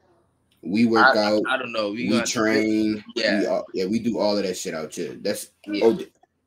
though? 0.64 0.70
we 0.70 0.86
work 0.86 1.16
I, 1.16 1.24
out, 1.24 1.42
I 1.48 1.58
don't 1.58 1.72
know. 1.72 1.92
We, 1.92 2.10
we 2.10 2.22
train. 2.24 3.04
Yeah. 3.16 3.40
we 3.42 3.46
all, 3.48 3.66
yeah, 3.74 3.86
we 3.86 4.00
do 4.00 4.18
all 4.18 4.36
of 4.38 4.44
that 4.44 4.58
shit 4.58 4.74
out 4.74 4.94
here. 4.96 5.14
That's 5.16 5.52
Yeah. 5.68 5.86
oh, 5.86 6.00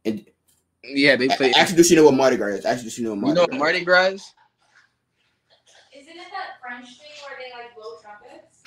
and 0.04 0.24
Yeah, 0.82 1.14
they 1.16 1.28
play. 1.28 1.52
actually, 1.54 1.76
does 1.76 1.88
she 1.88 1.94
know 1.94 2.04
what 2.04 2.14
Mardi 2.14 2.36
Gras 2.36 2.48
is? 2.48 2.64
Actually, 2.64 2.84
does 2.84 2.94
she 2.94 3.02
know 3.02 3.10
what 3.10 3.16
You 3.16 3.22
Mardi 3.22 3.34
know 3.40 3.46
Gras? 3.46 3.52
what 3.56 3.58
Mardi 3.60 3.84
Gras? 3.84 4.06
is? 4.08 4.34
Isn't 5.94 6.12
it 6.16 6.26
that 6.32 6.58
French 6.60 6.86
thing 6.98 7.10
where 7.28 7.38
they 7.38 7.52
like 7.56 7.74
blow 7.76 7.98
trumpets? 8.02 8.59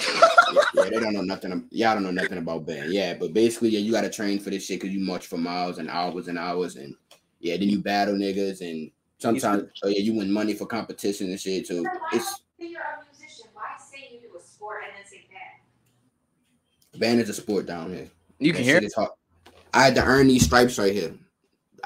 Yeah, 0.76 0.90
they 0.90 1.00
don't 1.00 1.14
know 1.14 1.22
nothing. 1.22 1.68
Y'all 1.72 1.94
don't 1.94 2.04
know 2.04 2.12
nothing 2.12 2.38
about 2.38 2.66
band. 2.66 2.92
Yeah, 2.94 3.14
but 3.14 3.34
basically, 3.34 3.70
yeah, 3.70 3.80
you 3.80 3.92
gotta 3.92 4.10
train 4.10 4.40
for 4.40 4.50
this 4.50 4.66
shit 4.66 4.82
because 4.82 4.94
you 4.94 5.04
march 5.04 5.28
for 5.28 5.38
miles 5.38 5.78
and 5.78 5.90
hours 5.90 6.28
and 6.28 6.38
hours, 6.38 6.76
and 6.76 6.96
yeah, 7.40 7.58
then 7.58 7.70
you 7.70 7.80
battle 7.80 8.16
niggas, 8.16 8.62
and 8.62 8.92
sometimes, 9.18 9.70
oh 9.84 9.88
yeah, 9.88 10.00
you 10.00 10.14
win 10.14 10.32
money 10.32 10.54
for 10.54 10.66
competition 10.66 11.30
and 11.30 11.40
shit. 11.40 11.68
So 11.68 11.76
Then 11.76 11.92
it's 12.14 12.44
you're 12.58 12.82
a 12.82 13.04
musician? 13.10 13.46
Why 13.54 13.64
say 13.78 14.10
you 14.12 14.20
do 14.20 14.38
a 14.38 14.42
sport 14.42 14.82
and 14.88 14.96
then 14.98 15.10
say 15.10 15.26
band? 15.30 17.00
band 17.00 17.22
is 17.22 17.30
a 17.30 17.34
sport 17.34 17.66
down 17.66 17.94
here. 17.94 18.10
You 18.40 18.54
can 18.54 18.64
shit 18.64 18.80
hear. 18.80 18.84
is 18.84 18.94
hard. 18.94 19.12
I 19.74 19.86
had 19.86 19.96
to 19.96 20.04
earn 20.04 20.28
these 20.28 20.46
stripes 20.46 20.78
right 20.78 20.94
here. 20.94 21.14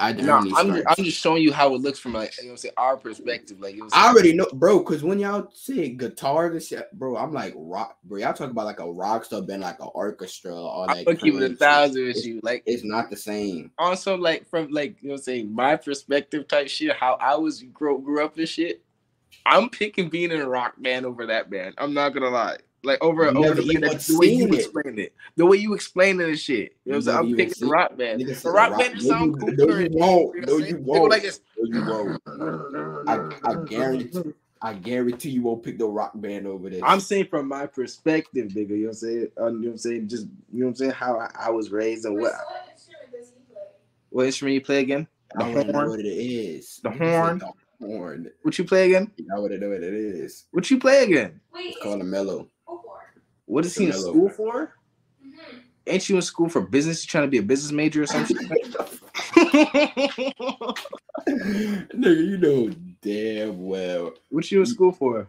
I 0.00 0.08
had 0.08 0.18
to 0.18 0.24
No, 0.24 0.36
earn 0.36 0.44
these 0.44 0.54
I'm 0.56 0.72
just, 0.74 0.86
I'm 0.98 1.04
just 1.04 1.20
showing 1.20 1.42
you 1.42 1.52
how 1.52 1.74
it 1.74 1.80
looks 1.80 1.98
from 1.98 2.12
like 2.12 2.36
you 2.38 2.44
know 2.44 2.48
what 2.50 2.52
I'm 2.52 2.56
saying 2.58 2.74
our 2.76 2.96
perspective. 2.96 3.60
Like 3.60 3.74
it 3.74 3.82
was. 3.82 3.92
I 3.94 4.08
already 4.08 4.32
know, 4.32 4.46
bro. 4.52 4.80
Cause 4.80 5.02
when 5.02 5.18
y'all 5.18 5.50
say 5.52 5.88
guitar 5.88 6.46
and 6.46 6.62
shit, 6.62 6.88
bro, 6.92 7.16
I'm 7.16 7.32
like 7.32 7.52
rock, 7.56 7.98
bro. 8.04 8.18
Y'all 8.18 8.32
talk 8.32 8.50
about 8.50 8.66
like 8.66 8.78
a 8.80 8.90
rock 8.90 9.24
star 9.24 9.42
band, 9.42 9.62
like 9.62 9.80
an 9.80 9.88
orchestra, 9.94 10.54
all 10.54 10.86
that. 10.86 11.04
I'm 11.08 11.16
keep 11.16 11.34
it 11.34 11.52
a 11.52 11.56
thousand 11.56 12.02
with 12.02 12.10
It's- 12.10 12.24
you. 12.24 12.40
Like 12.42 12.62
It's 12.66 12.84
not 12.84 13.10
the 13.10 13.16
same. 13.16 13.72
also 13.78 14.16
like 14.16 14.48
from 14.48 14.70
like 14.70 15.02
you 15.02 15.08
know 15.08 15.14
what 15.14 15.18
I'm 15.20 15.24
saying 15.24 15.52
my 15.54 15.76
perspective 15.76 16.46
type 16.46 16.68
shit. 16.68 16.94
How 16.96 17.14
I 17.20 17.34
was 17.34 17.62
grow 17.64 17.98
grew 17.98 18.24
up 18.24 18.38
and 18.38 18.48
shit. 18.48 18.82
I'm 19.46 19.68
picking 19.70 20.08
being 20.08 20.30
in 20.30 20.40
a 20.40 20.48
rock 20.48 20.74
band 20.78 21.06
over 21.06 21.26
that 21.26 21.50
band. 21.50 21.74
I'm 21.78 21.92
not 21.94 22.10
gonna 22.14 22.28
lie. 22.28 22.58
Like 22.84 23.02
over 23.02 23.24
You 23.24 23.30
over 23.30 23.40
never 23.40 23.54
the, 23.56 23.66
way 23.66 23.74
even 23.74 23.80
the 23.82 24.16
way 24.18 24.26
you 24.28 24.38
seen 24.44 24.54
it. 24.54 24.60
explained 24.60 24.98
it, 25.00 25.14
the 25.36 25.46
way 25.46 25.56
you 25.56 25.74
explained 25.74 26.20
it 26.20 26.28
and 26.28 26.38
shit. 26.38 26.76
You 26.84 26.92
know 26.92 26.96
what 26.96 26.96
I'm 26.96 27.02
saying? 27.02 27.18
I'm 27.18 27.36
picking 27.36 27.66
the 27.66 27.72
rock 27.72 27.96
band. 27.96 28.20
The 28.20 28.50
rock 28.50 28.70
rock- 28.70 28.78
band 28.78 28.94
no, 28.94 29.00
sound 29.08 29.24
you- 29.26 29.36
cooler. 29.36 29.52
no, 29.56 29.78
you 29.78 29.88
won't. 29.90 30.34
you 30.36 30.40
know 30.42 30.46
what 30.46 30.46
No, 30.46 30.54
I'm 30.54 30.60
you 30.60 30.64
saying? 30.64 30.76
They 30.76 30.82
go 30.82 30.98
won't. 31.00 31.10
Like 31.10 31.22
this. 31.22 31.40
No, 31.58 31.80
you 31.80 31.86
won't. 32.24 33.08
I, 33.08 33.50
I 33.50 33.54
guarantee, 33.66 34.22
I 34.62 34.74
guarantee 34.74 35.30
you 35.30 35.42
won't 35.42 35.62
pick 35.64 35.78
the 35.78 35.86
rock 35.86 36.12
band 36.14 36.46
over 36.46 36.70
there. 36.70 36.80
I'm 36.84 37.00
saying 37.00 37.26
from 37.26 37.48
my 37.48 37.66
perspective, 37.66 38.48
nigga. 38.52 38.70
You 38.70 38.76
know 38.76 38.82
what 38.82 38.88
I'm 38.90 38.94
saying? 38.94 39.28
Uh, 39.40 39.46
you 39.46 39.52
know 39.52 39.58
what 39.58 39.70
I'm 39.72 39.78
saying? 39.78 40.08
Just 40.08 40.26
you 40.52 40.60
know 40.60 40.66
what 40.66 40.70
I'm 40.70 40.76
saying? 40.76 40.90
How 40.92 41.18
I, 41.18 41.30
I 41.46 41.50
was 41.50 41.70
raised 41.70 42.04
and 42.04 42.16
what 42.20 42.32
so 42.32 42.38
what 42.48 42.70
instrument 42.70 43.12
does 43.12 44.38
play? 44.40 44.52
you 44.52 44.60
play 44.60 44.78
again? 44.80 45.08
I 45.36 45.38
the 45.42 45.50
already 45.50 45.72
know 45.72 45.78
horn? 45.78 45.90
what 45.90 46.00
it 46.00 46.06
is. 46.06 46.80
The 46.82 46.90
horn? 46.90 47.38
The 47.80 47.86
horn. 47.86 48.30
What 48.42 48.56
you 48.58 48.64
play 48.64 48.86
again? 48.86 49.10
I 49.32 49.36
already 49.36 49.58
know 49.58 49.68
what 49.68 49.82
it 49.82 49.94
is. 49.94 50.46
What 50.52 50.70
you 50.70 50.78
play 50.78 51.04
again? 51.04 51.40
Wait, 51.52 51.74
It's 51.74 51.82
called 51.82 52.00
a 52.00 52.04
mellow. 52.04 52.48
Go 53.48 53.54
for 53.54 53.54
What 53.54 53.64
is 53.66 53.76
he 53.76 53.86
in 53.86 53.92
school 53.92 54.28
for? 54.28 54.74
mm-hmm. 55.24 55.58
Ain't 55.86 56.08
you 56.08 56.16
in 56.16 56.22
school 56.22 56.48
for 56.48 56.60
business? 56.60 57.02
You 57.04 57.08
trying 57.08 57.24
to 57.24 57.30
be 57.30 57.38
a 57.38 57.42
business 57.42 57.72
major 57.72 58.02
or 58.02 58.06
something? 58.06 58.36
Nigga, 61.28 62.26
you 62.26 62.38
know 62.38 62.70
damn 63.00 63.64
well. 63.64 64.12
what 64.30 64.50
you 64.50 64.60
in 64.60 64.66
school 64.66 64.92
for? 64.92 65.28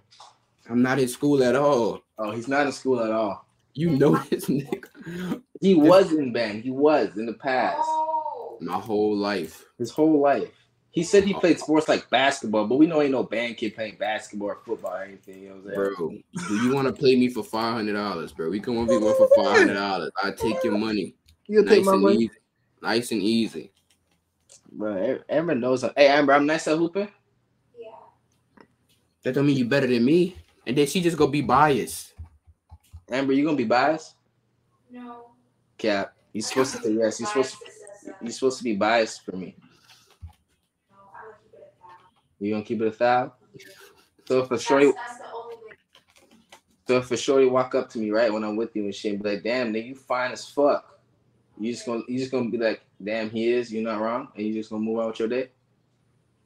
I'm 0.69 0.81
not 0.81 0.99
in 0.99 1.07
school 1.07 1.43
at 1.43 1.55
all. 1.55 2.01
Oh, 2.17 2.31
he's 2.31 2.47
not 2.47 2.65
in 2.65 2.71
school 2.71 2.99
at 3.03 3.11
all. 3.11 3.45
You 3.73 3.91
know 3.91 4.17
this 4.29 4.45
nigga. 4.45 5.41
He 5.61 5.75
was 5.75 6.11
in 6.11 6.33
band. 6.33 6.63
He 6.63 6.71
was 6.71 7.17
in 7.17 7.25
the 7.25 7.33
past. 7.33 7.79
Oh, 7.81 8.57
My 8.61 8.79
whole 8.79 9.15
life. 9.15 9.65
His 9.77 9.91
whole 9.91 10.19
life. 10.19 10.58
He 10.91 11.03
said 11.03 11.23
he 11.23 11.33
played 11.35 11.59
sports 11.59 11.87
like 11.87 12.09
basketball, 12.09 12.65
but 12.65 12.77
we 12.77 12.87
know 12.87 13.01
ain't 13.01 13.11
no 13.11 13.23
band 13.23 13.57
kid 13.57 13.75
playing 13.75 13.97
basketball 13.99 14.49
or 14.49 14.57
football 14.65 14.93
or 14.95 15.03
anything. 15.03 15.43
You 15.43 15.49
know 15.49 15.55
what 15.55 15.77
I'm 15.77 15.95
saying? 15.95 16.23
Bro, 16.33 16.47
do 16.47 16.55
you 16.65 16.73
want 16.73 16.87
to 16.87 16.93
play 16.93 17.15
me 17.15 17.29
for 17.29 17.43
five 17.43 17.75
hundred 17.75 17.93
dollars, 17.93 18.31
bro? 18.31 18.49
We 18.49 18.59
can 18.59 18.75
one 18.75 18.87
v 18.87 18.97
one 18.97 19.15
for 19.15 19.29
five 19.35 19.57
hundred 19.57 19.75
dollars. 19.75 20.11
I 20.23 20.31
take 20.31 20.63
your 20.63 20.77
money, 20.77 21.15
You'll 21.47 21.63
nice 21.63 21.75
take 21.75 21.85
my 21.85 21.93
and 21.93 22.01
money. 22.01 22.15
easy, 22.17 22.31
nice 22.81 23.11
and 23.11 23.21
easy. 23.21 23.71
Bro, 24.71 25.19
Amber 25.29 25.55
knows. 25.55 25.83
Hey, 25.95 26.07
Amber, 26.07 26.33
I'm 26.33 26.45
nice 26.47 26.67
at 26.67 26.77
hooping. 26.77 27.09
yeah. 27.79 27.89
That 29.23 29.33
don't 29.35 29.45
mean 29.45 29.57
you 29.57 29.65
better 29.65 29.87
than 29.87 30.03
me. 30.03 30.37
And 30.65 30.75
then 30.77 30.87
she 30.87 31.01
just 31.01 31.17
gonna 31.17 31.31
be 31.31 31.41
biased. 31.41 32.13
Amber, 33.11 33.33
you 33.33 33.43
gonna 33.45 33.57
be 33.57 33.63
biased? 33.63 34.15
No. 34.91 35.31
Cap. 35.77 36.13
You 36.33 36.41
supposed 36.41 36.75
to 36.77 36.81
say 36.83 36.91
yes. 36.93 37.19
You 37.19 37.25
supposed 37.27 37.55
to, 38.05 38.15
you 38.21 38.31
supposed 38.31 38.57
to 38.59 38.63
be 38.63 38.75
biased 38.75 39.23
for 39.25 39.35
me. 39.35 39.55
No, 40.91 40.97
I 41.15 41.25
would 41.25 41.35
keep 41.41 41.53
it 41.53 41.63
at 41.63 41.73
that. 41.79 41.97
You 42.39 42.51
gonna 42.51 42.63
keep 42.63 42.81
it 42.81 42.87
a 42.87 42.91
thousand? 42.91 43.31
So 44.27 44.39
if 44.39 44.51
a 44.51 44.59
shorty, 44.59 44.85
That's, 44.85 44.97
that's 44.97 45.17
the 45.19 45.25
only 45.35 45.55
way. 45.55 45.75
so 46.87 46.97
if 46.97 47.11
a 47.11 47.17
shorty 47.17 47.45
walk 47.47 47.75
up 47.75 47.89
to 47.89 47.99
me 47.99 48.11
right 48.11 48.31
when 48.31 48.43
I'm 48.43 48.55
with 48.55 48.75
you 48.75 48.83
and 48.83 48.95
shit, 48.95 49.13
and 49.13 49.23
be 49.23 49.29
like, 49.31 49.43
"Damn, 49.43 49.73
nigga, 49.73 49.87
you 49.87 49.95
fine 49.95 50.31
as 50.31 50.45
fuck." 50.47 50.99
You 51.59 51.73
just 51.73 51.85
gonna, 51.85 52.03
you 52.07 52.17
just 52.19 52.31
gonna 52.31 52.49
be 52.49 52.57
like, 52.57 52.81
"Damn, 53.03 53.29
he 53.29 53.51
is." 53.51 53.71
You're 53.73 53.83
not 53.83 53.99
wrong, 54.01 54.29
and 54.35 54.45
you 54.45 54.53
just 54.53 54.69
gonna 54.69 54.81
move 54.81 54.99
on 54.99 55.07
with 55.07 55.19
your 55.19 55.27
day. 55.27 55.49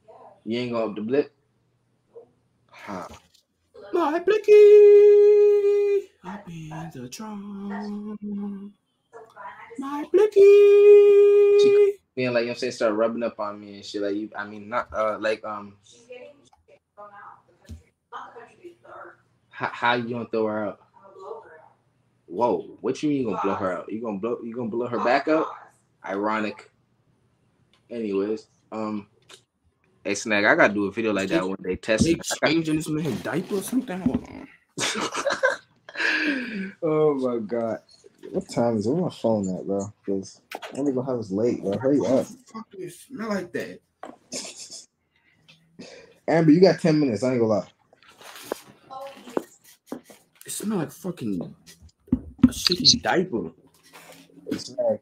Yeah. 0.06 0.12
You 0.44 0.58
ain't 0.60 0.72
gonna 0.72 0.86
up 0.86 0.96
the 0.96 1.02
blip. 1.02 1.32
Huh. 2.70 3.06
My 3.92 4.18
blicky, 4.18 4.52
up 6.24 6.48
in 6.48 6.90
the 6.94 7.08
drum. 7.08 8.18
So 9.12 9.18
fun. 9.32 9.44
I 9.46 9.68
just 9.70 9.80
My 9.80 10.04
blicky. 10.12 11.98
Being 12.14 12.32
like, 12.32 12.42
you 12.42 12.46
know 12.46 12.52
I'm 12.52 12.58
saying, 12.58 12.72
start 12.72 12.94
rubbing 12.94 13.22
up 13.24 13.40
on 13.40 13.60
me 13.60 13.74
and 13.74 13.84
shit. 13.84 14.02
Like 14.02 14.14
you, 14.14 14.30
I 14.36 14.46
mean, 14.46 14.68
not 14.68 14.88
uh, 14.92 15.18
like 15.18 15.44
um, 15.44 15.76
she's 15.82 16.02
getting 16.02 16.28
she's 16.42 16.50
getting 16.66 16.80
thrown 16.94 17.08
out 17.08 17.42
of 17.42 17.66
the 17.66 17.72
country. 17.74 17.92
Not 18.12 18.34
the 18.34 18.40
country, 18.40 18.76
the 18.82 18.88
earth. 18.88 19.14
How, 19.50 19.70
how 19.72 19.94
you 19.94 20.10
gonna 20.10 20.28
throw 20.30 20.46
her 20.46 20.64
out? 20.66 20.80
I'll 21.04 21.12
blow 21.12 21.40
her 21.40 21.60
out. 21.60 21.74
Whoa, 22.26 22.78
what 22.80 23.02
you 23.02 23.08
mean 23.08 23.18
you 23.18 23.24
gonna 23.24 23.42
blow 23.42 23.54
her 23.54 23.78
out? 23.78 23.92
You 23.92 24.00
gonna 24.00 24.18
blow 24.18 24.38
you 24.44 24.54
gonna 24.54 24.70
blow 24.70 24.86
her 24.86 25.02
back 25.02 25.26
out? 25.26 25.48
Ironic. 26.06 26.70
Anyways, 27.90 28.46
um, 28.70 29.08
hey 30.04 30.14
Snag, 30.14 30.44
I 30.44 30.54
gotta 30.54 30.72
do 30.72 30.86
a 30.86 30.92
video 30.92 31.12
like 31.12 31.28
that 31.30 31.46
one 31.46 31.58
day. 31.62 31.74
Test. 31.76 32.08
Changing 32.44 32.76
this 32.76 32.88
man's 32.88 33.22
diaper 33.22 33.56
or 33.56 33.62
something? 33.62 33.98
Hold 34.00 34.24
on. 34.28 34.48
oh 36.82 37.14
my 37.14 37.38
god, 37.38 37.80
what 38.34 38.48
time 38.48 38.76
is 38.76 38.86
it? 38.86 38.90
Where 38.90 39.02
my 39.02 39.10
phone 39.10 39.56
at, 39.56 39.64
bro? 39.64 39.92
Because 40.04 40.40
I'm 40.76 40.92
gonna 40.92 41.06
have 41.06 41.20
us 41.20 41.30
late, 41.30 41.62
bro. 41.62 41.78
Hurry 41.78 42.00
up, 42.00 42.26
Fuck 42.52 42.68
do 42.70 42.78
it 42.78 42.92
smell 42.92 43.28
like 43.28 43.52
that? 43.52 43.80
Amber. 46.28 46.50
You 46.50 46.60
got 46.60 46.80
ten 46.80 46.98
minutes. 46.98 47.22
I 47.22 47.32
ain't 47.32 47.40
gonna 47.40 47.52
lie. 47.52 47.68
It 50.44 50.50
smell 50.50 50.78
like 50.78 50.90
fucking 50.90 51.54
a 52.12 52.48
shitty 52.48 53.02
diaper. 53.02 53.52
Hey, 54.50 54.58
Snag, 54.58 54.98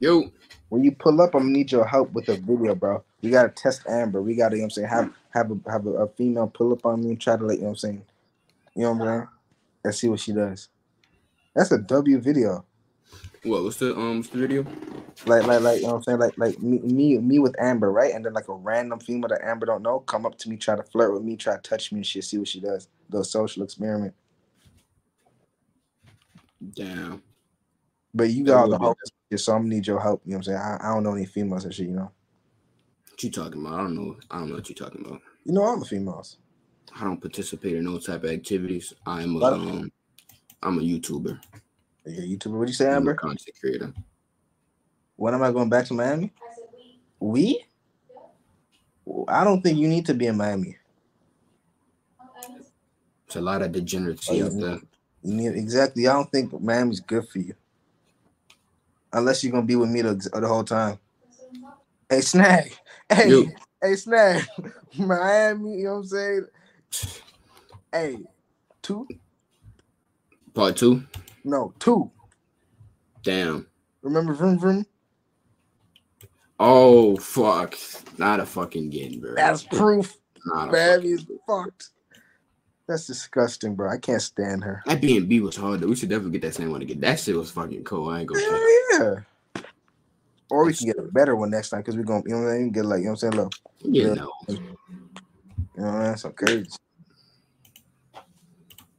Yo, 0.00 0.24
when 0.68 0.82
you 0.82 0.90
pull 0.90 1.20
up, 1.20 1.34
I'm 1.34 1.42
gonna 1.42 1.52
need 1.52 1.70
your 1.70 1.86
help 1.86 2.12
with 2.12 2.28
a 2.28 2.36
video, 2.36 2.74
bro. 2.74 3.04
We 3.22 3.30
gotta 3.30 3.50
test 3.50 3.86
Amber. 3.88 4.20
We 4.20 4.34
gotta, 4.34 4.56
you 4.56 4.62
know 4.62 4.64
what 4.64 4.66
I'm 4.66 4.70
saying, 4.70 4.88
have 4.88 5.14
have 5.30 5.50
a 5.52 5.70
have 5.70 5.86
a, 5.86 5.90
a 5.90 6.08
female 6.08 6.48
pull 6.48 6.72
up 6.72 6.84
on 6.84 7.04
me 7.04 7.10
and 7.10 7.20
try 7.20 7.36
to 7.36 7.46
like, 7.46 7.58
you 7.58 7.62
know 7.62 7.68
what 7.68 7.72
I'm 7.74 7.76
saying, 7.76 8.02
you 8.74 8.82
know 8.82 8.92
what 8.92 9.08
I'm 9.08 9.18
saying, 9.18 9.28
and 9.84 9.94
see 9.94 10.08
what 10.08 10.20
she 10.20 10.32
does. 10.32 10.68
That's 11.56 11.72
a 11.72 11.78
W 11.78 12.20
video. 12.20 12.66
what? 13.42 13.64
What's 13.64 13.78
the 13.78 13.96
um? 13.96 14.18
What's 14.18 14.28
the 14.28 14.38
video? 14.38 14.66
Like 15.24 15.46
like 15.46 15.62
like 15.62 15.76
you 15.76 15.84
know 15.84 15.94
what 15.94 15.96
I'm 15.96 16.02
saying, 16.02 16.18
like 16.18 16.36
like 16.36 16.60
me 16.60 16.78
me 16.80 17.16
me 17.16 17.38
with 17.38 17.58
Amber, 17.58 17.90
right? 17.90 18.12
And 18.12 18.22
then 18.22 18.34
like 18.34 18.48
a 18.48 18.52
random 18.52 19.00
female 19.00 19.28
that 19.28 19.42
Amber 19.42 19.64
don't 19.64 19.82
know 19.82 20.00
come 20.00 20.26
up 20.26 20.36
to 20.38 20.50
me, 20.50 20.58
try 20.58 20.76
to 20.76 20.82
flirt 20.82 21.14
with 21.14 21.22
me, 21.22 21.34
try 21.34 21.56
to 21.56 21.62
touch 21.62 21.92
me 21.92 22.00
and 22.00 22.06
shit, 22.06 22.24
see 22.24 22.36
what 22.36 22.46
she 22.46 22.60
does. 22.60 22.88
the 23.08 23.24
social 23.24 23.62
experiment. 23.62 24.14
Damn. 26.74 27.22
But 28.12 28.30
you 28.30 28.44
got 28.44 28.70
all 28.70 28.94
the 28.94 28.94
be 29.30 29.38
so 29.38 29.54
I'm 29.54 29.62
gonna 29.62 29.74
need 29.74 29.86
your 29.86 30.00
help. 30.00 30.20
You 30.26 30.32
know 30.32 30.38
what 30.38 30.48
I'm 30.48 30.54
saying? 30.54 30.58
I, 30.58 30.90
I 30.90 30.94
don't 30.94 31.04
know 31.04 31.14
any 31.14 31.24
females 31.24 31.64
and 31.64 31.72
shit, 31.72 31.86
you 31.86 31.94
know. 31.94 32.10
What 33.10 33.22
you 33.22 33.30
talking 33.30 33.64
about? 33.64 33.80
I 33.80 33.82
don't 33.84 33.94
know. 33.94 34.16
I 34.30 34.38
don't 34.38 34.50
know 34.50 34.56
what 34.56 34.68
you 34.68 34.74
talking 34.74 35.06
about. 35.06 35.22
You 35.44 35.54
know 35.54 35.62
all 35.62 35.78
the 35.78 35.86
females. 35.86 36.36
I 36.94 37.04
don't 37.04 37.20
participate 37.20 37.76
in 37.76 37.84
those 37.84 38.06
type 38.06 38.24
of 38.24 38.30
activities. 38.30 38.92
I'm 39.06 39.36
a 39.36 39.44
um, 39.44 39.90
I'm 40.62 40.78
a 40.78 40.82
YouTuber. 40.82 41.38
Yeah, 42.06 42.22
YouTuber. 42.36 42.52
What'd 42.52 42.68
you 42.68 42.74
say, 42.74 42.86
I'm 42.86 42.94
a 42.94 42.96
Amber? 42.96 43.14
content 43.14 43.56
creator. 43.60 43.92
When 45.16 45.34
am 45.34 45.42
I 45.42 45.52
going 45.52 45.68
back 45.68 45.86
to 45.86 45.94
Miami? 45.94 46.32
I 46.42 46.54
said 46.54 46.66
we. 47.20 47.64
We? 49.06 49.24
I 49.28 49.44
don't 49.44 49.62
think 49.62 49.78
you 49.78 49.88
need 49.88 50.06
to 50.06 50.14
be 50.14 50.26
in 50.26 50.36
Miami. 50.36 50.76
It's 53.26 53.36
a 53.36 53.40
lot 53.40 53.62
of 53.62 53.72
degeneracy 53.72 54.42
Oh, 54.42 54.46
out 54.46 54.52
there. 54.58 54.78
You 55.22 55.34
need 55.34 55.56
exactly. 55.56 56.06
I 56.06 56.12
don't 56.12 56.30
think 56.30 56.58
Miami's 56.60 57.00
good 57.00 57.26
for 57.28 57.38
you, 57.40 57.54
unless 59.12 59.42
you're 59.42 59.52
gonna 59.52 59.66
be 59.66 59.74
with 59.76 59.90
me 59.90 60.02
the, 60.02 60.14
the 60.14 60.46
whole 60.46 60.62
time. 60.64 60.98
Hey, 62.08 62.20
Snag. 62.20 62.72
Hey, 63.08 63.30
Yo. 63.30 63.44
hey, 63.82 63.96
Snag. 63.96 64.44
Miami. 64.98 65.78
You 65.78 65.84
know 65.84 65.90
what 65.94 65.98
I'm 65.98 66.04
saying? 66.06 66.46
Hey, 67.92 68.18
two? 68.82 69.08
Part 70.56 70.74
two. 70.74 71.04
No, 71.44 71.74
two. 71.78 72.10
Damn. 73.22 73.66
Remember 74.00 74.32
Vroom 74.32 74.58
Vroom? 74.58 74.86
Oh 76.58 77.18
fuck. 77.18 77.76
Not 78.16 78.40
a 78.40 78.46
fucking 78.46 78.88
getting, 78.88 79.20
bro. 79.20 79.34
That's 79.34 79.64
proof. 79.64 80.16
not 80.46 80.72
is 80.74 81.26
fucked. 81.46 81.90
That's 82.88 83.06
disgusting, 83.06 83.74
bro. 83.74 83.90
I 83.90 83.98
can't 83.98 84.22
stand 84.22 84.64
her. 84.64 84.82
That 84.86 85.02
B 85.02 85.18
and 85.18 85.28
B 85.28 85.40
was 85.40 85.56
hard 85.56 85.80
though. 85.80 85.88
We 85.88 85.96
should 85.96 86.08
definitely 86.08 86.38
get 86.38 86.42
that 86.48 86.54
same 86.54 86.70
one 86.70 86.80
again. 86.80 87.00
That 87.00 87.20
shit 87.20 87.36
was 87.36 87.50
fucking 87.50 87.84
cool. 87.84 88.08
I 88.08 88.20
ain't 88.20 88.28
gonna. 88.28 88.40
Lie. 88.40 88.82
yeah. 88.92 89.14
Or 90.48 90.64
we 90.64 90.72
can 90.72 90.86
get 90.86 90.98
a 90.98 91.02
better 91.02 91.36
one 91.36 91.50
next 91.50 91.68
time 91.68 91.80
because 91.80 91.98
we're 91.98 92.04
gonna, 92.04 92.22
you 92.24 92.34
know 92.34 92.44
what 92.44 92.52
I 92.52 92.58
mean? 92.60 92.72
Get 92.72 92.86
like, 92.86 93.00
you 93.00 93.04
know 93.04 93.10
what 93.10 93.24
I'm 93.24 93.30
saying? 93.32 93.44
Look, 93.44 93.52
You 93.82 94.02
Yeah. 94.08 94.14
know. 94.14 94.32
you 94.48 94.58
know 95.76 95.92
what 95.92 96.06
I? 96.06 96.14
Some 96.14 96.32
courage. 96.32 96.68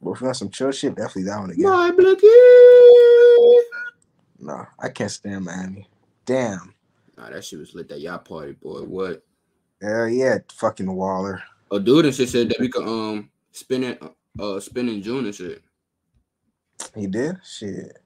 But 0.02 0.12
if 0.12 0.22
we 0.22 0.26
want 0.26 0.38
some 0.38 0.50
chill 0.50 0.72
shit, 0.72 0.96
definitely 0.96 1.24
that 1.24 1.40
one 1.40 1.50
again. 1.52 1.64
My 1.70 1.92
blicky. 1.92 2.28
No, 4.40 4.66
I 4.80 4.90
can't 4.90 5.10
stand 5.12 5.46
Miami. 5.46 5.88
Damn. 6.26 6.74
Nah, 7.18 7.30
that 7.32 7.44
shit 7.44 7.60
was 7.60 7.74
lit. 7.74 7.90
That 7.90 8.00
yacht 8.02 8.26
party, 8.26 8.52
boy. 8.54 8.82
What? 8.82 9.24
Hell 9.82 10.08
yeah, 10.08 10.38
fucking 10.54 10.92
Waller. 10.92 11.42
A 11.72 11.80
dude 11.80 12.06
and 12.06 12.14
shit 12.16 12.30
said 12.30 12.50
that 12.50 12.60
we 12.60 12.70
could 12.70 12.88
um 12.88 13.30
spin 13.52 13.84
it 13.84 14.02
uh 14.40 14.60
spin 14.60 14.90
in 14.90 15.02
June 15.02 15.26
and 15.26 15.34
shit. 15.36 15.62
He 16.96 17.08
did? 17.08 17.38
Shit. 17.44 17.98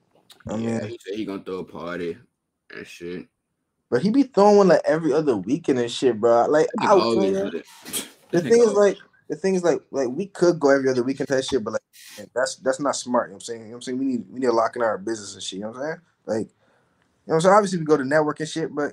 I 0.48 0.56
mean, 0.56 0.68
yeah, 0.68 0.86
he 0.86 0.98
said 1.06 1.14
he 1.16 1.24
gonna 1.24 1.42
throw 1.44 1.58
a 1.58 1.64
party 1.64 2.16
and 2.74 2.86
shit. 2.86 3.26
but 3.90 4.02
he 4.02 4.10
be 4.10 4.24
throwing 4.24 4.56
one 4.56 4.68
like 4.68 4.80
every 4.84 5.12
other 5.12 5.36
weekend 5.36 5.78
and 5.78 5.90
shit, 5.90 6.18
bro. 6.18 6.46
Like, 6.48 6.66
That 6.74 6.82
I 6.82 6.86
nigga 6.86 6.94
would 6.94 7.02
always 7.02 7.32
throw 7.36 7.44
lit 7.44 7.52
that. 7.52 7.58
it. 7.58 8.06
the 8.30 8.40
thing 8.40 8.62
is 8.62 8.72
like 8.72 8.98
the 9.32 9.38
thing 9.38 9.54
is 9.54 9.64
like 9.64 9.80
like 9.90 10.08
we 10.08 10.26
could 10.26 10.60
go 10.60 10.68
every 10.68 10.90
other 10.90 11.02
weekend 11.02 11.26
type 11.26 11.42
shit, 11.42 11.64
but 11.64 11.72
like 11.72 12.28
that's 12.34 12.56
that's 12.56 12.78
not 12.80 12.94
smart. 12.94 13.28
You 13.28 13.32
know 13.32 13.36
what 13.36 13.36
I'm 13.36 13.40
saying? 13.46 13.60
You 13.60 13.66
know 13.68 13.70
what 13.70 13.76
I'm 13.76 13.82
saying? 13.82 13.98
We 13.98 14.04
need 14.04 14.24
we 14.28 14.40
need 14.40 14.46
to 14.46 14.52
lock 14.52 14.76
in 14.76 14.82
our 14.82 14.98
business 14.98 15.32
and 15.32 15.42
shit. 15.42 15.58
You 15.60 15.64
know 15.64 15.70
what 15.70 15.78
I'm 15.78 15.84
saying? 15.84 16.00
Like, 16.26 16.38
you 16.38 16.44
know 16.44 16.48
what 17.24 17.34
I'm 17.36 17.40
saying? 17.40 17.54
Obviously 17.54 17.78
we 17.78 17.84
go 17.86 17.96
to 17.96 18.04
network 18.04 18.40
and 18.40 18.48
shit, 18.48 18.74
but 18.74 18.82
you 18.82 18.88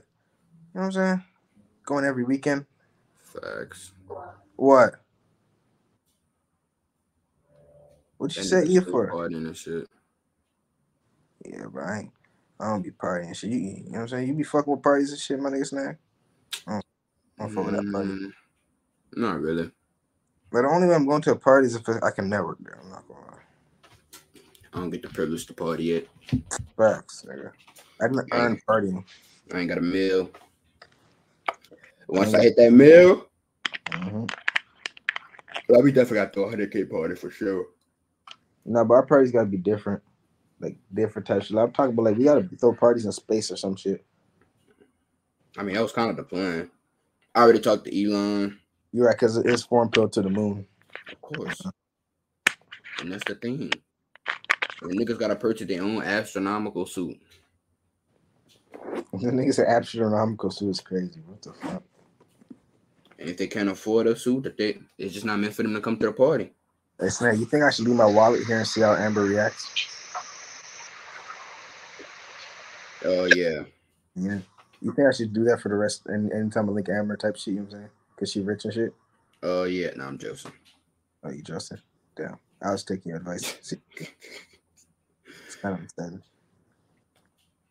know 0.76 0.82
what 0.82 0.84
I'm 0.86 0.92
saying? 0.94 1.24
Going 1.86 2.06
every 2.06 2.24
weekend. 2.24 2.68
Facts. 3.22 3.92
What? 4.56 4.94
What 8.18 8.34
you 8.34 8.42
That 8.42 8.48
say 8.48 8.68
here 8.68 8.82
for? 8.82 9.12
partying 9.12 9.48
and 9.48 9.58
shit. 9.58 9.88
Yeah, 11.46 11.66
bro. 11.66 11.84
I, 11.84 11.98
ain't, 12.00 12.12
I 12.62 12.70
don't 12.70 12.82
be 12.82 12.92
partying 12.92 13.28
and 13.28 13.36
shit. 13.36 13.50
You, 13.50 13.60
you 13.60 13.84
know 13.88 13.92
what 13.92 14.00
I'm 14.04 14.08
saying? 14.08 14.28
You 14.30 14.36
be 14.36 14.44
fucking 14.44 14.72
with 14.72 14.84
parties 14.84 15.12
and 15.12 15.20
shit, 15.20 15.38
my 15.40 15.50
nigga 15.50 15.68
snack. 15.68 15.98
I 16.66 16.72
don't, 16.72 16.86
I 17.40 17.44
don't 17.44 17.50
fuck 17.52 17.66
with 17.66 17.76
that 17.76 17.92
party. 17.92 18.12
Mm, 18.12 18.32
Not 19.16 19.42
really. 19.42 19.72
But 20.52 20.64
the 20.64 20.70
only 20.70 20.88
way 20.88 20.96
I'm 20.96 21.06
going 21.08 21.22
to 21.24 21.32
a 21.32 21.36
party 21.36 21.68
is 21.68 21.76
if 21.76 21.84
I 22.04 22.12
can 22.12 22.30
network 22.30 22.58
there. 22.60 22.80
I'm 22.82 22.90
not 22.90 23.08
gonna 23.08 23.20
lie. 23.22 23.38
I 24.74 24.80
don't 24.80 24.90
get 24.90 25.02
the 25.02 25.10
privilege 25.10 25.46
to 25.48 25.54
party 25.54 25.86
yet. 25.86 26.08
Facts, 26.78 27.26
nigga. 27.28 27.52
I 28.02 28.08
didn't 28.08 28.28
earn 28.32 28.60
partying. 28.68 29.04
I 29.54 29.60
ain't 29.60 29.70
got 29.70 29.78
a 29.78 29.82
meal. 29.82 30.30
Once 32.08 32.34
I 32.34 32.42
hit 32.42 32.56
that 32.58 32.72
meal, 32.72 33.28
hmm 33.92 34.26
I'll 35.72 35.84
be 35.84 35.92
definitely 35.92 36.16
got 36.16 36.26
to 36.26 36.32
throw 36.34 36.44
a 36.46 36.50
hundred 36.50 36.72
K 36.72 36.84
party 36.86 37.16
for 37.16 37.30
sure. 37.30 37.68
No, 38.66 38.84
but 38.84 38.96
our 38.96 39.06
parties 39.06 39.32
gotta 39.32 39.48
be 39.48 39.58
different. 39.58 40.02
Like 40.60 40.78
different 40.94 41.28
types 41.28 41.50
of 41.50 41.58
I'm 41.58 41.72
talking 41.72 41.94
about 41.94 42.06
like 42.06 42.18
we 42.18 42.24
gotta 42.24 42.48
throw 42.60 42.74
parties 42.74 43.06
in 43.06 43.12
space 43.12 43.52
or 43.52 43.56
some 43.56 43.76
shit. 43.76 44.04
I 45.58 45.64
mean, 45.64 45.76
that 45.76 45.82
was 45.84 45.92
kind 45.92 46.10
of 46.10 46.18
the 46.18 46.24
plan. 46.24 46.70
I 47.36 47.42
already 47.44 47.60
talked 47.60 47.86
to 47.86 48.04
Elon, 48.04 48.60
You're 48.92 49.08
right, 49.08 49.18
cause 49.18 49.38
it's 49.38 49.64
foreign 49.64 49.90
pill 49.90 50.10
to 50.10 50.22
the 50.22 50.30
moon. 50.30 50.66
of 51.12 51.22
course. 51.22 51.62
And 53.00 53.12
that's 53.12 53.24
the 53.26 53.36
thing. 53.36 53.72
The 54.82 54.88
niggas 54.88 55.20
gotta 55.20 55.36
purchase 55.36 55.68
their 55.68 55.84
own 55.84 56.02
astronomical 56.02 56.86
suit. 56.86 57.20
The 59.14 59.32
niggas 59.32 59.56
say 59.56 59.66
astronomical 59.66 60.52
suit 60.52 60.70
is 60.70 60.80
crazy. 60.80 61.22
What 61.26 61.42
the 61.42 61.54
fuck? 61.54 61.84
And 63.20 63.30
if 63.30 63.38
they 63.38 63.48
can't 63.48 63.70
afford 63.70 64.08
a 64.08 64.16
suit, 64.16 64.44
that 64.44 64.58
they 64.58 64.80
it's 64.98 65.14
just 65.14 65.26
not 65.26 65.40
meant 65.40 65.54
for 65.54 65.64
them 65.64 65.74
to 65.74 65.82
come 65.82 65.98
to 65.98 66.08
the 66.08 66.14
party. 66.14 66.52
Hey 67.00 67.10
Snake, 67.10 67.40
you 67.40 67.46
think 67.46 67.64
I 67.64 67.70
should 67.70 67.86
leave 67.86 67.96
my 67.96 68.06
wallet 68.06 68.46
here 68.46 68.58
and 68.58 68.68
see 68.68 68.82
how 68.82 68.96
Amber 68.96 69.24
reacts? 69.24 69.88
Oh 73.06 73.26
yeah. 73.26 73.64
Yeah. 74.16 74.40
You 74.82 74.94
think 74.94 75.08
I 75.08 75.12
should 75.12 75.34
do 75.34 75.44
that 75.46 75.62
for 75.62 75.70
the 75.70 75.76
rest 75.76 76.06
and 76.08 76.32
anytime 76.32 76.70
I 76.70 76.74
link 76.74 76.90
Amber 76.90 77.18
type 77.18 77.36
shit, 77.36 77.54
you 77.54 77.60
know 77.60 77.66
what 77.66 77.74
I'm 77.74 77.80
saying? 77.80 77.90
Cause 78.20 78.32
she 78.34 78.42
rich 78.42 78.66
and 78.66 78.74
shit? 78.74 78.94
Oh 79.44 79.64
yeah. 79.64 79.92
No, 79.96 80.06
I'm 80.06 80.18
joking. 80.18 80.52
Oh, 81.24 81.32
you 81.32 81.42
Justin? 81.44 81.82
Damn. 82.16 82.38
I 82.62 82.72
was 82.72 82.84
taking 82.84 83.12
your 83.12 83.20
advice. 83.20 83.74
It's 85.48 85.56
kind 85.58 85.76
of 85.76 85.84
upsetting. 85.84 86.22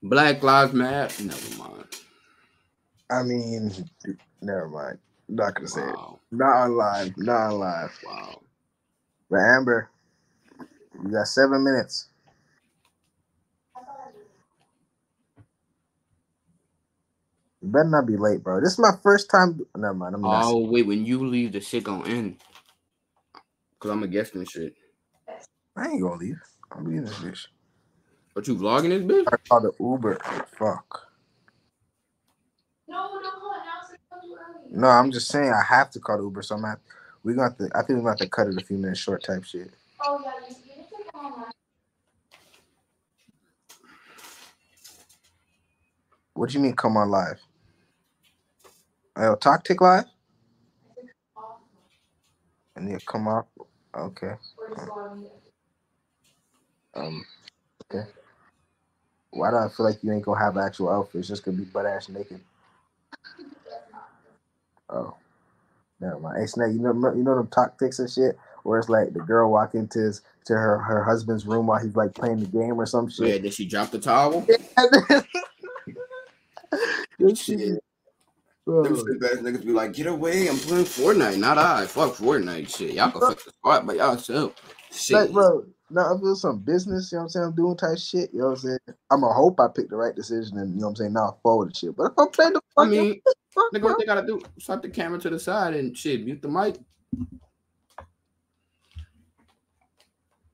Black 0.03 0.43
Lives 0.43 0.73
Matter. 0.73 1.23
Never 1.25 1.59
mind. 1.59 1.85
I 3.11 3.23
mean, 3.23 3.73
never 4.43 4.69
mind. 4.69 4.99
Not 5.29 5.55
gonna 5.55 5.69
say 5.69 5.83
it. 5.83 5.97
Not 6.33 6.57
on 6.57 6.77
live. 6.77 7.15
Not 7.17 7.53
on 7.53 7.59
live. 7.61 7.99
Wow. 8.05 8.41
But 9.31 9.41
Amber, 9.41 9.91
you 11.05 11.11
got 11.11 11.29
seven 11.29 11.65
minutes. 11.65 12.09
You 17.63 17.69
better 17.71 17.89
not 17.89 18.07
be 18.07 18.17
late, 18.17 18.43
bro. 18.43 18.61
This 18.61 18.75
is 18.75 18.79
my 18.81 18.93
first 19.03 19.31
time. 19.31 19.61
Never 19.77 19.95
mind. 19.95 20.15
I'm 20.15 20.31
not. 20.31 20.47
Oh 20.47 20.59
wait, 20.59 20.87
when 20.87 21.07
you 21.07 21.27
leave, 21.27 21.53
the 21.53 21.61
shit 21.61 21.85
gonna 21.85 22.09
end. 22.09 22.39
Cause 23.81 23.91
I'm 23.93 24.03
a 24.05 24.09
guest 24.09 24.35
and 24.35 24.49
shit. 24.49 24.75
I 25.77 25.89
ain't 25.89 26.03
gonna 26.03 26.17
leave. 26.17 26.41
I'm 26.73 26.85
leaving 26.85 27.05
this 27.05 27.15
bitch. 27.15 27.47
But 28.35 28.49
you 28.49 28.57
vlogging 28.57 28.91
this 28.91 29.03
bitch? 29.03 29.29
I 29.33 29.37
called 29.49 29.65
the 29.65 29.73
Uber. 29.81 30.19
Fuck. 30.59 31.09
No, 32.89 33.21
no, 33.21 33.31
hold 33.31 33.55
on. 33.55 33.67
Now 33.67 34.23
gonna 34.23 34.69
do. 34.71 34.79
No, 34.81 34.89
I'm 34.89 35.13
just 35.13 35.29
saying 35.29 35.53
I 35.53 35.65
have 35.65 35.91
to 35.93 36.01
call 36.01 36.19
the 36.19 36.25
Uber. 36.25 36.43
So 36.43 36.57
I'm 36.57 36.65
at. 36.67 36.81
We 37.25 37.35
got 37.35 37.59
to. 37.59 37.69
I 37.75 37.83
think 37.83 38.01
we 38.01 38.05
got 38.05 38.19
to 38.19 38.29
cut 38.29 38.49
it 38.49 38.59
a 38.59 38.65
few 38.65 38.79
minutes 38.79 39.01
short 39.01 39.25
type 39.25 39.45
shit. 39.45 39.73
Oh, 40.01 40.21
yeah, 40.25 40.33
you, 40.49 40.57
you 40.67 40.77
need 40.83 40.89
to 40.91 41.13
come 41.13 41.27
on. 41.27 41.45
What 46.35 46.51
do 46.51 46.55
you 46.59 46.61
mean 46.65 46.77
come 46.77 46.97
on 46.97 47.11
live? 47.11 47.41
Oh, 49.19 49.37
TikTok 49.37 49.83
live? 49.83 50.05
And 52.77 52.91
you 52.91 52.99
come 53.07 53.29
up. 53.29 53.49
Okay. 53.97 54.35
Or 54.59 54.69
just 54.77 54.87
go 54.87 54.93
on 55.01 55.21
mute. 55.21 55.33
Um 56.95 57.25
okay. 57.93 58.09
Why 59.31 59.51
do 59.51 59.57
I 59.59 59.69
feel 59.69 59.87
like 59.87 60.03
you 60.05 60.13
ain't 60.13 60.25
gonna 60.25 60.41
have 60.41 60.59
actual 60.59 60.91
outfits? 60.91 61.21
It's 61.21 61.29
just 61.29 61.45
gonna 61.45 61.59
be 61.59 61.65
butt 61.65 61.87
ass 61.87 62.09
naked. 62.09 62.41
Oh. 64.91 65.15
Never 66.01 66.19
mind. 66.21 66.41
Hey 66.41 66.47
Snake, 66.47 66.73
you 66.75 66.81
know 66.81 66.93
you 67.17 67.23
know 67.25 67.37
them 67.37 67.49
TikToks 67.49 68.01
and 68.01 68.11
shit? 68.11 68.39
Where 68.65 68.79
it's 68.79 68.89
like 68.91 69.13
the 69.15 69.21
girl 69.21 69.51
walk 69.53 69.75
into 69.75 70.01
his 70.01 70.23
to 70.47 70.55
her, 70.55 70.79
her 70.79 71.05
husband's 71.05 71.47
room 71.47 71.67
while 71.69 71.81
he's 71.83 71.97
like 71.97 72.15
playing 72.15 72.41
the 72.41 72.47
game 72.47 72.81
or 72.81 72.87
some 72.87 73.11
So 73.11 73.25
yeah, 73.25 73.35
shit. 73.35 73.43
did 73.43 73.55
she 73.55 73.67
drop 73.67 73.91
the 73.91 73.99
towel? 74.01 74.53
This 77.19 77.41
shit. 77.41 77.85
Bro. 78.69 78.83
Them 78.83 78.97
shit 78.97 79.25
ass 79.25 79.39
niggas 79.39 79.65
be 79.65 79.73
like, 79.73 79.95
get 79.95 80.07
away, 80.09 80.47
I'm 80.47 80.59
playing 80.59 80.85
Fortnite, 80.85 81.39
not 81.39 81.57
I. 81.57 81.87
Fuck 81.87 82.13
Fortnite 82.17 82.77
shit. 82.77 82.93
Y'all 82.93 83.11
can 83.11 83.23
fuck 83.23 83.43
the 83.43 83.51
spot 83.51 83.87
by 83.87 83.95
y'allself. 83.95 84.53
Shit. 84.93 85.17
Like, 85.17 85.33
bro, 85.33 85.65
now 85.89 86.15
I 86.15 86.21
feel 86.21 86.37
some 86.37 86.59
business, 86.59 87.11
you 87.11 87.17
know 87.17 87.23
what 87.23 87.25
I'm 87.25 87.29
saying? 87.31 87.47
I'm 87.47 87.55
doing 87.55 87.79
type 87.79 87.97
shit, 87.97 88.29
you 88.31 88.41
know 88.41 88.49
what 88.49 88.51
I'm 88.51 88.57
saying? 88.59 88.79
I'm 89.11 89.23
gonna 89.23 89.33
hope 89.33 89.59
I 89.59 89.69
picked 89.75 89.89
the 89.89 89.97
right 89.97 90.15
decision 90.15 90.59
and 90.59 90.75
you 90.75 90.81
know 90.81 90.89
what 90.89 90.91
I'm 90.91 90.97
saying, 90.97 91.13
now 91.15 91.39
forward 91.43 91.69
and 91.69 91.77
shit. 91.79 91.97
But 91.97 92.13
if 92.13 92.19
I'm 92.19 92.29
playing 92.29 92.53
the 92.53 92.61
I 92.77 92.85
mean, 92.85 93.23
fuck, 93.55 93.73
nigga, 93.73 93.83
what 93.85 93.99
they 93.99 94.05
gotta 94.05 94.27
do? 94.27 94.39
Slap 94.59 94.83
the 94.83 94.91
camera 94.91 95.19
to 95.19 95.31
the 95.31 95.39
side 95.39 95.73
and 95.73 95.97
shit, 95.97 96.27
mute 96.27 96.43
the 96.43 96.49
mic. 96.49 96.77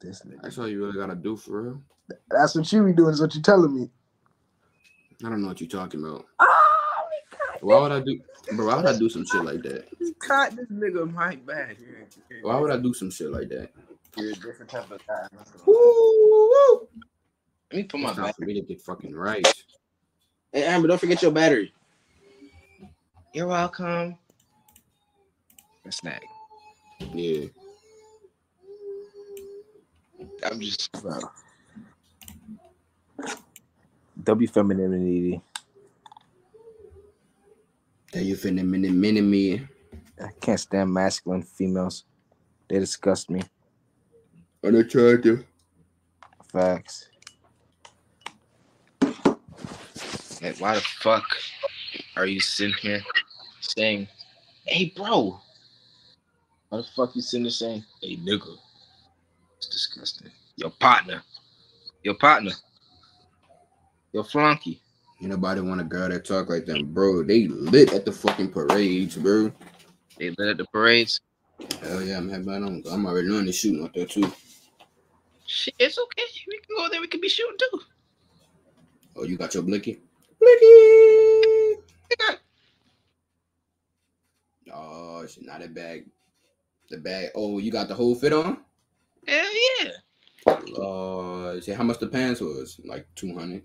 this 0.01 0.23
nigga. 0.23 0.41
That's 0.41 0.57
all 0.57 0.69
you 0.69 0.85
really 0.87 0.97
gotta 0.97 1.17
do 1.17 1.37
for 1.37 1.63
real. 1.63 1.83
That's 2.31 2.55
what 2.55 2.73
you 2.73 2.85
be 2.85 2.93
doing, 2.93 3.15
is 3.15 3.21
what 3.21 3.35
you 3.35 3.43
telling 3.43 3.75
me. 3.75 3.91
I 5.25 5.31
don't 5.31 5.43
know 5.43 5.49
what 5.49 5.61
you're 5.61 5.69
talking 5.69 6.05
about. 6.05 6.27
Oh, 6.39 6.64
Why 7.61 7.81
would 7.81 7.93
I 7.93 8.01
do, 8.01 8.21
bro? 8.55 8.67
Why 8.67 8.77
would 8.77 8.87
I 8.87 8.99
do 8.99 9.09
some 9.09 9.25
shit 9.27 9.43
like 9.45 9.63
that? 9.63 9.87
we 10.01 10.13
caught 10.15 10.55
this 10.57 10.67
nigga 10.69 11.07
mic 11.07 11.45
back. 11.47 11.77
Why 12.43 12.59
would 12.59 12.71
I 12.71 12.77
do 12.79 12.93
some 12.93 13.11
shit 13.11 13.31
like 13.31 13.49
that? 13.49 13.71
You're 14.17 14.31
a 14.31 14.35
different 14.35 14.69
type 14.71 14.91
of 14.91 15.01
guy. 15.07 15.27
Woo! 15.67 16.89
Let 17.73 17.77
me 17.79 17.83
put 17.85 18.01
my 18.01 18.09
It's 18.11 18.19
not 18.19 18.27
back. 18.27 18.37
for 18.37 18.43
me 18.45 18.55
to 18.55 18.61
get 18.61 18.83
fucking 18.83 19.15
right. 19.15 19.47
Hey 20.53 20.65
Amber, 20.65 20.87
don't 20.89 20.99
forget 21.01 21.21
your 21.23 21.33
battery. 21.33 21.73
You're 23.33 23.49
welcome. 23.49 24.17
A 25.87 25.93
snack. 25.93 26.23
Yeah. 27.13 27.47
I'm 30.45 30.61
just 30.61 30.93
Bro. 31.03 31.19
W 34.23 34.49
femininity. 34.49 35.41
That 38.15 38.23
you 38.23 38.37
finna 38.37 38.65
mini 38.65 38.91
mini 38.91 39.21
me. 39.21 39.67
I 40.23 40.29
can't 40.41 40.61
stand 40.61 40.95
masculine 40.95 41.43
females. 41.43 42.05
They 42.69 42.79
disgust 42.79 43.29
me. 43.29 43.43
Unattractive. 44.63 45.45
Facts. 46.53 47.09
like, 50.41 50.61
why 50.61 50.77
the 50.77 50.81
fuck 51.01 51.25
are 52.15 52.27
you 52.27 52.39
sitting 52.39 52.77
here 52.81 53.03
saying, 53.61 54.07
"Hey, 54.65 54.93
bro"? 54.95 55.41
Why 56.69 56.79
the 56.79 56.85
fuck 56.95 57.17
you 57.17 57.23
sitting 57.23 57.43
there 57.43 57.51
saying, 57.51 57.85
"Hey, 58.01 58.17
nigga"? 58.19 58.57
It's 59.57 59.67
disgusting. 59.67 60.31
Your 60.55 60.71
partner, 60.71 61.21
your 62.05 62.15
partner, 62.15 62.53
your 64.13 64.23
flunky. 64.23 64.84
Ain't 65.25 65.31
nobody 65.31 65.63
want 65.63 65.81
a 65.81 65.85
girl 65.85 66.11
that 66.11 66.27
talk 66.27 66.51
like 66.51 66.67
them, 66.67 66.93
bro. 66.93 67.23
They 67.23 67.49
lit 67.49 67.95
at 67.95 68.05
the 68.05 68.13
fucking 68.13 68.51
parades, 68.51 69.17
bro. 69.17 69.51
They 70.19 70.29
lit 70.29 70.49
at 70.51 70.59
the 70.59 70.67
parades. 70.67 71.23
Hell 71.81 72.03
yeah, 72.03 72.19
I'm 72.19 72.29
having 72.29 72.51
on. 72.51 72.83
I'm 72.91 73.07
already 73.07 73.29
knowing 73.29 73.47
the 73.47 73.53
shooting 73.55 73.83
out 73.83 73.95
there 73.95 74.05
too. 74.05 74.31
Shit, 75.47 75.73
it's 75.79 75.99
okay. 75.99 76.25
We 76.47 76.59
can 76.59 76.77
go 76.77 76.91
there. 76.91 77.01
We 77.01 77.07
can 77.07 77.23
be 77.23 77.31
shooting 77.31 77.57
too. 77.59 77.81
Oh, 79.17 79.25
you 79.25 79.39
got 79.39 79.55
your 79.55 79.63
blicky? 79.63 80.03
Blicky. 80.39 81.81
Oh, 84.75 85.25
shit, 85.27 85.47
not 85.47 85.65
a 85.65 85.69
bag. 85.69 86.05
The 86.91 86.99
bag. 86.99 87.31
Oh, 87.35 87.57
you 87.57 87.73
got 87.73 87.89
the 87.89 87.95
whole 87.95 88.15
fit 88.15 88.35
on? 88.35 88.59
Hell 89.27 89.47
yeah. 89.81 89.91
Uh, 90.79 91.59
see 91.63 91.73
how 91.73 91.83
much 91.83 91.99
the 91.99 92.09
pants 92.09 92.43
was? 92.43 92.79
Like 92.85 93.07
two 93.15 93.33
hundred. 93.33 93.63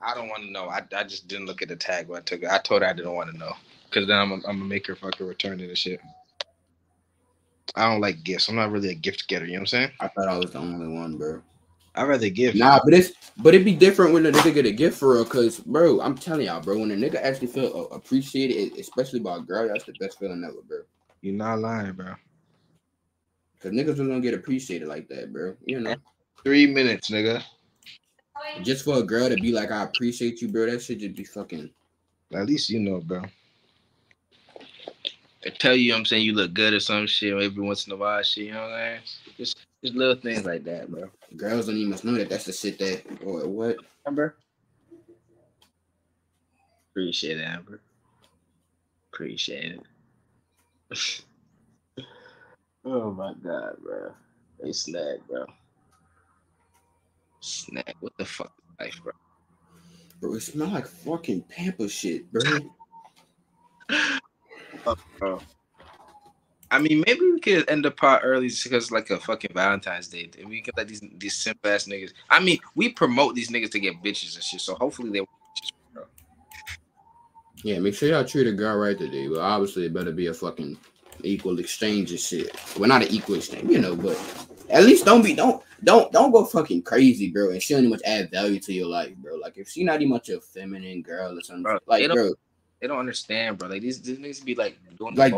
I 0.00 0.14
don't 0.14 0.28
want 0.28 0.42
to 0.44 0.50
know. 0.50 0.68
I, 0.68 0.82
I 0.96 1.04
just 1.04 1.28
didn't 1.28 1.46
look 1.46 1.62
at 1.62 1.68
the 1.68 1.76
tag 1.76 2.08
when 2.08 2.18
I 2.18 2.22
took 2.22 2.42
it. 2.42 2.50
I 2.50 2.58
told 2.58 2.82
her 2.82 2.88
I 2.88 2.92
didn't 2.92 3.14
want 3.14 3.30
to 3.30 3.38
know. 3.38 3.52
Cause 3.90 4.06
then 4.06 4.18
I'm, 4.18 4.32
I'm 4.32 4.40
gonna 4.40 4.64
make 4.64 4.86
her 4.88 4.96
fucking 4.96 5.26
return 5.26 5.60
it 5.60 5.68
and 5.68 5.78
shit. 5.78 6.00
I 7.74 7.88
don't 7.88 8.00
like 8.00 8.24
gifts. 8.24 8.48
I'm 8.48 8.56
not 8.56 8.70
really 8.70 8.90
a 8.90 8.94
gift 8.94 9.28
getter. 9.28 9.46
You 9.46 9.52
know 9.52 9.58
what 9.58 9.62
I'm 9.62 9.66
saying? 9.66 9.90
I 10.00 10.08
thought 10.08 10.28
I 10.28 10.36
was 10.36 10.50
the 10.50 10.58
only 10.58 10.88
one, 10.88 11.16
bro. 11.16 11.42
I'd 11.94 12.04
rather 12.04 12.28
give. 12.28 12.54
Nah, 12.54 12.80
but 12.84 12.92
it's 12.92 13.12
but 13.38 13.54
it'd 13.54 13.64
be 13.64 13.74
different 13.74 14.12
when 14.12 14.26
a 14.26 14.32
nigga 14.32 14.52
get 14.52 14.66
a 14.66 14.72
gift 14.72 14.98
for 14.98 15.14
real. 15.14 15.24
Cause 15.24 15.60
bro, 15.60 16.00
I'm 16.00 16.16
telling 16.16 16.46
y'all, 16.46 16.60
bro, 16.60 16.78
when 16.78 16.90
a 16.90 16.94
nigga 16.94 17.16
actually 17.16 17.46
feel 17.46 17.88
uh, 17.90 17.94
appreciated, 17.94 18.78
especially 18.78 19.20
by 19.20 19.36
a 19.36 19.40
girl, 19.40 19.68
that's 19.68 19.84
the 19.84 19.94
best 19.98 20.18
feeling 20.18 20.44
ever, 20.44 20.62
bro. 20.68 20.78
You're 21.22 21.34
not 21.34 21.60
lying, 21.60 21.92
bro. 21.92 22.14
Cause 23.60 23.72
niggas 23.72 23.96
don't 23.96 24.20
get 24.20 24.34
appreciated 24.34 24.88
like 24.88 25.08
that, 25.08 25.32
bro. 25.32 25.56
You 25.64 25.80
know, 25.80 25.96
Three 26.44 26.66
minutes, 26.66 27.10
nigga. 27.10 27.42
Just 28.62 28.84
for 28.84 28.98
a 28.98 29.02
girl 29.02 29.28
to 29.28 29.36
be 29.36 29.52
like, 29.52 29.70
I 29.70 29.84
appreciate 29.84 30.40
you, 30.40 30.48
bro. 30.48 30.66
That 30.66 30.82
should 30.82 31.00
just 31.00 31.14
be 31.14 31.24
fucking. 31.24 31.70
At 32.32 32.46
least 32.46 32.70
you 32.70 32.80
know, 32.80 33.00
bro. 33.00 33.22
They 35.42 35.50
tell 35.50 35.76
you, 35.76 35.82
you 35.82 35.88
know 35.90 35.96
what 35.96 35.98
I'm 36.00 36.04
saying, 36.06 36.24
you 36.24 36.34
look 36.34 36.54
good 36.54 36.74
or 36.74 36.80
some 36.80 37.06
shit 37.06 37.32
every 37.32 37.62
once 37.62 37.86
in 37.86 37.92
a 37.92 37.96
while, 37.96 38.22
shit, 38.22 38.46
you 38.46 38.52
know 38.52 38.62
what 38.62 38.72
I'm 38.72 38.78
saying? 38.78 39.00
Just, 39.36 39.58
just 39.84 39.94
little 39.94 40.16
things 40.16 40.44
like 40.44 40.64
that, 40.64 40.90
bro. 40.90 41.08
Girls 41.36 41.66
don't 41.66 41.76
even 41.76 41.96
know 42.02 42.18
that 42.18 42.28
that's 42.28 42.44
the 42.44 42.52
shit 42.52 42.78
that. 42.80 43.04
Or 43.24 43.46
what? 43.46 43.76
Amber? 44.06 44.34
Appreciate 46.90 47.38
it, 47.38 47.44
Amber. 47.44 47.80
Appreciate 49.12 49.78
it. 50.90 51.22
oh 52.84 53.12
my 53.12 53.34
god, 53.34 53.76
bro. 53.82 54.14
They 54.60 54.72
snack, 54.72 55.18
bro. 55.28 55.46
Snack. 57.46 57.96
What 58.00 58.12
the 58.18 58.24
fuck 58.24 58.52
is 58.58 58.86
life, 58.86 59.00
bro? 59.02 59.12
Bro, 60.20 60.34
it 60.34 60.40
smell 60.40 60.68
like 60.68 60.86
fucking 60.86 61.42
pamper 61.42 61.88
shit, 61.88 62.30
bro. 62.32 62.42
bro. 65.18 65.40
I 66.70 66.80
mean, 66.80 67.04
maybe 67.06 67.20
we 67.20 67.38
could 67.38 67.68
end 67.70 67.84
the 67.84 67.90
pot 67.90 68.22
early 68.24 68.48
just 68.48 68.64
because 68.64 68.90
like 68.90 69.10
a 69.10 69.18
fucking 69.18 69.52
Valentine's 69.54 70.08
Day. 70.08 70.28
And 70.38 70.48
we 70.48 70.60
could 70.60 70.76
let 70.76 70.88
these 70.88 71.02
these 71.16 71.36
simp 71.36 71.64
ass 71.64 71.84
niggas. 71.84 72.12
I 72.28 72.40
mean, 72.40 72.58
we 72.74 72.88
promote 72.88 73.34
these 73.34 73.50
niggas 73.50 73.70
to 73.72 73.78
get 73.78 74.02
bitches 74.02 74.34
and 74.34 74.42
shit. 74.42 74.60
So 74.60 74.74
hopefully 74.74 75.10
they. 75.10 75.24
Yeah, 77.62 77.78
make 77.78 77.94
sure 77.94 78.08
y'all 78.08 78.24
treat 78.24 78.46
a 78.46 78.52
girl 78.52 78.76
right 78.76 78.98
today. 78.98 79.28
But 79.28 79.38
obviously, 79.38 79.86
it 79.86 79.94
better 79.94 80.12
be 80.12 80.26
a 80.26 80.34
fucking 80.34 80.76
equal 81.22 81.58
exchange 81.58 82.10
and 82.10 82.20
shit. 82.20 82.50
Well, 82.78 82.88
not 82.88 83.02
an 83.02 83.08
equal 83.08 83.36
exchange, 83.36 83.70
you 83.70 83.78
know, 83.78 83.94
but 83.94 84.16
at 84.70 84.84
least 84.84 85.04
don't 85.04 85.22
be 85.22 85.34
don't 85.34 85.62
don't 85.84 86.10
don't 86.12 86.30
go 86.32 86.44
fucking 86.44 86.82
crazy, 86.82 87.30
bro. 87.30 87.50
And 87.50 87.62
she 87.62 87.74
don't 87.74 87.84
even 87.84 87.90
much 87.90 88.02
add 88.04 88.30
value 88.30 88.58
to 88.60 88.72
your 88.72 88.86
life, 88.86 89.14
bro. 89.16 89.36
Like 89.36 89.58
if 89.58 89.68
she 89.68 89.84
not 89.84 89.96
even 89.96 90.10
much 90.10 90.28
a 90.28 90.40
feminine 90.40 91.02
girl 91.02 91.38
or 91.38 91.42
something, 91.42 91.62
Bro, 91.62 91.78
like 91.86 92.02
they 92.06 92.12
bro, 92.12 92.32
They 92.80 92.86
don't 92.86 92.98
understand, 92.98 93.58
bro. 93.58 93.68
Like 93.68 93.82
these, 93.82 94.00
these 94.00 94.18
niggas 94.18 94.44
be 94.44 94.54
like 94.54 94.78
doing 94.98 95.14
like 95.14 95.34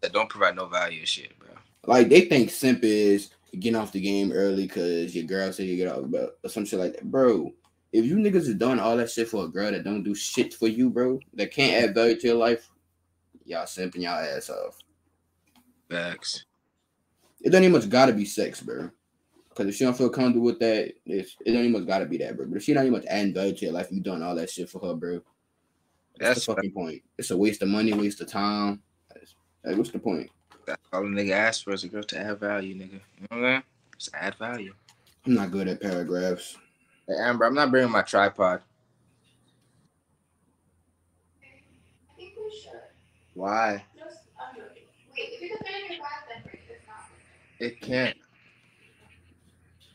that 0.00 0.12
don't 0.12 0.28
provide 0.28 0.56
no 0.56 0.66
value 0.66 1.04
shit, 1.06 1.38
bro. 1.38 1.48
like 1.86 2.08
they 2.08 2.22
think 2.22 2.50
simp 2.50 2.80
is 2.82 3.30
getting 3.58 3.76
off 3.76 3.92
the 3.92 4.00
game 4.00 4.32
early 4.32 4.66
because 4.66 5.14
your 5.14 5.24
girl 5.24 5.52
said 5.52 5.66
you 5.66 5.76
get 5.76 5.92
off, 5.92 6.04
but 6.06 6.38
or 6.42 6.50
some 6.50 6.64
shit 6.64 6.78
like 6.78 6.94
that, 6.94 7.10
bro. 7.10 7.52
If 7.92 8.04
you 8.04 8.16
niggas 8.16 8.48
is 8.48 8.56
doing 8.56 8.80
all 8.80 8.96
that 8.96 9.10
shit 9.10 9.28
for 9.28 9.44
a 9.44 9.48
girl 9.48 9.70
that 9.70 9.84
don't 9.84 10.02
do 10.02 10.14
shit 10.16 10.52
for 10.52 10.66
you, 10.66 10.90
bro, 10.90 11.20
that 11.34 11.52
can't 11.52 11.84
add 11.84 11.94
value 11.94 12.18
to 12.18 12.26
your 12.26 12.36
life, 12.36 12.68
y'all 13.44 13.66
simping 13.66 14.02
y'all 14.02 14.18
ass 14.18 14.50
off. 14.50 14.78
Facts. 15.88 16.44
It 17.44 17.50
don't 17.50 17.62
even 17.62 17.72
much 17.72 17.88
gotta 17.88 18.12
be 18.12 18.24
sex, 18.24 18.60
bro. 18.60 18.90
Because 19.50 19.66
if 19.68 19.76
she 19.76 19.84
don't 19.84 19.96
feel 19.96 20.08
comfortable 20.08 20.46
with 20.46 20.58
that, 20.60 20.94
it's, 21.06 21.36
it 21.44 21.52
don't 21.52 21.60
even 21.60 21.72
much 21.72 21.86
gotta 21.86 22.06
be 22.06 22.16
that, 22.18 22.36
bro. 22.36 22.46
But 22.46 22.56
if 22.56 22.64
she 22.64 22.72
not 22.72 22.80
even 22.86 22.94
much 22.94 23.04
adding 23.06 23.34
value 23.34 23.54
to 23.54 23.64
your 23.66 23.74
life, 23.74 23.88
you 23.92 24.00
doing 24.00 24.22
all 24.22 24.34
that 24.34 24.50
shit 24.50 24.68
for 24.68 24.80
her, 24.80 24.94
bro. 24.94 25.20
That's, 26.18 26.34
That's 26.36 26.46
the 26.46 26.54
fucking 26.54 26.72
point. 26.72 27.02
It's 27.18 27.30
a 27.30 27.36
waste 27.36 27.62
of 27.62 27.68
money, 27.68 27.92
waste 27.92 28.20
of 28.20 28.28
time. 28.28 28.82
That's- 29.10 29.34
Like, 29.64 29.76
what's 29.76 29.90
the 29.90 29.98
point? 29.98 30.30
That's 30.66 30.80
all 30.92 31.04
a 31.04 31.08
nigga 31.08 31.32
asks 31.32 31.62
for 31.62 31.72
is 31.74 31.84
a 31.84 31.88
girl 31.88 32.02
to 32.04 32.18
add 32.18 32.40
value, 32.40 32.74
nigga. 32.74 32.92
You 32.92 33.00
know 33.20 33.26
what 33.28 33.36
I'm 33.36 33.42
saying? 33.44 33.62
Just 33.98 34.10
add 34.14 34.34
value. 34.36 34.74
I'm 35.26 35.34
not 35.34 35.50
good 35.50 35.68
at 35.68 35.80
paragraphs. 35.80 36.56
Hey, 37.06 37.14
Amber, 37.20 37.44
I'm 37.44 37.54
not 37.54 37.70
bringing 37.70 37.90
my 37.92 38.02
tripod. 38.02 38.62
I 41.42 42.16
think 42.16 42.32
we 42.36 42.58
should. 42.58 42.72
Why? 43.34 43.84
Just 43.98 44.20
under. 44.40 44.70
Wait, 45.16 45.28
if 45.32 45.42
you 45.42 45.48
can 45.50 45.58
fit 45.58 45.84
in 45.84 45.92
your 45.96 46.02
bag, 46.02 46.10
then 46.28 46.42
great. 46.44 46.60
If 46.68 46.86
not, 46.86 47.10
It 47.58 47.80
can't. 47.80 48.16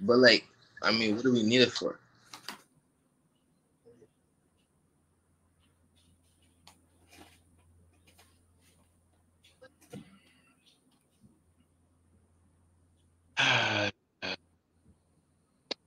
But 0.01 0.17
like, 0.17 0.45
I 0.81 0.91
mean, 0.91 1.15
what 1.15 1.23
do 1.23 1.33
we 1.33 1.43
need 1.43 1.61
it 1.61 1.71
for? 1.71 1.99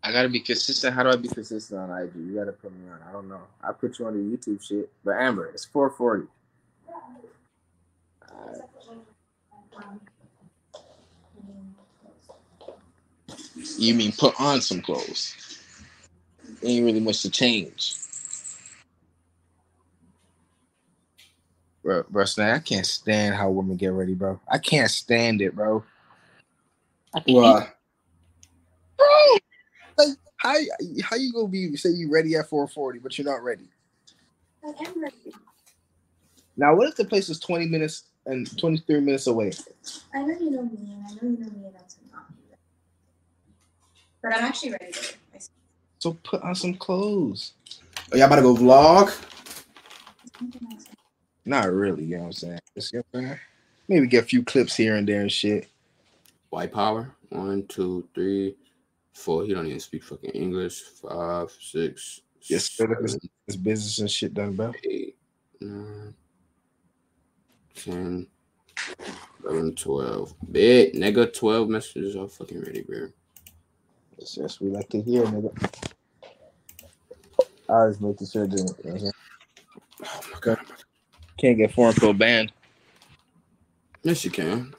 I 0.05 0.11
gotta 0.11 0.29
be 0.29 0.41
consistent. 0.41 0.95
How 0.95 1.05
do 1.05 1.11
I 1.11 1.17
be 1.17 1.29
consistent 1.29 1.81
on 1.81 2.03
IG? 2.03 2.15
You 2.17 2.35
gotta 2.35 2.53
put 2.53 2.73
me 2.73 2.91
on. 2.91 2.99
I 3.09 3.13
don't 3.13 3.29
know. 3.29 3.41
I 3.63 3.73
put 3.73 3.99
you 3.99 4.07
on 4.07 4.15
the 4.15 4.37
YouTube 4.37 4.63
shit. 4.63 4.91
But 5.05 5.13
Amber, 5.13 5.47
it's 5.47 5.65
440. 5.65 6.27
Alright. 8.31 8.61
You 13.79 13.95
mean 13.95 14.13
put 14.13 14.39
on 14.41 14.61
some 14.61 14.83
clothes? 14.83 15.35
Ain't 16.63 16.85
really 16.85 17.01
much 17.01 17.23
to 17.23 17.31
change. 17.31 17.97
Bro, 21.83 22.05
bro, 22.11 22.25
Snag, 22.25 22.55
I 22.57 22.59
can't 22.61 22.87
stand 22.87 23.35
how 23.35 23.51
women 23.51 23.77
get 23.77 23.89
ready, 23.89 24.15
bro. 24.15 24.39
I 24.49 24.59
can't 24.59 24.91
stand 24.91 25.43
it, 25.43 25.55
bro. 25.57 25.83
I 27.13 27.21
can't- 27.21 27.37
Well, 27.37 27.73
bro. 28.97 29.39
Like, 29.99 30.17
how 30.37 30.55
how 31.03 31.17
you 31.17 31.33
gonna 31.33 31.49
be 31.49 31.77
say 31.77 31.91
you 31.91 32.11
ready 32.11 32.37
at 32.37 32.49
440, 32.49 32.99
but 33.01 33.19
you're 33.19 33.25
not 33.27 33.43
ready? 33.43 33.69
I 34.65 34.69
am 34.69 35.03
ready. 35.03 35.35
Now, 36.57 36.75
what 36.75 36.89
if 36.89 36.97
the 36.97 37.05
place 37.05 37.29
is 37.29 37.41
20 37.41 37.67
minutes 37.67 38.05
and 38.27 38.47
23 38.59 39.01
minutes 39.01 39.27
away? 39.27 39.53
I 40.15 40.23
know 40.23 40.39
you 40.39 40.51
know 40.51 40.63
me, 40.63 40.93
and 40.93 41.05
I 41.07 41.11
know 41.15 41.19
you 41.23 41.39
know 41.39 41.51
me 41.51 41.67
enough 41.67 41.89
to 41.89 41.97
not 41.97 42.01
be 42.01 42.02
ready. 42.02 42.02
But 44.23 44.37
I'm 44.37 44.45
actually 44.45 44.73
ready. 44.73 44.93
To 44.93 45.09
So 45.99 46.13
put 46.23 46.43
on 46.43 46.55
some 46.55 46.75
clothes. 46.75 47.53
oh, 48.13 48.17
y'all 48.17 48.27
about 48.27 48.37
to 48.37 48.43
go 48.43 48.55
vlog? 48.55 49.13
Not 51.45 51.73
really, 51.73 52.05
you 52.05 52.17
know 52.17 52.23
what 52.23 52.27
I'm 52.29 52.33
saying? 52.33 52.61
Just, 52.75 52.93
you 52.93 53.03
know 53.15 53.21
what 53.29 53.39
Maybe 53.89 54.07
get 54.07 54.25
a 54.25 54.27
few 54.27 54.45
clips 54.45 54.77
here 54.77 54.95
and 54.97 55.09
there 55.09 55.21
and 55.23 55.33
shit. 55.33 55.69
White 56.51 56.73
power. 56.73 57.11
One, 57.31 57.67
two, 57.67 58.09
three, 58.15 58.55
four. 59.13 59.45
He 59.45 59.55
don't 59.55 59.67
even 59.67 59.81
speak 59.81 60.05
fucking 60.05 60.31
English. 60.31 60.81
Five, 60.83 61.51
six, 61.61 62.21
Yes, 62.43 62.71
sir. 62.71 62.87
seven, 62.87 63.19
This 63.47 63.57
business 63.57 63.99
and 63.99 64.11
shit 64.11 64.35
done, 64.35 64.55
bro. 64.55 64.73
eight, 64.85 65.17
nine, 65.61 66.15
10, 67.75 68.27
11, 69.45 69.75
12. 69.75 70.35
Bit, 70.53 70.95
nigga, 70.95 71.33
12 71.33 71.69
messages 71.69 72.17
are 72.17 72.29
fucking 72.29 72.61
ready, 72.61 72.83
bro. 72.83 73.09
It's 74.23 74.37
just 74.37 74.61
we 74.61 74.69
like 74.69 74.89
to 74.91 75.03
hear, 75.03 75.25
nigga. 75.25 75.53
I 77.69 77.87
was 77.87 78.01
making 78.01 78.29
sure 78.29 78.47
that 78.47 78.57
you 78.57 78.65
know 78.65 78.73
what 78.73 78.93
I'm 78.93 78.99
saying? 79.01 79.13
Oh 80.05 80.21
my 80.33 80.39
god. 80.41 80.59
can't 81.39 81.59
get 81.59 81.75
foreign 81.75 81.95
pill 81.95 82.13
banned. 82.13 82.53
Yes, 84.05 84.25
you 84.25 84.31
can. 84.31 84.75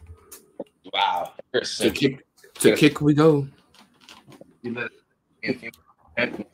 Wow. 0.94 1.34
To 1.52 1.92
kick, 1.92 2.26
to 2.56 2.76
kick 2.78 3.02
we 3.02 3.14
go. 3.14 3.48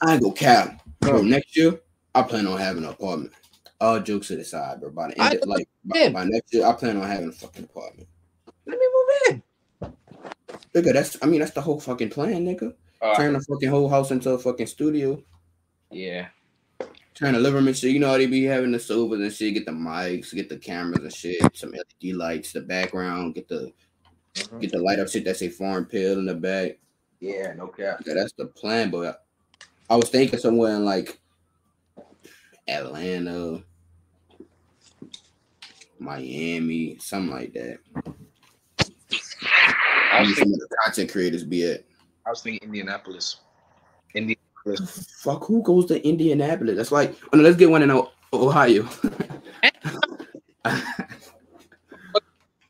I 0.01 0.17
go 0.17 0.31
cap. 0.31 0.81
Bro, 0.99 1.21
next 1.21 1.55
year, 1.55 1.79
I 2.15 2.23
plan 2.23 2.47
on 2.47 2.57
having 2.57 2.85
an 2.85 2.89
apartment. 2.89 3.33
All 3.79 3.99
jokes 3.99 4.29
to 4.29 4.35
the 4.35 4.43
side, 4.43 4.81
bro. 4.81 4.89
By 4.89 5.09
the 5.09 5.21
end, 5.21 5.35
of, 5.35 5.47
like 5.47 5.69
by, 5.85 6.09
by 6.09 6.25
next 6.25 6.53
year, 6.55 6.65
I 6.65 6.73
plan 6.73 6.97
on 6.97 7.07
having 7.07 7.29
a 7.29 7.33
fucking 7.33 7.65
apartment. 7.65 8.07
Let 8.65 8.79
me 8.79 8.85
move 8.93 9.35
in. 9.35 9.43
Nigga, 10.73 10.93
that's 10.93 11.17
I 11.21 11.25
mean 11.25 11.39
that's 11.39 11.51
the 11.51 11.61
whole 11.61 11.79
fucking 11.79 12.09
plan, 12.09 12.45
nigga. 12.45 12.73
Uh, 13.01 13.15
Turn 13.15 13.33
the 13.33 13.41
fucking 13.41 13.69
whole 13.69 13.89
house 13.89 14.11
into 14.11 14.31
a 14.31 14.39
fucking 14.39 14.67
studio. 14.67 15.21
yeah. 15.91 16.27
Turn 17.19 17.33
the 17.33 17.39
living 17.39 17.65
room 17.65 17.73
shit. 17.73 17.91
You 17.91 17.99
know 17.99 18.07
how 18.07 18.17
they 18.17 18.27
be 18.27 18.45
having 18.45 18.71
the 18.71 18.79
sofas 18.79 19.19
and 19.19 19.33
shit. 19.33 19.53
Get 19.53 19.65
the 19.65 19.73
mics, 19.73 20.33
get 20.33 20.47
the 20.47 20.57
cameras 20.57 21.03
and 21.03 21.13
shit. 21.13 21.41
Some 21.53 21.71
LED 21.71 22.15
lights, 22.15 22.53
the 22.53 22.61
background. 22.61 23.35
Get 23.35 23.49
the 23.49 23.73
mm-hmm. 24.35 24.59
get 24.59 24.71
the 24.71 24.79
light 24.79 24.99
up 24.99 25.09
shit 25.09 25.25
that 25.25 25.35
say 25.35 25.49
foreign 25.49 25.83
pill 25.83 26.17
in 26.19 26.25
the 26.25 26.35
back. 26.35 26.77
Yeah, 27.19 27.53
no 27.57 27.67
cap. 27.67 28.03
Yeah, 28.05 28.13
that's 28.13 28.31
the 28.31 28.45
plan. 28.45 28.89
But 28.89 29.25
I 29.89 29.97
was 29.97 30.09
thinking 30.09 30.39
somewhere 30.39 30.75
in 30.75 30.85
like 30.85 31.19
Atlanta, 32.69 33.63
Miami, 35.99 36.97
something 36.99 37.35
like 37.35 37.53
that. 37.53 37.79
I 40.19 40.23
was, 40.23 40.35
thinking, 40.35 40.51
the 40.51 40.67
content 40.83 41.11
creators 41.11 41.43
be 41.45 41.71
at. 41.71 41.83
I 42.25 42.29
was 42.31 42.41
thinking 42.41 42.67
Indianapolis. 42.67 43.37
Indianapolis. 44.13 45.07
Fuck, 45.21 45.45
who 45.45 45.63
goes 45.63 45.85
to 45.85 46.05
Indianapolis? 46.05 46.75
That's 46.75 46.91
like, 46.91 47.15
oh, 47.31 47.37
no, 47.37 47.43
let's 47.43 47.55
get 47.55 47.69
one 47.69 47.83
in 47.83 47.91
O- 47.91 48.11
Ohio. 48.33 48.83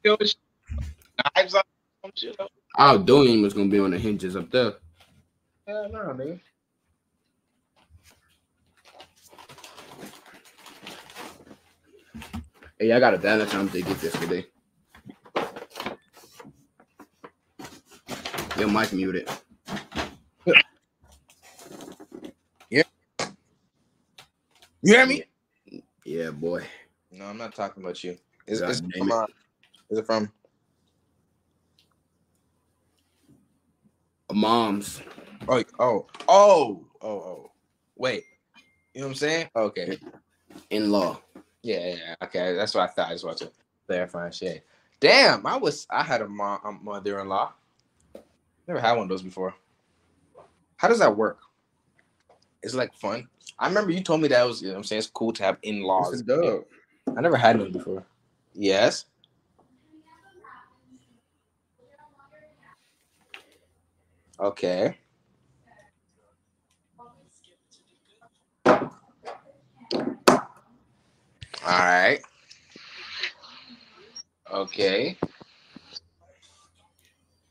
Knives 0.03 1.55
on 1.55 1.63
some 2.03 2.11
shit. 2.15 2.37
Our 2.75 2.99
doing 2.99 3.41
was 3.41 3.53
gonna 3.53 3.69
be 3.69 3.79
on 3.79 3.91
the 3.91 3.97
hinges 3.97 4.35
up 4.35 4.51
there. 4.51 4.75
Yeah, 5.67 5.87
no, 5.91 5.99
nigga. 6.13 6.39
Hey, 12.77 12.91
I 12.93 12.99
got 12.99 13.15
a 13.15 13.17
Valentine's 13.17 13.73
Day 13.73 13.81
gift 13.81 14.03
yesterday. 14.03 14.45
Yo, 18.59 18.67
mic 18.67 18.91
muted. 18.91 19.29
Yeah. 22.69 22.83
You 24.81 24.95
hear 24.95 25.05
me? 25.05 25.23
Yeah, 26.03 26.31
boy. 26.31 26.65
No, 27.09 27.25
I'm 27.25 27.37
not 27.37 27.55
talking 27.55 27.81
about 27.81 28.03
you. 28.03 28.17
Is, 28.47 28.59
God 28.59 28.71
is, 28.71 28.81
it 28.81 28.97
from, 28.97 29.11
it. 29.11 29.13
uh, 29.13 29.25
is 29.91 29.99
it 29.99 30.05
from? 30.05 30.31
Mom's. 34.33 35.01
Oh, 35.47 35.63
oh, 35.79 36.07
oh, 36.27 36.85
oh, 37.01 37.07
oh. 37.07 37.51
Wait. 37.95 38.25
You 38.93 39.01
know 39.01 39.07
what 39.07 39.11
I'm 39.11 39.15
saying? 39.15 39.49
Okay. 39.55 39.97
in 40.69 40.91
law. 40.91 41.21
Yeah, 41.61 41.79
yeah, 41.79 41.95
yeah. 41.95 42.15
Okay, 42.23 42.55
that's 42.55 42.73
what 42.73 42.89
I 42.89 42.91
thought. 42.91 43.07
I 43.07 43.13
just 43.13 43.23
wanted 43.23 43.47
to 43.47 43.51
clarify 43.87 44.29
shit. 44.31 44.65
Damn, 44.99 45.45
I 45.45 45.55
was 45.55 45.87
I 45.89 46.03
had 46.03 46.21
a 46.21 46.27
mom, 46.27 46.59
a 46.65 46.71
mother-in-law. 46.73 47.53
Never 48.69 48.79
had 48.81 48.91
one 48.91 49.01
of 49.01 49.09
those 49.09 49.23
before. 49.23 49.55
How 50.77 50.87
does 50.87 50.99
that 50.99 51.17
work? 51.17 51.39
It's 52.61 52.75
like 52.75 52.93
fun. 52.93 53.27
I 53.57 53.67
remember 53.67 53.89
you 53.89 54.03
told 54.03 54.21
me 54.21 54.27
that 54.27 54.45
was, 54.45 54.61
you 54.61 54.67
know 54.67 54.75
what 54.75 54.77
I'm 54.77 54.83
saying, 54.83 54.99
it's 54.99 55.07
cool 55.09 55.33
to 55.33 55.43
have 55.43 55.57
in-laws. 55.63 56.23
I 57.17 57.21
never 57.21 57.35
had 57.35 57.57
one 57.57 57.71
before. 57.71 58.05
Yes. 58.53 59.05
Okay. 64.39 64.95
All 71.65 71.79
right. 71.79 72.19
Okay. 74.51 75.17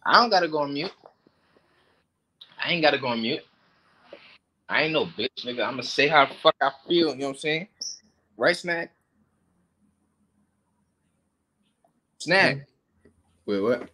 I 0.07 0.21
don't 0.21 0.31
gotta 0.31 0.47
go 0.47 0.59
on 0.59 0.75
mute. 0.75 0.93
I 2.69 2.73
ain't 2.73 2.83
gotta 2.83 2.99
go 2.99 3.07
on 3.07 3.23
mute. 3.23 3.41
I 4.69 4.83
ain't 4.83 4.93
no 4.93 5.07
bitch, 5.07 5.43
nigga. 5.43 5.65
I'm 5.65 5.71
gonna 5.71 5.83
say 5.83 6.07
how 6.07 6.27
the 6.27 6.35
fuck 6.35 6.55
I 6.61 6.71
feel. 6.87 7.13
You 7.13 7.17
know 7.17 7.29
what 7.29 7.37
I'm 7.37 7.39
saying? 7.39 7.69
Right, 8.37 8.55
Snack? 8.55 8.93
Snack. 12.19 12.67
Wait, 13.47 13.61
what? 13.61 13.89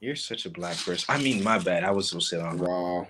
You're 0.00 0.14
such 0.14 0.44
a 0.44 0.50
black 0.50 0.76
person. 0.76 1.06
I 1.08 1.16
mean, 1.22 1.42
my 1.42 1.58
bad. 1.58 1.84
I 1.84 1.90
was 1.90 2.10
so 2.10 2.18
sit 2.18 2.40
on. 2.40 2.58
Raw. 2.58 3.06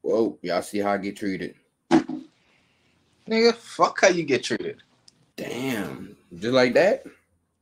Whoa, 0.00 0.38
y'all 0.40 0.62
see 0.62 0.78
how 0.78 0.92
I 0.92 0.96
get 0.96 1.18
treated? 1.18 1.56
Nigga, 3.28 3.54
fuck 3.54 4.00
how 4.00 4.08
you 4.08 4.22
get 4.22 4.44
treated. 4.44 4.82
Damn. 5.36 6.16
Just 6.32 6.54
like 6.54 6.72
that? 6.72 7.04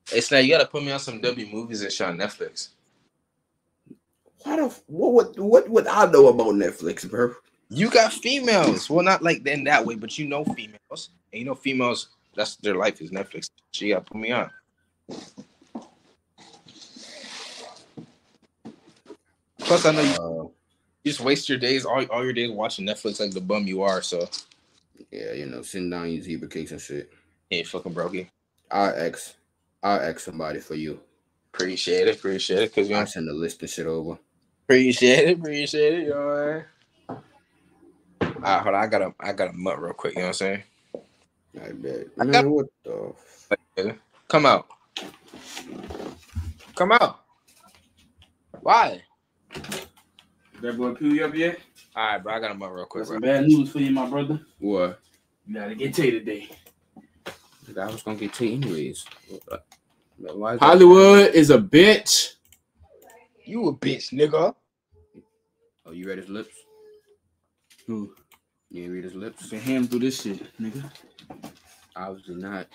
Hey, 0.09 0.21
Snack, 0.21 0.45
you 0.45 0.53
gotta 0.53 0.69
put 0.69 0.85
me 0.85 0.93
on 0.93 1.01
some 1.01 1.21
W 1.21 1.47
movies 1.49 1.83
and 1.83 1.91
shit 1.91 2.07
on 2.07 2.17
Netflix. 2.17 2.69
Why 4.43 4.57
the 4.57 4.69
what 4.87 5.15
what 5.15 5.39
what 5.39 5.69
would 5.69 5.87
I 5.87 6.11
know 6.11 6.29
about 6.29 6.55
Netflix, 6.55 7.09
bro? 7.09 7.35
You 7.71 7.91
got 7.91 8.13
females. 8.13 8.89
Well, 8.89 9.05
not 9.05 9.23
like 9.23 9.47
in 9.47 9.65
that 9.65 9.85
way, 9.85 9.95
but 9.95 10.19
you 10.19 10.27
know 10.27 10.45
females. 10.45 11.11
And 11.33 11.41
you 11.41 11.45
know 11.45 11.55
females, 11.55 12.09
that's 12.35 12.57
their 12.57 12.77
life 12.77 13.01
is 13.03 13.11
Netflix. 13.11 13.51
You 13.75 13.95
gotta 13.95 14.05
put 14.05 14.17
me 14.17 14.33
on. 14.33 14.51
Plus, 19.59 19.85
I 19.85 19.93
know 19.93 20.01
you, 20.01 20.15
Uh, 20.15 20.49
you 21.05 21.13
just 21.13 21.21
waste 21.21 21.49
your 21.49 21.59
days, 21.59 21.85
all, 21.85 22.03
all 22.07 22.25
your 22.25 22.33
days 22.33 22.51
watching 22.51 22.87
Netflix 22.87 23.21
like 23.21 23.33
the 23.33 23.41
bum 23.41 23.67
you 23.67 23.83
are. 23.83 24.01
So, 24.01 24.29
yeah, 25.11 25.33
you 25.33 25.47
know, 25.47 25.63
sitting 25.63 25.91
down 25.91 26.11
you 26.11 26.23
zebra 26.23 26.49
cakes 26.49 26.71
and 26.71 26.81
shit. 26.81 27.13
hey, 27.51 27.65
fucking 27.65 27.95
brokey. 27.95 28.29
I'll 28.71 28.95
ex 28.97 29.35
I'll 29.83 30.01
ex 30.01 30.25
somebody 30.25 30.61
for 30.61 30.75
you. 30.75 31.01
Appreciate 31.53 32.09
it. 32.09 32.17
Appreciate 32.17 32.63
it. 32.63 32.75
Cause 32.75 32.89
you 32.89 32.97
I'll 32.97 33.07
send 33.07 33.29
the 33.29 33.33
list 33.33 33.61
and 33.61 33.71
shit 33.71 33.87
over. 33.87 34.19
Appreciate 34.69 35.29
it, 35.31 35.39
appreciate 35.39 35.95
it. 35.95 36.03
You 36.03 36.11
know 36.11 36.27
what 36.27 36.37
I 36.37 36.55
mean? 38.29 38.35
All 38.37 38.43
right, 38.43 38.63
hold 38.63 38.75
on. 38.75 38.83
I 38.83 38.87
got 38.87 39.01
a 39.01 39.15
I 39.19 39.33
got 39.33 39.49
a 39.49 39.53
mutt 39.55 39.81
real 39.81 39.95
quick. 39.95 40.13
You 40.13 40.21
know 40.21 40.27
what 40.27 40.29
I'm 40.29 40.35
saying? 40.35 40.63
I 41.59 41.73
bet. 41.73 42.07
I 42.21 42.25
Man, 42.25 42.33
got- 42.33 42.45
what 42.51 42.67
the? 42.85 43.95
Come 44.29 44.45
out. 44.45 44.67
Come 46.75 46.93
out. 46.93 47.21
Why? 48.61 49.01
That 50.61 50.77
boy 50.77 50.93
Pew 50.93 51.13
you 51.15 51.25
up 51.25 51.35
yet? 51.35 51.61
All 51.97 52.07
right, 52.07 52.23
bro. 52.23 52.35
I 52.35 52.41
got 52.41 52.51
a 52.51 52.55
mutt 52.55 52.71
real 52.75 52.85
quick, 52.85 53.05
Got 53.05 53.09
some 53.13 53.21
bro. 53.21 53.29
bad 53.31 53.47
news 53.47 53.71
for 53.73 53.79
you, 53.79 53.91
my 53.91 54.07
brother. 54.07 54.39
what? 54.59 55.01
You 55.47 55.55
gotta 55.55 55.75
get 55.75 55.95
Tay 55.95 56.11
today. 56.11 56.51
I 57.81 57.87
was 57.87 58.03
gonna 58.03 58.19
get 58.19 58.35
T 58.35 58.53
anyways. 58.53 59.07
Why 60.19 60.55
is 60.55 60.61
Hollywood 60.61 61.35
is 61.35 61.49
a 61.49 61.59
bitch. 61.59 62.35
You 63.49 63.67
a 63.69 63.73
bitch, 63.75 64.13
nigga. 64.13 64.55
Oh, 65.87 65.93
you 65.93 66.07
read 66.07 66.19
his 66.19 66.29
lips? 66.29 66.55
Who? 67.87 68.15
You 68.69 68.83
didn't 68.83 68.93
read 68.95 69.05
his 69.05 69.15
lips? 69.15 69.49
Been 69.49 69.61
ham 69.61 69.89
through 69.89 70.01
this 70.01 70.21
shit, 70.21 70.43
nigga. 70.61 70.93
Obviously 71.97 72.35
not. 72.35 72.67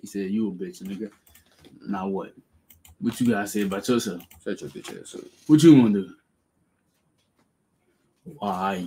He 0.00 0.06
said 0.06 0.30
you 0.30 0.50
a 0.50 0.52
bitch, 0.52 0.84
nigga. 0.84 1.10
Now 1.84 2.06
what? 2.06 2.32
What 3.00 3.20
you 3.20 3.26
gotta 3.26 3.48
say 3.48 3.62
about 3.62 3.88
yourself? 3.88 4.22
Such 4.38 4.62
a 4.62 4.66
bitch 4.66 5.02
ass. 5.02 5.16
up. 5.16 5.24
What 5.48 5.64
you 5.64 5.74
wanna 5.74 5.94
do? 5.94 6.14
Why? 8.22 8.86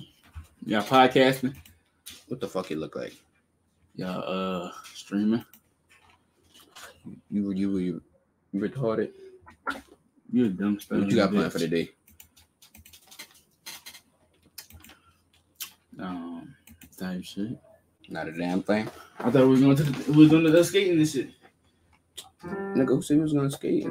Y'all 0.66 0.82
podcasting? 0.82 1.58
What 2.30 2.40
the 2.40 2.48
fuck 2.48 2.72
it 2.72 2.78
look 2.78 2.96
like? 2.96 3.18
Y'all 3.96 4.24
uh 4.26 4.72
streaming? 4.94 5.44
You 7.30 7.52
you 7.52 7.78
you, 7.80 8.02
you 8.54 8.62
retarded. 8.62 9.12
You 10.32 10.46
a 10.46 10.50
dumb 10.50 10.80
stuff. 10.80 11.00
What 11.00 11.10
you 11.10 11.18
got 11.18 11.32
planned 11.32 11.52
for 11.52 11.60
the 11.60 11.68
day? 11.68 11.90
Um, 16.00 16.56
type 16.98 17.24
shit. 17.24 17.58
Not 18.10 18.28
a 18.28 18.32
damn 18.32 18.64
thing. 18.64 18.90
I 19.20 19.30
thought 19.30 19.44
we 19.44 19.50
was 19.50 19.62
going 19.62 19.76
to 19.76 19.84
the, 19.84 20.12
we 20.12 20.18
was 20.18 20.30
going 20.30 20.44
to 20.44 20.52
the 20.52 20.64
skating 20.64 20.98
and 20.98 21.08
shit. 21.08 21.30
Nigga, 22.44 22.88
who 22.88 23.02
said 23.02 23.18
we 23.18 23.24
was 23.24 23.34
gonna 23.34 23.52
skate? 23.52 23.88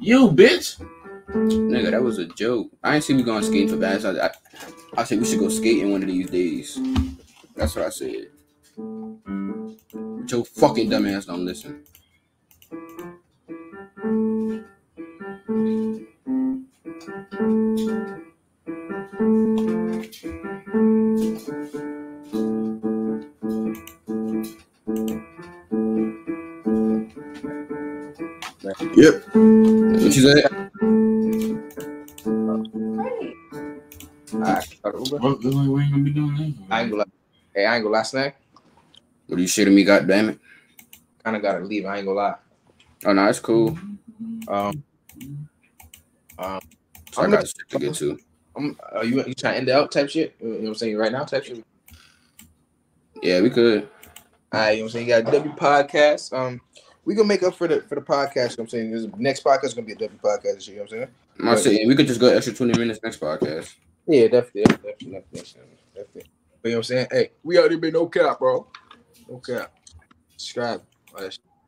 You 0.00 0.28
bitch. 0.30 0.82
Nigga, 1.28 1.90
that 1.90 2.02
was 2.02 2.18
a 2.18 2.26
joke. 2.26 2.70
I 2.82 2.96
ain't 2.96 3.04
see 3.04 3.14
we 3.14 3.22
going 3.22 3.42
skating 3.42 3.68
for 3.68 3.76
bad. 3.76 4.04
I, 4.04 4.26
I, 4.26 4.30
I 4.98 5.04
said 5.04 5.18
we 5.18 5.24
should 5.24 5.38
go 5.38 5.48
skating 5.48 5.90
one 5.90 6.02
of 6.02 6.08
these 6.08 6.30
days. 6.30 6.78
That's 7.56 7.74
what 7.76 7.86
I 7.86 7.90
said. 7.90 8.28
But 8.76 10.30
your 10.30 10.44
fucking 10.44 10.90
dumbass 10.90 11.26
don't 11.26 11.44
listen. 11.44 11.84
Yep. 28.98 29.24
What 29.34 30.16
you 30.16 30.22
said? 30.22 30.44
All 34.32 34.40
right, 34.40 34.66
got 34.82 34.94
an 34.94 35.04
Uber. 35.04 35.18
Well, 35.18 35.38
we 35.42 35.68
we 35.68 35.82
ain't 35.82 35.90
gonna 35.92 36.02
be 36.04 36.10
doing 36.10 36.34
that. 36.36 36.54
I 36.70 36.82
ain't 36.82 36.90
gonna. 36.90 37.02
lie. 37.02 37.04
Hey, 37.54 37.66
I 37.66 37.76
ain't 37.76 37.84
gonna 37.84 37.96
lie, 37.96 38.02
snack. 38.02 38.40
What 39.26 39.38
are 39.38 39.40
you 39.40 39.46
shitting 39.48 39.72
me? 39.74 39.84
God 39.84 40.06
damn 40.06 40.30
it. 40.30 40.38
Kind 41.22 41.36
of 41.36 41.42
gotta 41.42 41.64
leave. 41.64 41.86
I 41.86 41.98
ain't 41.98 42.06
gonna 42.06 42.18
lie. 42.18 42.34
Oh 43.04 43.12
no, 43.12 43.26
it's 43.28 43.40
cool. 43.40 43.78
Um, 44.48 44.82
Um, 46.38 46.60
I 47.16 47.24
I'm 47.24 47.30
got 47.30 47.46
shit 47.46 47.68
to 47.68 47.78
get 47.78 47.94
to. 47.94 48.18
I'm, 48.56 48.76
are 48.92 49.04
you 49.04 49.24
you 49.24 49.34
trying 49.34 49.54
to 49.54 49.58
end 49.58 49.68
it 49.68 49.72
out 49.72 49.92
type 49.92 50.10
shit? 50.10 50.34
You 50.40 50.48
know 50.48 50.58
what 50.58 50.68
I'm 50.68 50.74
saying 50.74 50.96
right 50.96 51.12
now 51.12 51.24
type 51.24 51.44
shit. 51.44 51.64
Yeah, 53.22 53.40
we 53.40 53.50
could. 53.50 53.88
All 54.52 54.60
right, 54.60 54.72
you 54.72 54.76
know 54.78 54.82
what 54.84 54.86
I'm 54.86 54.92
saying? 54.92 55.08
You 55.08 55.22
got 55.22 55.32
W 55.32 55.52
podcast. 55.54 56.36
Um, 56.36 56.60
we 57.04 57.14
gonna 57.14 57.28
make 57.28 57.42
up 57.42 57.54
for 57.54 57.68
the 57.68 57.82
for 57.82 57.94
the 57.94 58.00
podcast. 58.00 58.34
You 58.34 58.40
know 58.40 58.46
what 58.46 58.60
I'm 58.60 58.68
saying 58.68 58.90
this 58.90 59.06
next 59.16 59.44
podcast 59.44 59.64
is 59.64 59.74
gonna 59.74 59.86
be 59.86 59.92
a 59.92 59.96
W 59.96 60.18
podcast. 60.18 60.66
You 60.68 60.76
know 60.76 60.82
what 60.82 60.92
I'm 60.92 60.98
saying? 60.98 61.08
I'm 61.40 61.58
saying 61.58 61.88
we 61.88 61.94
could 61.94 62.06
just 62.06 62.20
go 62.20 62.28
extra 62.28 62.54
20 62.54 62.78
minutes 62.78 63.00
next 63.02 63.20
podcast. 63.20 63.74
Yeah, 64.06 64.28
definitely, 64.28 64.62
definitely, 64.62 65.22
definitely, 65.32 65.78
definitely. 65.94 66.30
But 66.62 66.68
you 66.68 66.74
know 66.74 66.76
what 66.76 66.76
I'm 66.76 66.82
saying? 66.82 67.06
Hey, 67.10 67.30
we 67.44 67.58
already 67.58 67.76
been 67.76 67.92
no 67.92 68.06
cap, 68.06 68.38
bro. 68.38 68.66
No 69.28 69.38
cap. 69.38 69.72
Subscribe. 70.36 70.82
All 71.14 71.22
that 71.22 71.32
shit. 71.32 71.47